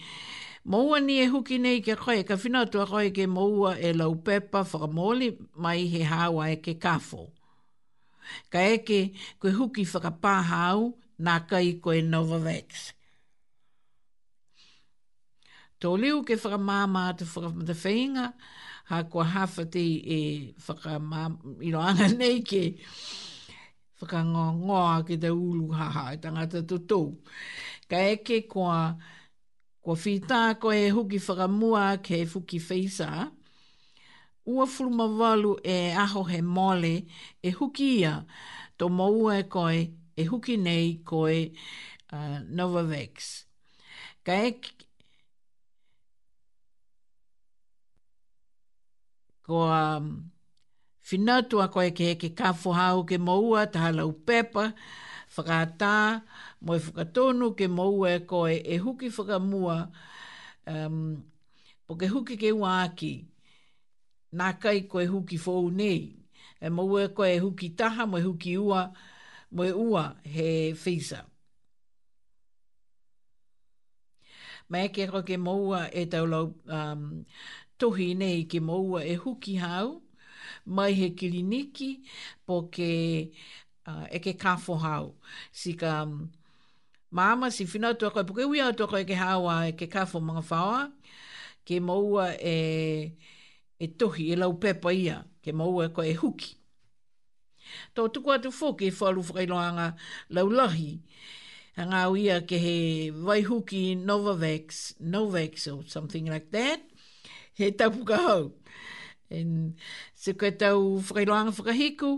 moua 0.66 0.99
ni 1.05 1.20
e 1.23 1.27
huki 1.31 1.59
nei 1.61 1.81
ke 1.81 1.95
koe 2.05 2.23
ka 2.28 2.35
whinatu 2.41 2.78
a 2.82 2.86
koe 2.93 3.11
ke 3.16 3.24
moua 3.36 3.70
e 3.78 3.91
lau 3.99 4.15
pepa 4.24 4.61
mole 4.97 5.28
mai 5.62 5.81
he 5.93 6.01
hawa 6.11 6.45
e 6.51 6.57
ke 6.65 6.74
kafo. 6.85 7.23
Ka 8.53 8.59
ke 8.89 9.01
koe 9.41 9.51
huki 9.59 9.85
ka 9.85 9.99
pa 10.11 10.43
whakapāhau 10.43 10.95
nā 11.24 11.35
kai 11.49 11.69
koe 11.85 12.01
Novavax. 12.12 12.93
to 15.81 15.91
liu 16.01 16.23
ke 16.24 16.35
whakamāma 16.41 17.03
atu 17.12 17.24
whakamatawhainga, 17.28 18.27
ha 18.91 19.03
kua 19.03 19.24
hawhati 19.35 19.86
e 20.19 20.55
whakamāma, 20.65 21.36
ino 21.61 21.78
anga 21.81 22.09
nei 22.19 22.41
ke 22.41 22.62
whakango 23.98 24.42
ngoa 24.60 24.94
ki 25.06 25.16
te 25.22 25.28
ulu 25.46 25.66
haha 25.78 26.04
i 26.14 26.18
e 26.18 26.20
tangata 26.24 26.60
tutu. 26.70 27.02
Ka 27.88 27.96
eke 28.14 28.36
kua, 28.52 28.76
kua 29.82 29.94
whita 30.04 30.38
ko 30.60 30.68
e 30.72 30.88
huki 30.96 31.18
whakamua 31.26 31.84
ke 32.06 32.18
fuki 32.32 32.58
whisa, 32.68 33.10
ua 34.52 34.66
furumawalu 34.74 35.52
e 35.74 35.76
aho 36.04 36.22
he 36.30 36.40
mole 36.56 36.96
e 37.46 37.50
huki 37.58 37.86
ia 38.00 38.14
to 38.78 38.88
maua 38.88 39.38
e 39.42 39.44
koe 39.54 39.78
e 40.22 40.24
huki 40.30 40.56
nei 40.66 40.98
koe 41.08 41.38
uh, 42.12 42.38
Novavax. 42.56 43.44
Ka 44.24 44.32
eke, 44.48 44.70
kua... 49.44 49.74
Um, 50.00 50.34
finatu 51.06 51.60
a 51.62 51.68
koe 51.68 51.90
ke 51.93 52.06
heke 52.14 52.31
kafo 52.39 52.72
hau 52.72 53.02
ke 53.09 53.18
maua 53.18 53.66
ta 53.72 53.81
halau 53.85 54.12
pepa, 54.26 54.62
whakata, 55.36 55.90
moe 56.64 56.78
whakatonu 56.86 57.51
ke 57.59 57.68
maua 57.68 58.14
e 58.16 58.20
koe 58.28 58.55
e 58.74 58.78
huki 58.81 59.10
whakamua, 59.12 59.76
um, 60.66 60.97
po 61.86 61.94
ke 62.01 62.09
huki 62.09 62.39
ke 62.40 62.52
ua 62.56 62.72
aki, 62.86 63.10
nā 64.35 64.48
kai 64.60 64.81
koe 64.89 65.05
huki 65.12 65.36
fōu 65.39 65.68
nei, 65.76 65.98
e 66.64 66.70
maua 66.72 67.05
e 67.05 67.12
koe 67.14 67.28
e 67.35 67.39
huki 67.44 67.68
taha, 67.76 68.06
moe 68.06 68.22
huki 68.24 68.56
ua, 68.59 68.86
moe 69.52 69.70
ua 69.76 70.06
he 70.24 70.72
whisa. 70.86 71.20
Ma 74.70 74.86
e 74.89 74.89
ke 74.89 75.05
roke 75.12 75.36
maua 75.36 75.85
e 75.93 76.06
taulau 76.09 76.55
um, 76.78 77.05
tohi 77.78 78.14
nei 78.16 78.44
ke 78.48 78.62
maua 78.64 79.05
e 79.05 79.18
huki 79.20 79.59
hau, 79.60 80.01
mai 80.66 80.93
he 80.95 81.11
kiliniki 81.15 82.01
po 82.47 82.65
ke 82.73 82.91
uh, 83.89 84.07
e 84.11 84.19
ke 84.20 84.35
kafo 84.39 84.74
hau. 84.81 85.12
Si 85.53 85.77
mama 87.11 87.47
um, 87.47 87.51
si 87.51 87.65
whina 87.65 87.95
tua 87.95 88.11
koe, 88.11 88.24
po 88.24 88.32
ke 88.35 88.45
ui 88.47 88.61
atua 88.61 88.86
koe 88.89 89.05
ke 89.05 89.15
hawa 89.15 89.69
e 89.69 89.73
ke 89.73 89.86
kafo 89.89 90.20
mga 90.20 90.43
whawa, 90.51 90.91
ke 91.66 91.81
maua 91.81 92.32
e, 92.41 93.12
e 93.78 93.86
tohi, 93.99 94.32
e 94.32 94.36
lau 94.36 94.53
pepa 94.59 94.93
ia, 94.93 95.24
ke 95.45 95.53
maua 95.53 95.86
e 95.89 95.93
koe 95.93 96.09
e 96.11 96.15
huki. 96.16 96.57
Tō 97.97 98.09
tuku 98.12 98.28
atu 98.31 98.51
fōki 98.53 98.91
e 98.91 98.93
whalu 98.93 99.23
whakailoanga 99.24 99.95
laulahi, 100.31 101.01
ngā 101.81 102.03
uia 102.12 102.41
ke 102.45 102.59
he 102.61 103.11
waihuki 103.15 103.97
Novavax, 103.99 104.95
Novax 105.01 105.66
or 105.73 105.82
something 105.89 106.27
like 106.27 106.51
that, 106.53 106.81
he 107.55 107.70
tapuka 107.73 108.16
hau. 108.20 108.53
En 109.30 109.74
se 110.14 110.32
koe 110.34 110.51
tau 110.51 110.98
whakailoanga 111.01 111.52
whakahiku, 111.52 112.12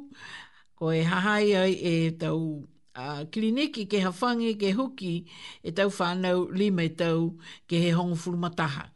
ko 0.76 0.84
e 0.92 1.02
hahai 1.04 1.54
ai 1.54 1.72
e 1.74 2.10
tau 2.18 2.66
a 2.96 3.10
uh, 3.20 3.24
kliniki 3.30 3.84
ke 3.92 4.00
hawhangi 4.00 4.54
ke 4.60 4.70
huki 4.72 5.28
e 5.62 5.70
tau 5.72 5.88
whanau 5.98 6.48
lima 6.50 6.82
e 6.82 6.88
tau 7.00 7.36
ke 7.68 7.76
he 7.82 7.90
hongo 7.96 8.16
fulmataha. 8.16 8.90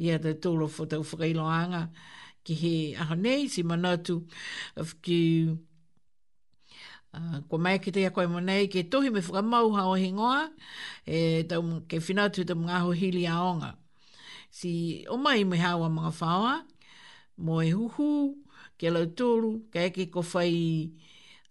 Ia 0.00 0.18
te 0.22 0.30
tōlo 0.42 0.68
fo 0.68 0.86
tau 0.90 1.02
whakailoanga 1.04 1.82
ke 2.44 2.52
he 2.62 2.94
aha 3.00 3.14
nei 3.14 3.48
si 3.48 3.62
manatu 3.62 4.24
of 4.76 4.96
ki 5.02 5.52
uh, 7.14 7.40
kwa 7.48 7.58
mai 7.58 7.78
ki 7.78 7.90
te 7.92 8.04
a 8.08 8.10
koe 8.10 8.26
monei 8.26 8.66
ke 8.72 8.82
tohi 8.90 9.10
me 9.12 9.20
whakamau 9.20 9.74
hao 9.76 9.94
he 9.94 10.10
ngoa 10.12 10.48
e 11.06 11.42
tau 11.48 11.62
ke 11.90 11.98
whinatu 12.08 12.44
te 12.48 12.54
mga 12.56 12.80
ho 12.84 12.90
hili 12.92 13.24
aonga. 13.28 13.76
Si 14.50 15.04
o 15.10 15.16
mai 15.16 15.44
me 15.44 15.56
hawa 15.60 15.88
mga 15.92 16.10
whaoa 16.20 16.54
mo 17.36 17.62
e 17.62 17.70
huhu, 17.70 18.08
ke 18.80 18.90
lau 18.90 19.04
tūru, 19.18 19.50
ke 19.72 19.82
eke 19.88 20.06
ko 20.12 20.22
whai 20.32 20.52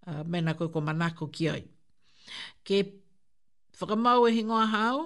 uh, 0.10 0.24
mena 0.26 0.54
koe 0.58 0.70
ko 0.74 0.82
manako 0.82 1.28
ki 1.32 1.50
ai. 1.50 1.64
Ke 2.66 2.82
whakamau 3.80 4.28
e 4.28 4.32
hingoa 4.36 4.66
hao, 4.72 5.02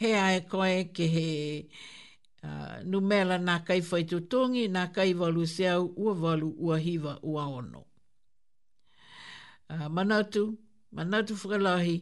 he 0.00 0.12
ae 0.20 0.40
koe 0.50 0.84
ke 0.96 1.08
he 1.14 1.26
uh, 2.42 2.82
numela 2.84 3.38
nā 3.40 3.58
kai 3.66 3.80
whai 3.90 4.02
tūtongi, 4.12 4.68
nā 4.76 4.90
kai 4.94 5.12
walu 5.22 5.46
seau, 5.56 5.88
ua 5.96 6.12
walu, 6.26 6.52
ua 6.60 6.78
hiva, 6.78 7.18
ua 7.22 7.48
ono. 7.48 7.86
Uh, 9.70 9.88
manatu, 9.88 10.44
manatu 10.92 11.34
whakalahi, 11.40 11.98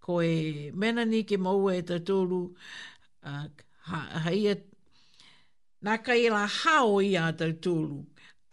koe 0.00 0.70
mena 0.74 1.04
ni 1.04 1.22
ke 1.24 1.38
maua 1.38 1.76
e 1.78 1.82
tatoru, 1.82 2.42
uh, 3.22 3.44
ha, 3.86 3.96
haia 4.26 4.56
Nā 5.86 6.00
kai 6.02 6.22
e 6.26 6.30
la 6.34 6.42
hao 6.50 6.96
i 7.08 7.12
a 7.20 7.28
tau 7.38 7.52
tūlu. 7.62 7.98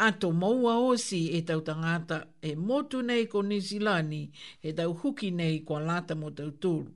A 0.05 0.10
maua 0.34 0.73
osi 0.91 1.19
e 1.38 1.41
tau 1.45 1.61
tangata 1.61 2.18
e 2.41 2.53
motu 2.55 3.01
nei 3.01 3.26
ko 3.26 3.41
Nisilani 3.41 4.31
e 4.61 4.73
tau 4.73 4.93
huki 4.93 5.31
nei 5.31 5.60
kua 5.65 5.80
lata 5.80 6.15
mo 6.15 6.30
tau 6.30 6.51
tūlu. 6.61 6.91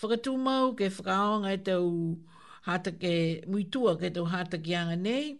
Whakatū 0.00 0.34
mau 0.38 0.74
ke 0.78 0.88
whakaonga 0.90 1.52
e 1.54 1.58
tau 1.66 1.84
hatake, 2.66 3.44
muitua 3.46 3.94
ke 4.00 4.10
tau 4.14 4.24
hatakianga 4.26 4.96
nei. 4.96 5.36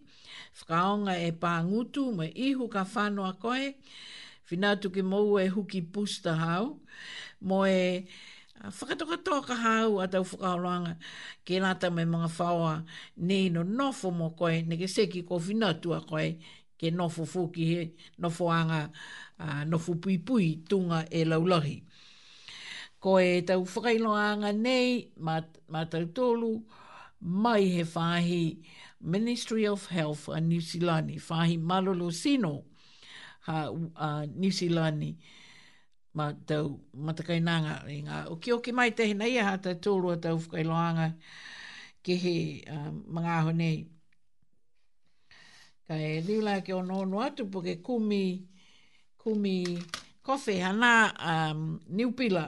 Whakaonga 0.61 1.13
e 1.19 1.31
ngutu 1.65 2.11
me 2.17 2.27
ihu 2.27 2.69
ka 2.69 2.83
whanoa 2.85 3.33
koe. 3.41 3.75
Whinatu 4.49 4.89
ke 4.89 5.01
mou 5.03 5.37
e 5.39 5.47
huki 5.49 5.81
pusta 5.81 6.33
hau. 6.37 6.79
Mo 7.41 7.65
e... 7.65 8.07
Ah, 8.57 8.73
whakatokatoa 8.73 9.41
ka 9.45 9.55
hau 9.55 9.99
a 10.01 10.07
tau 10.09 10.23
whakaoranga 10.25 10.95
ke 11.45 11.59
nata 11.61 11.91
mai 11.93 12.05
mga 12.05 12.25
whaua 12.37 12.85
ne 13.17 13.49
no 13.53 13.61
nofo 13.63 14.09
mo 14.09 14.29
koe 14.39 14.63
ne 14.65 14.77
ke 14.81 14.87
seki 14.89 15.21
ko 15.29 15.37
whinatua 15.37 16.01
koe 16.09 16.39
ke 16.79 16.89
nofo 16.89 17.23
fuki 17.29 17.63
he 17.69 17.81
nofo 18.17 18.49
anga 18.49 18.89
uh, 19.39 19.61
nofo 19.63 19.93
pui 20.01 20.17
pui 20.17 20.57
tunga 20.67 21.05
e 21.11 21.21
laulahi. 21.25 21.83
Ko 22.99 23.19
e 23.19 23.41
tau 23.45 23.61
whakailoanga 23.63 24.51
nei 24.57 25.13
ma, 25.17 25.37
ma 25.69 25.85
tau 25.85 26.05
tolu 26.09 26.57
mai 27.21 27.61
he 27.75 27.83
whahi 27.83 28.57
Ministry 29.01 29.67
of 29.67 29.85
Health 29.85 30.27
a 30.29 30.41
New 30.41 30.61
Zealand 30.61 31.11
whahi 31.29 31.59
malolo 31.61 32.09
sino 32.09 32.65
a 33.45 34.25
New 34.25 34.49
Zealand 34.51 35.03
ma 36.17 36.33
tau 36.49 36.65
matakai 37.05 37.37
nanga 37.45 37.83
i 37.93 37.97
ngā 38.05 38.15
oki 38.35 38.49
oki 38.57 38.71
mai 38.77 38.89
te 38.99 39.05
nei 39.19 39.35
a 39.41 39.51
hata 39.51 39.73
tōrua 39.87 40.15
tau 40.25 40.39
whakai 40.43 40.63
loanga 40.69 41.05
ke 42.03 42.15
he 42.23 42.35
uh, 42.73 42.89
mga 43.17 43.31
aho 43.39 43.51
nei. 43.61 43.77
Ka 45.87 45.95
e 45.95 46.19
riula 46.27 46.55
ke 46.65 46.73
ono 46.73 46.97
ono 47.05 47.21
atu 47.27 47.45
po 47.51 47.61
ke 47.61 47.75
kumi, 47.87 48.23
kumi 49.23 49.57
kofi 50.25 50.55
hana 50.65 50.93
um, 51.33 51.61
niupila 51.97 52.43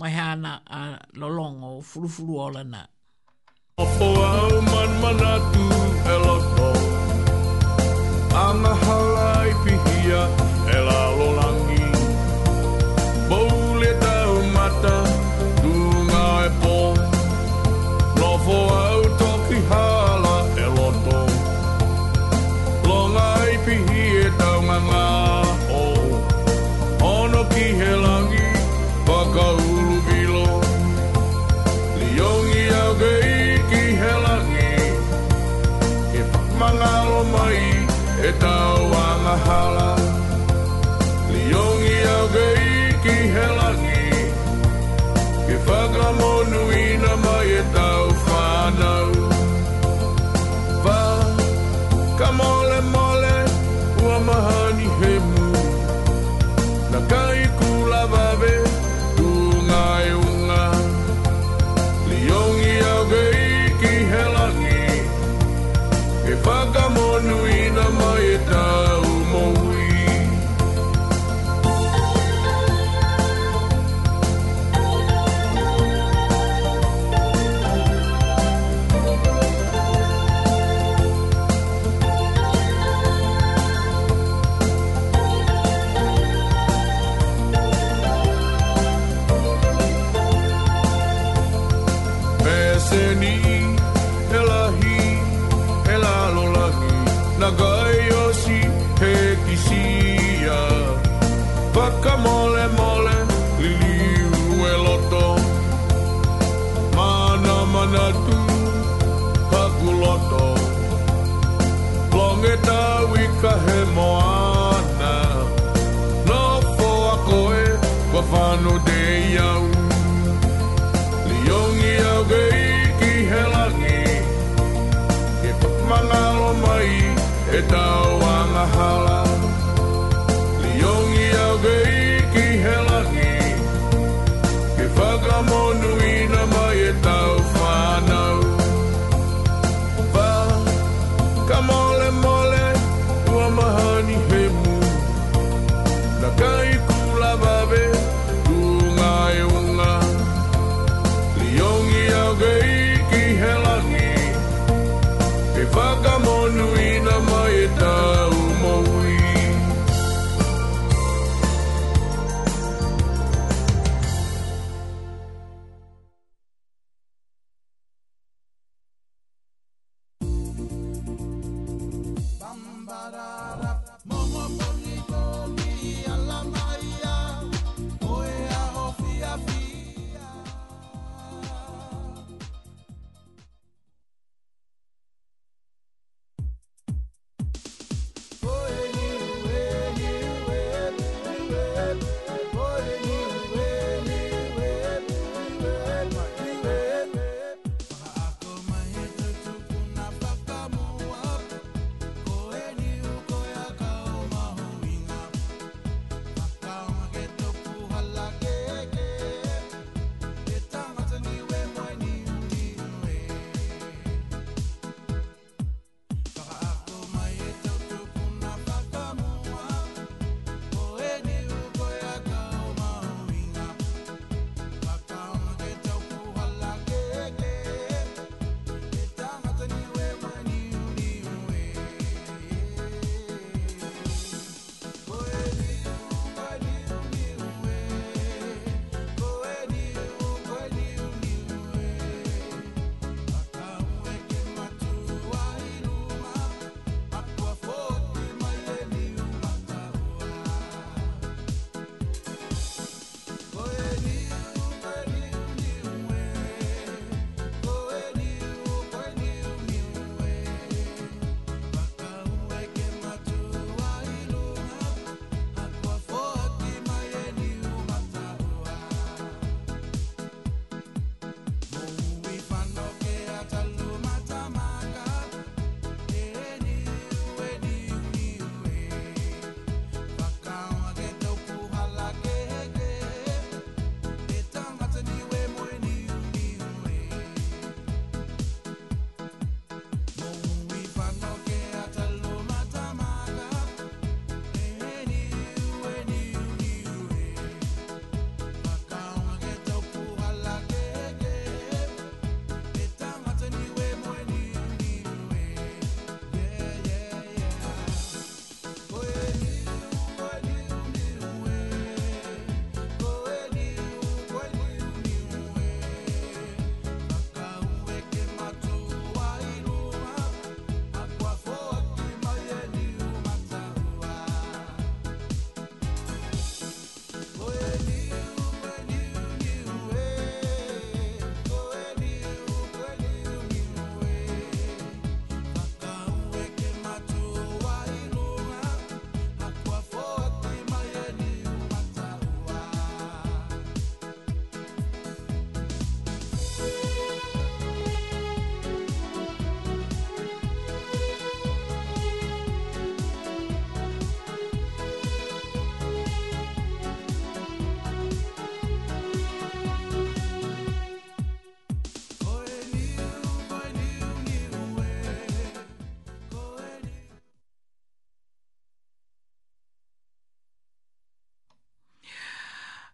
mai 0.00 0.12
hana 0.20 0.52
a 0.64 0.80
o 0.80 0.98
lolongo 1.20 1.68
furufuru 1.90 2.40
ola 2.46 2.64
na. 2.72 2.80
Opo 3.82 4.06
au 4.24 4.62
man 4.72 4.92
manatu 5.02 5.66
e 6.14 6.16
loto, 6.24 6.68
a 8.42 8.46
mahala 8.62 9.28
i 9.52 9.54
pihia 9.64 10.22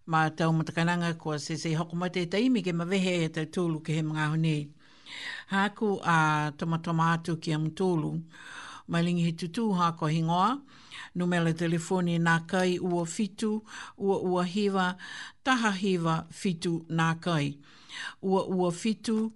ma 0.07 0.31
tau 0.31 0.53
matakananga 0.53 1.15
kua 1.19 1.39
sesei 1.39 1.75
hoko 1.75 1.97
mai 1.97 2.11
te 2.15 2.27
taimi 2.27 2.63
ke 2.63 2.73
mawehe 2.73 3.13
e 3.25 3.29
te 3.29 3.43
tūlu 3.51 3.81
ke 3.83 3.93
he 3.99 4.03
mga 4.07 4.27
honi. 4.33 4.71
Haku 5.51 5.99
a 6.05 6.53
tomatoma 6.57 7.11
atu 7.15 7.37
ki 7.43 7.53
am 7.53 7.71
tūlu, 7.71 8.11
mai 8.89 9.03
lingi 9.03 9.25
he 9.27 9.33
tutu 9.33 9.71
ha 9.75 9.93
ko 9.99 10.07
hingoa, 10.07 10.61
numele 11.19 11.53
telefoni 11.59 12.19
nā 12.23 12.39
kai 12.49 12.79
ua 12.79 13.03
fitu, 13.05 13.63
ua 13.99 14.21
ua 14.23 14.45
hiva, 14.45 14.97
taha 15.45 15.71
hiva 15.73 16.15
fitu 16.31 16.81
nā 16.91 17.09
kai. 17.21 17.57
Ua 18.23 18.43
ua 18.47 18.71
fitu 18.71 19.33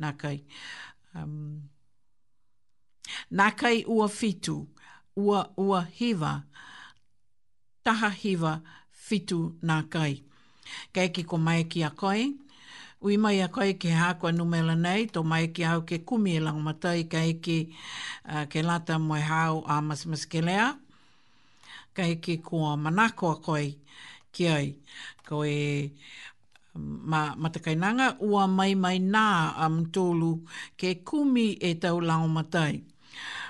nā 0.00 0.14
kai. 0.18 0.38
Um, 1.14 1.68
nā 3.32 3.50
kai 3.56 3.82
ua 3.88 4.08
fitu, 4.08 4.66
ua 5.16 5.50
ua 5.56 5.82
hiva, 6.00 6.32
taha 7.84 8.08
hiva 8.08 8.56
fitu 8.62 8.80
fitu 9.08 9.38
nā 9.70 9.78
kai. 9.92 10.12
Kei 10.96 11.10
ki 11.16 11.24
ko 11.30 11.36
mai 11.46 11.64
ki 11.72 11.82
a 11.88 11.90
koe, 12.00 12.22
ui 13.04 13.16
mai 13.24 13.40
a 13.46 13.48
koe 13.56 13.74
ki 13.80 13.90
hākua 14.00 14.30
numela 14.32 14.74
nei, 14.86 15.06
tō 15.14 15.22
mai 15.30 15.48
ki 15.54 15.64
au 15.72 15.82
ke 15.88 15.98
kumi 16.08 16.36
e 16.38 16.44
lango 16.46 16.62
matai, 16.68 17.00
kei 17.12 17.34
ki 17.44 17.58
uh, 17.66 18.44
ke 18.52 18.62
lata 18.68 18.96
moe 19.06 19.20
hau 19.30 19.62
a 19.72 19.76
masmas 19.88 20.24
ke 20.32 20.40
lea, 20.48 20.70
kei 21.96 22.16
ki 22.24 22.38
ko 22.46 22.76
manako 22.84 23.34
a 23.34 23.38
koe 23.46 23.66
ki 24.34 24.48
ai, 24.56 24.70
koe 25.28 25.52
um, 26.74 26.88
ma 27.10 27.20
matakainanga 27.42 28.08
ua 28.28 28.46
mai 28.58 28.72
mai 28.84 28.96
nā 29.14 29.26
am 29.66 29.82
tōlu 29.94 30.32
ke 30.80 30.96
kumi 31.04 31.48
e 31.60 31.74
tau 31.82 32.00
lango 32.08 32.30
matai 32.40 32.74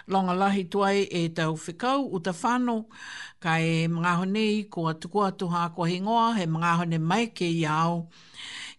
longa 0.07 0.35
lahi 0.37 0.65
tuai 0.71 0.99
e 1.17 1.29
tau 1.29 1.57
whikau 1.57 2.05
u 2.17 2.21
ta 2.21 2.33
whanau, 2.41 2.81
ka 3.43 3.53
e 3.61 3.89
mga 3.89 4.13
honi 4.21 4.65
kua 4.69 4.93
tukua 5.01 5.33
tuha 5.39 5.73
kua 5.75 5.87
hingoa, 5.89 6.37
he 6.37 6.45
mga 6.47 6.71
honi 6.79 6.99
mai 6.99 7.27
ke 7.37 7.45
iau, 7.49 8.07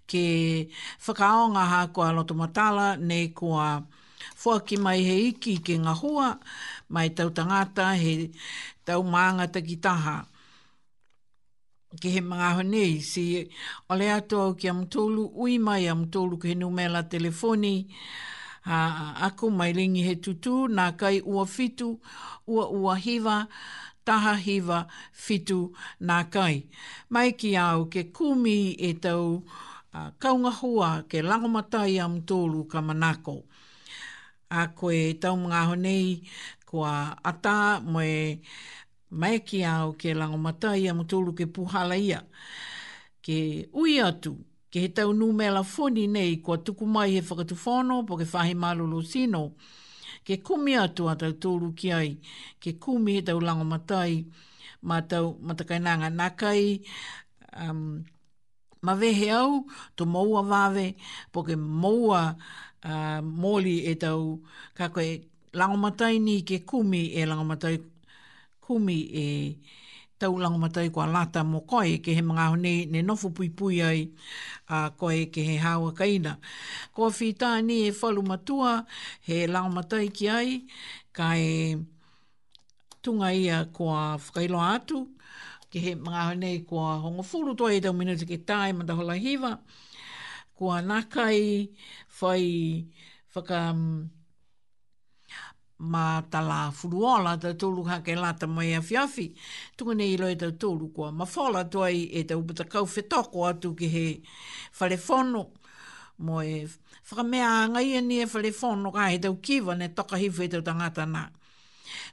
ke 0.07 0.67
whakaonga 1.03 1.63
ha 1.71 1.87
kua 1.93 2.11
loto 2.15 2.33
matala, 2.33 2.97
ne 2.97 3.29
kua 3.33 3.81
fua 4.37 4.59
ki 4.61 4.77
mai 4.77 4.99
he 5.07 5.15
iki 5.33 5.57
ke 5.65 5.75
ngā 5.81 5.93
hua, 6.01 6.37
mai 6.89 7.09
tau 7.09 7.29
tangata 7.33 7.95
he 8.01 8.29
tau 8.85 9.01
maanga 9.03 9.47
ta 9.53 9.59
ki 9.67 9.75
taha. 9.83 10.25
Ke 12.01 12.09
he 12.15 12.21
mga 12.21 12.49
honi, 12.59 13.01
si 13.01 13.49
ole 13.89 14.11
atu 14.11 14.37
au 14.37 14.53
ki 14.53 14.69
am 14.69 14.85
tolu 14.87 15.31
ui 15.35 15.57
mai 15.57 15.87
am 15.89 16.05
tolu 16.11 16.37
ke 16.37 16.47
he 16.51 16.55
numela 16.55 17.01
telefoni, 17.09 17.87
a 18.65 19.13
aku 19.25 19.45
mai 19.51 19.71
ringi 19.77 20.01
he 20.07 20.15
tutu, 20.15 20.67
nā 20.67 20.85
kai 20.97 21.21
ua 21.21 21.45
fitu, 21.45 21.89
ua 22.47 22.65
ua 22.69 22.95
hiva, 22.97 23.37
taha 24.05 24.35
hiva, 24.45 24.79
fitu, 25.25 25.71
nā 26.01 26.17
kai. 26.33 26.65
Mai 27.13 27.31
ki 27.39 27.55
au 27.57 27.85
ke 27.93 28.03
kumi 28.15 28.73
e 28.89 28.91
tau 29.05 29.43
a, 29.93 30.11
kaunga 30.21 30.49
hua 30.61 30.89
ke 31.09 31.21
langomatai 31.29 31.99
am 32.03 32.21
tōlu 32.29 32.65
ka 32.71 32.81
manako. 32.81 33.43
A 34.49 34.67
koe 34.77 35.13
tau 35.21 35.35
mga 35.37 35.61
honei 35.69 36.07
kua 36.65 37.17
ata 37.25 37.79
moe 37.81 38.39
mai 39.19 39.37
ki 39.47 39.59
au 39.73 39.93
ke 39.93 40.11
langomatai 40.17 40.89
am 40.89 41.05
tōlu 41.11 41.31
ke 41.37 41.45
puhala 41.53 41.97
ia. 42.01 42.21
Ke 43.25 43.65
ui 43.73 44.01
atu 44.01 44.33
ke 44.75 44.79
he 44.83 44.89
tau 44.97 45.09
nu 45.19 45.25
mea 45.39 45.51
la 45.57 45.61
foni 45.73 46.03
nei 46.15 46.33
kua 46.45 46.55
tuku 46.65 46.85
mai 46.95 47.09
he 47.15 47.19
whakatu 47.29 47.55
whono 47.63 47.95
po 48.07 48.13
ke 48.19 48.25
whahe 48.33 48.53
malolo 48.63 48.97
sino. 49.13 49.43
Ke 50.27 50.35
kumi 50.45 50.71
atu 50.85 51.01
a 51.11 51.13
tau 51.21 51.31
tōru 51.43 51.67
ki 51.79 51.87
ai, 51.99 52.09
ke 52.61 52.71
kumi 52.83 53.11
he 53.17 53.21
tau 53.27 53.39
lango 53.47 53.65
matai, 53.73 54.11
ma 54.89 54.97
tau 55.11 55.25
matakainanga 55.47 56.09
nakai, 56.19 56.63
um, 57.63 57.81
ma 58.85 58.93
vehe 59.01 59.29
au 59.41 59.53
tō 59.97 60.03
maua 60.13 60.41
vave, 60.51 60.87
po 61.31 61.39
ke 61.47 61.55
maua 61.83 62.21
uh, 62.89 63.19
moli 63.41 63.75
e 63.91 63.93
tau 64.03 64.19
kakoe 64.77 65.07
lango 65.59 65.77
matai 65.85 66.15
ni 66.27 66.35
ke 66.49 66.57
kumi 66.69 67.01
e 67.19 67.21
lango 67.29 67.45
matai 67.53 67.75
kumi 68.65 68.97
e... 69.23 69.27
Uh, 69.41 69.84
tau 70.19 70.37
lango 70.39 70.57
matai 70.57 70.89
kwa 70.89 71.05
lata 71.07 71.43
mo 71.43 71.59
koe 71.71 71.97
ke 72.03 72.11
he 72.17 72.21
mga 72.21 72.45
hone 72.51 72.73
ne 72.91 72.99
nofu 73.07 73.27
pui 73.35 73.49
pui 73.57 73.75
ai 73.89 74.01
a 74.75 74.77
koe 74.99 75.25
ke 75.33 75.41
he 75.47 75.55
hawa 75.65 75.89
kaina. 75.99 76.33
Ko 76.95 77.09
whita 77.17 77.49
ni 77.67 77.75
e 77.87 77.91
whalu 77.99 78.21
matua 78.31 78.71
he 79.27 79.37
lango 79.53 79.69
matai 79.77 80.07
ki 80.15 80.25
ai 80.29 80.51
ka 81.15 81.33
e 81.35 81.51
tunga 83.03 83.29
ia 83.33 83.57
kua 83.75 84.15
whakailo 84.23 84.59
atu 84.75 84.97
ke 85.71 85.77
he 85.85 85.91
mga 86.05 86.19
hone 86.29 86.51
kua 86.69 86.87
hongo 87.03 87.21
furu 87.31 87.51
toa 87.57 87.73
e 87.77 87.81
tau 87.83 87.93
minuti 88.01 88.25
ke 88.31 88.37
tae 88.49 88.71
manda 88.77 88.93
hola 88.99 89.13
hiva 89.25 89.51
kua 90.55 90.75
nakai 90.81 91.39
whai 92.19 92.87
whaka 93.33 93.59
ma 95.77 96.23
ta 96.29 96.39
la 96.41 96.71
da 96.71 97.37
ta 97.37 97.53
tolu 97.53 97.83
ha 97.87 97.99
ke 98.01 98.15
la 98.15 98.33
ta 98.33 98.47
mai 98.47 98.73
afiafi 98.75 99.35
tu 99.75 99.91
ne 99.93 100.05
i 100.05 100.15
loita 100.17 100.49
tolu 100.57 100.87
ko 100.93 101.11
ma 101.11 101.25
fola 101.25 101.63
to 101.69 101.83
ai 101.83 102.05
e 102.13 102.23
ta 102.23 102.35
ubata 102.37 102.63
kau 102.63 102.85
fetoko 102.85 103.43
atu 103.45 103.73
ki 103.75 103.87
he 103.91 104.21
fale 104.71 104.95
fono 104.97 105.51
mo 106.19 106.39
e 106.41 106.65
fra 107.03 107.23
me 107.23 107.41
a 107.41 107.67
nga 107.67 107.81
i 107.81 107.99
ni 108.01 108.25
fale 108.25 108.47
e 108.49 108.51
fono 108.51 108.89
ka 108.91 109.09
he 109.11 109.19
ta 109.19 109.29
kiva 109.43 109.73
ne 109.75 109.89
toka 109.91 110.15
hi 110.17 110.29
fetu 110.29 110.61
ta 110.63 110.71
ngata 110.73 111.03
na 111.05 111.27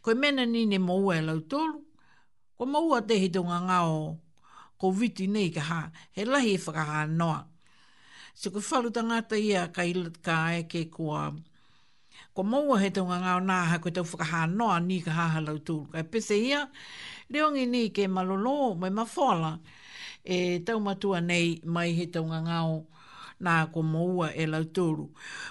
ko 0.02 0.10
mena 0.18 0.42
ni 0.46 0.66
ne 0.66 0.78
mo 0.78 0.98
e 1.14 1.20
la 1.22 1.38
tolu 1.38 1.78
ko 2.58 2.66
mo 2.66 2.80
ua 2.90 2.98
te 3.06 3.14
he 3.22 3.28
tu 3.30 3.44
nga 3.46 3.58
nga 3.62 3.86
o 3.86 4.18
ko 4.76 4.90
viti 4.90 5.26
nei 5.28 5.50
ka 5.54 5.60
ha 5.62 5.80
he 6.12 6.24
lahi 6.24 6.58
no 6.66 6.72
e 6.74 7.06
noa 7.06 7.46
Se 8.34 8.48
ko 8.50 8.60
falu 8.64 8.88
tangata 8.90 9.36
ia 9.36 9.68
ka, 9.68 9.84
ka 10.24 10.56
e 10.56 10.64
ke 10.64 10.88
kua 10.88 11.28
ko 12.34 12.42
maua 12.48 12.78
he 12.80 12.88
tunga 12.94 13.16
ngā 13.22 13.32
nā 13.46 13.56
ha 13.70 13.76
koe 13.84 13.90
tau 13.96 14.04
whakaha 14.10 14.38
noa 14.50 14.76
ni 14.84 15.00
ka 15.06 15.12
haha 15.16 15.40
lau 15.46 15.56
tūru. 15.68 15.88
Kai 15.92 16.02
pese 16.12 16.38
ia, 16.40 16.60
reongi 17.34 17.66
ni 17.72 17.82
ke 17.90 18.06
malolo 18.08 18.74
mai 18.74 18.88
mawhala 18.90 19.50
e 20.24 20.38
tau 20.66 20.78
matua 20.80 21.20
nei 21.20 21.60
mai 21.74 21.90
he 21.98 22.06
tunga 22.14 22.38
ngā 22.46 22.60
nā 23.48 23.56
ko 23.74 23.82
maua 23.84 24.30
e 24.34 24.46
lau 24.48 24.62
tūru. 24.64 25.06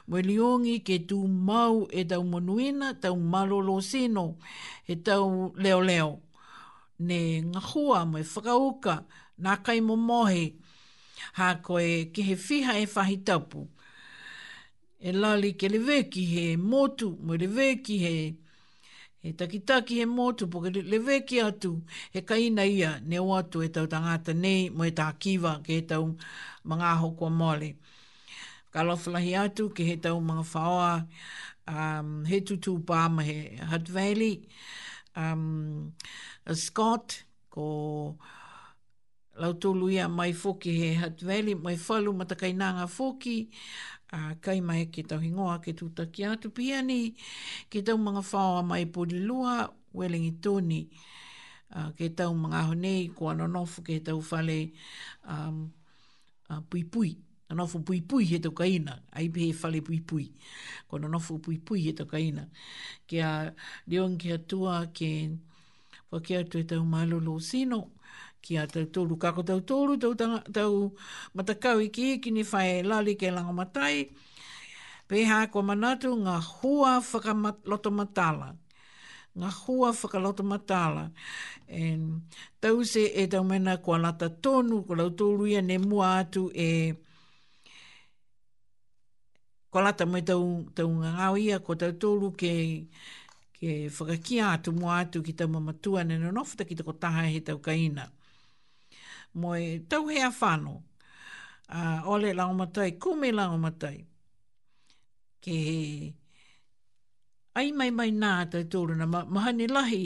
Mwe 0.07 0.21
liongi 0.25 0.79
ke 0.87 0.97
tū 1.07 1.19
mau 1.27 1.85
e 1.85 2.03
tau 2.05 2.23
manuina, 2.25 2.89
tau 3.01 3.15
malolo 3.15 3.77
sino, 3.81 4.25
e 4.87 4.95
tau 4.95 5.51
leo 5.55 5.81
leo. 5.81 6.11
Ne 6.99 7.19
ngahua 7.43 8.05
mai 8.11 8.23
whakauka, 8.33 9.03
nā 9.37 9.57
kai 9.63 9.79
mo 9.81 9.95
mohe, 9.99 10.43
ha 11.33 11.53
koe 11.61 12.09
ke 12.13 12.21
he 12.25 12.35
fiha 12.35 12.79
e 12.81 12.87
whahi 12.95 13.23
e 15.01 15.11
lali 15.11 15.51
ke 15.57 15.67
le 15.73 15.79
veki 15.87 16.23
he 16.33 16.45
motu, 16.57 17.09
mo 17.25 17.33
le 17.33 17.47
veki 17.57 17.97
he, 18.05 18.15
he 19.25 19.33
takitaki 19.33 19.95
he 20.01 20.05
motu, 20.05 20.47
po 20.47 20.59
le 20.61 20.99
veki 21.07 21.41
atu, 21.45 21.71
he 22.13 22.21
kaina 22.21 22.65
ia, 22.69 22.91
ne 23.03 23.17
o 23.19 23.31
atu 23.37 23.63
e 23.65 23.69
tau 23.69 23.87
tangata 23.93 24.33
nei, 24.33 24.69
mo 24.69 24.83
e 24.85 24.91
tā 24.97 25.09
kiva, 25.19 25.57
ke 25.65 25.79
he 25.79 25.85
tau 25.93 26.11
mga 26.65 26.85
aho 26.95 27.11
kua 27.17 27.29
mole. 27.29 27.71
Kalofalahi 28.73 29.31
atu, 29.45 29.69
ke 29.73 29.87
he 29.89 29.95
tau 30.03 30.19
mga 30.21 30.43
whaoa, 30.53 30.91
um, 31.71 32.11
he 32.25 32.41
tutu 32.41 32.77
pāma 32.91 33.23
he 33.29 33.57
hatveli, 33.73 34.33
um, 35.15 35.93
Scott, 36.53 37.23
ko 37.49 37.65
lau 39.41 39.53
tolu 39.53 39.87
mai 40.09 40.31
foki 40.33 40.71
he 40.81 40.93
Hutt 40.95 41.21
Valley, 41.21 41.55
mai 41.55 41.75
whalu 41.75 42.13
matakainanga 42.13 42.85
foki, 42.87 43.49
a 44.11 44.35
kai 44.43 44.59
mai 44.59 44.85
ki 44.91 45.03
tau 45.07 45.19
hingoa 45.23 45.61
tuta 45.75 46.03
ki 46.11 46.23
atu 46.27 46.49
pia 46.51 46.81
ni 46.83 47.15
ke 47.71 47.79
tau 47.81 47.97
mga 47.97 48.21
whao 48.31 48.61
mai 48.63 48.85
poli 48.85 49.19
lua 49.19 49.71
welingi 49.95 50.33
tūni 50.43 50.87
uh, 51.75 51.91
ke 51.95 52.09
tau 52.13 52.33
mga 52.35 52.59
honei 52.67 53.07
ko 53.15 53.29
anonofu 53.31 53.81
ke 53.83 54.03
tau 54.03 54.19
whale 54.19 54.73
um, 55.23 55.71
pui 56.69 56.83
pui 56.83 57.15
anofu 57.49 57.79
pui 57.87 58.01
pui 58.03 58.25
he 58.25 58.39
tau 58.43 58.51
kaina 58.51 58.99
ai 59.15 59.29
pe 59.31 59.47
he 59.47 59.53
whale 59.63 59.79
pui 59.81 60.01
pui 60.03 60.27
ko 60.89 60.97
anonofu 60.99 61.39
pui 61.39 61.57
pui 61.57 61.87
he 61.87 61.93
tau 61.95 62.05
kaina 62.05 62.49
ke 63.07 63.23
a 63.23 63.31
reong 63.87 64.17
ke 64.19 64.33
atua 64.35 64.87
ke 64.93 65.31
wakia 66.11 66.43
tu 66.43 66.59
e 66.59 66.63
tau 66.67 66.83
malolo 66.83 67.39
sino 67.39 67.93
ki 68.41 68.57
a 68.57 68.65
tau 68.67 68.85
tōru 68.95 69.17
kako 69.21 69.43
tau 69.45 69.59
tōru, 69.69 69.97
tau, 70.01 70.13
tau 70.57 70.97
matakau 71.37 71.77
i 71.85 71.89
ki, 71.93 72.17
ki 72.21 72.31
ni 72.33 72.43
whae 72.47 72.81
lali 72.83 73.15
ke 73.15 73.29
langa 73.33 73.53
matai. 73.53 74.09
Pēhā 75.11 75.39
ko 75.51 75.61
manatu 75.61 76.13
ngā 76.25 76.35
hua 76.63 76.97
whakaloto 77.05 77.91
matala. 77.93 78.49
Ngā 79.37 79.49
hua 79.65 79.91
whakaloto 79.93 80.43
matala. 80.47 81.11
And 81.67 82.23
tau 82.61 82.83
se 82.83 83.05
e 83.23 83.27
tau 83.27 83.43
mena 83.43 83.77
kua 83.77 83.97
lata 83.99 84.29
tonu, 84.29 84.83
ko 84.87 84.95
lau 84.97 85.09
tōru 85.11 85.49
ia 85.51 85.61
ne 85.61 85.77
mua 85.77 86.17
atu 86.23 86.49
e 86.55 86.69
kua 89.71 89.83
lata 89.89 90.05
mai 90.05 90.21
tau, 90.21 90.63
tau 90.75 90.89
ngā 90.89 91.13
ngāo 91.17 91.37
ia 91.39 91.59
ko 91.59 91.75
tau 91.75 91.93
tōru 91.93 92.31
ke 92.37 92.55
ke 93.61 93.87
whakakia 93.93 94.55
atu 94.55 94.71
mua 94.73 95.03
atu 95.03 95.21
ki 95.21 95.33
tau 95.37 95.47
mamatua 95.47 96.01
nena 96.03 96.31
nofuta 96.33 96.65
ki 96.65 96.75
tako 96.79 96.97
taha 96.97 97.27
he 97.29 97.39
tau 97.45 97.59
kaina 97.61 98.09
mo 99.33 99.55
e 99.55 99.79
tau 99.89 100.07
hea 100.07 100.29
whano. 100.39 100.83
Uh, 101.69 102.01
ole 102.07 102.33
lao 102.33 102.53
matai, 102.53 102.91
kume 102.99 103.31
lao 103.33 103.57
matai. 103.57 104.05
Ke 105.41 105.51
he 105.67 106.13
ai 107.59 107.71
mai 107.79 107.89
mai 107.91 108.11
nā 108.21 108.31
tau 108.51 108.63
tōru 108.73 108.93
na 108.99 109.05
mahani 109.05 109.65
lahi 109.75 110.03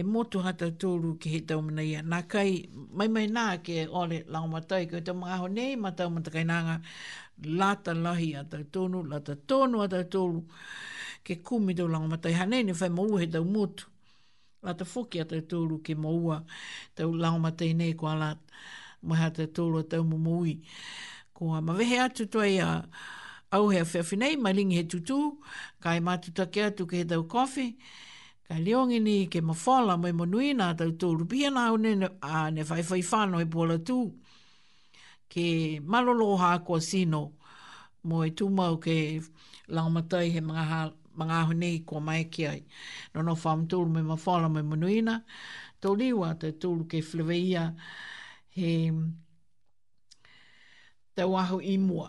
e 0.00 0.02
motu 0.12 0.38
hata 0.46 0.66
tōru 0.82 1.18
ki 1.20 1.28
he 1.34 1.40
tau 1.48 1.60
mana 1.66 1.82
ia. 1.82 2.00
Nā 2.12 2.18
kai 2.32 2.50
mai 2.98 3.08
mai 3.16 3.26
nā 3.36 3.46
ke 3.64 3.74
ole 4.00 4.18
lao 4.32 4.46
matai 4.54 4.82
ke 4.90 5.02
tau 5.06 5.14
mga 5.22 5.36
honei 5.42 5.72
ma 5.84 5.90
tau 5.98 6.08
mata 6.14 6.30
kai 6.36 6.44
nanga 6.52 6.76
lata 7.58 7.92
lahi 8.06 8.28
a 8.40 8.42
tau 8.52 8.62
tōnu, 8.74 8.98
lata 9.12 9.34
tōnu 9.48 9.76
a 9.84 9.88
tau 9.94 10.02
tōru 10.14 10.38
ke 11.26 11.34
kumi 11.46 11.72
tau 11.78 11.88
lao 11.94 12.02
matai 12.12 12.32
hanei 12.40 12.62
ni 12.66 12.72
whai 12.80 12.90
mau 12.98 13.16
he 13.20 13.26
tau 13.36 13.44
motu 13.56 13.84
la 14.62 14.74
te 14.76 14.84
whoki 14.86 15.20
a 15.20 15.24
tau 15.26 15.40
tōru 15.42 15.80
ke 15.82 15.96
maua, 15.98 16.42
tau 16.94 17.12
lao 17.14 17.38
matei 17.42 17.74
nei 17.74 17.92
ko 17.98 18.06
ala 18.10 18.34
maha 19.02 19.30
te 19.34 19.46
tōru 19.46 19.80
a 19.82 19.88
tau 19.90 20.04
mumui. 20.06 20.60
Ko 21.34 21.52
a 21.56 21.60
mawehe 21.60 21.98
atu 22.02 22.26
toi 22.26 22.54
a 22.62 22.68
au 23.52 23.68
hea 23.70 23.82
whiawhi 23.84 24.16
nei, 24.18 24.36
mai 24.36 24.54
lingi 24.54 24.76
he 24.78 24.84
tutu, 24.88 25.18
kai 25.82 25.98
mātu 26.00 26.32
take 26.34 26.62
atu 26.62 26.86
ke 26.86 27.00
he 27.02 27.04
tau 27.04 27.24
kofi, 27.26 27.74
kai 28.48 28.60
leongi 28.62 29.00
ni 29.02 29.16
ke 29.26 29.42
mawhala 29.42 29.98
mai 29.98 30.12
manui 30.14 30.54
nā 30.54 30.70
tau 30.78 30.92
tōru 30.94 31.26
pia 31.28 31.50
nā 31.50 31.66
au 31.72 31.76
ne 31.76 32.62
whaiwhai 32.70 33.02
whānau 33.02 33.42
e 33.42 33.50
pola 33.50 33.78
tū. 33.78 33.98
Ke 35.32 35.80
malolo 35.82 36.36
hā 36.38 36.58
kua 36.64 36.80
sino, 36.80 37.32
mo 38.06 38.22
e 38.22 38.30
tūmau 38.30 38.78
ke 38.78 38.96
lao 39.68 39.88
matai 39.90 40.30
he 40.30 40.40
mga 40.40 40.64
hā 40.70 40.80
mga 41.18 41.34
aho 41.42 41.52
nei 41.52 41.84
kua 41.86 42.00
mai 42.00 42.24
ki 42.32 42.42
ai. 42.52 42.62
No 43.14 43.22
no 43.26 43.32
wha 43.42 43.52
mtulu 43.56 43.88
me 43.94 44.02
ma 44.10 44.14
whala 44.24 44.48
me 44.48 44.62
manuina, 44.70 45.14
tō 45.80 45.88
liwa 46.00 46.34
te 46.40 46.52
tūlu 46.62 46.88
ke 46.90 47.00
whlewe 47.08 47.36
ia 47.36 47.64
te 51.16 51.22
waho 51.34 51.60
i 51.74 51.76
mua. 51.78 52.08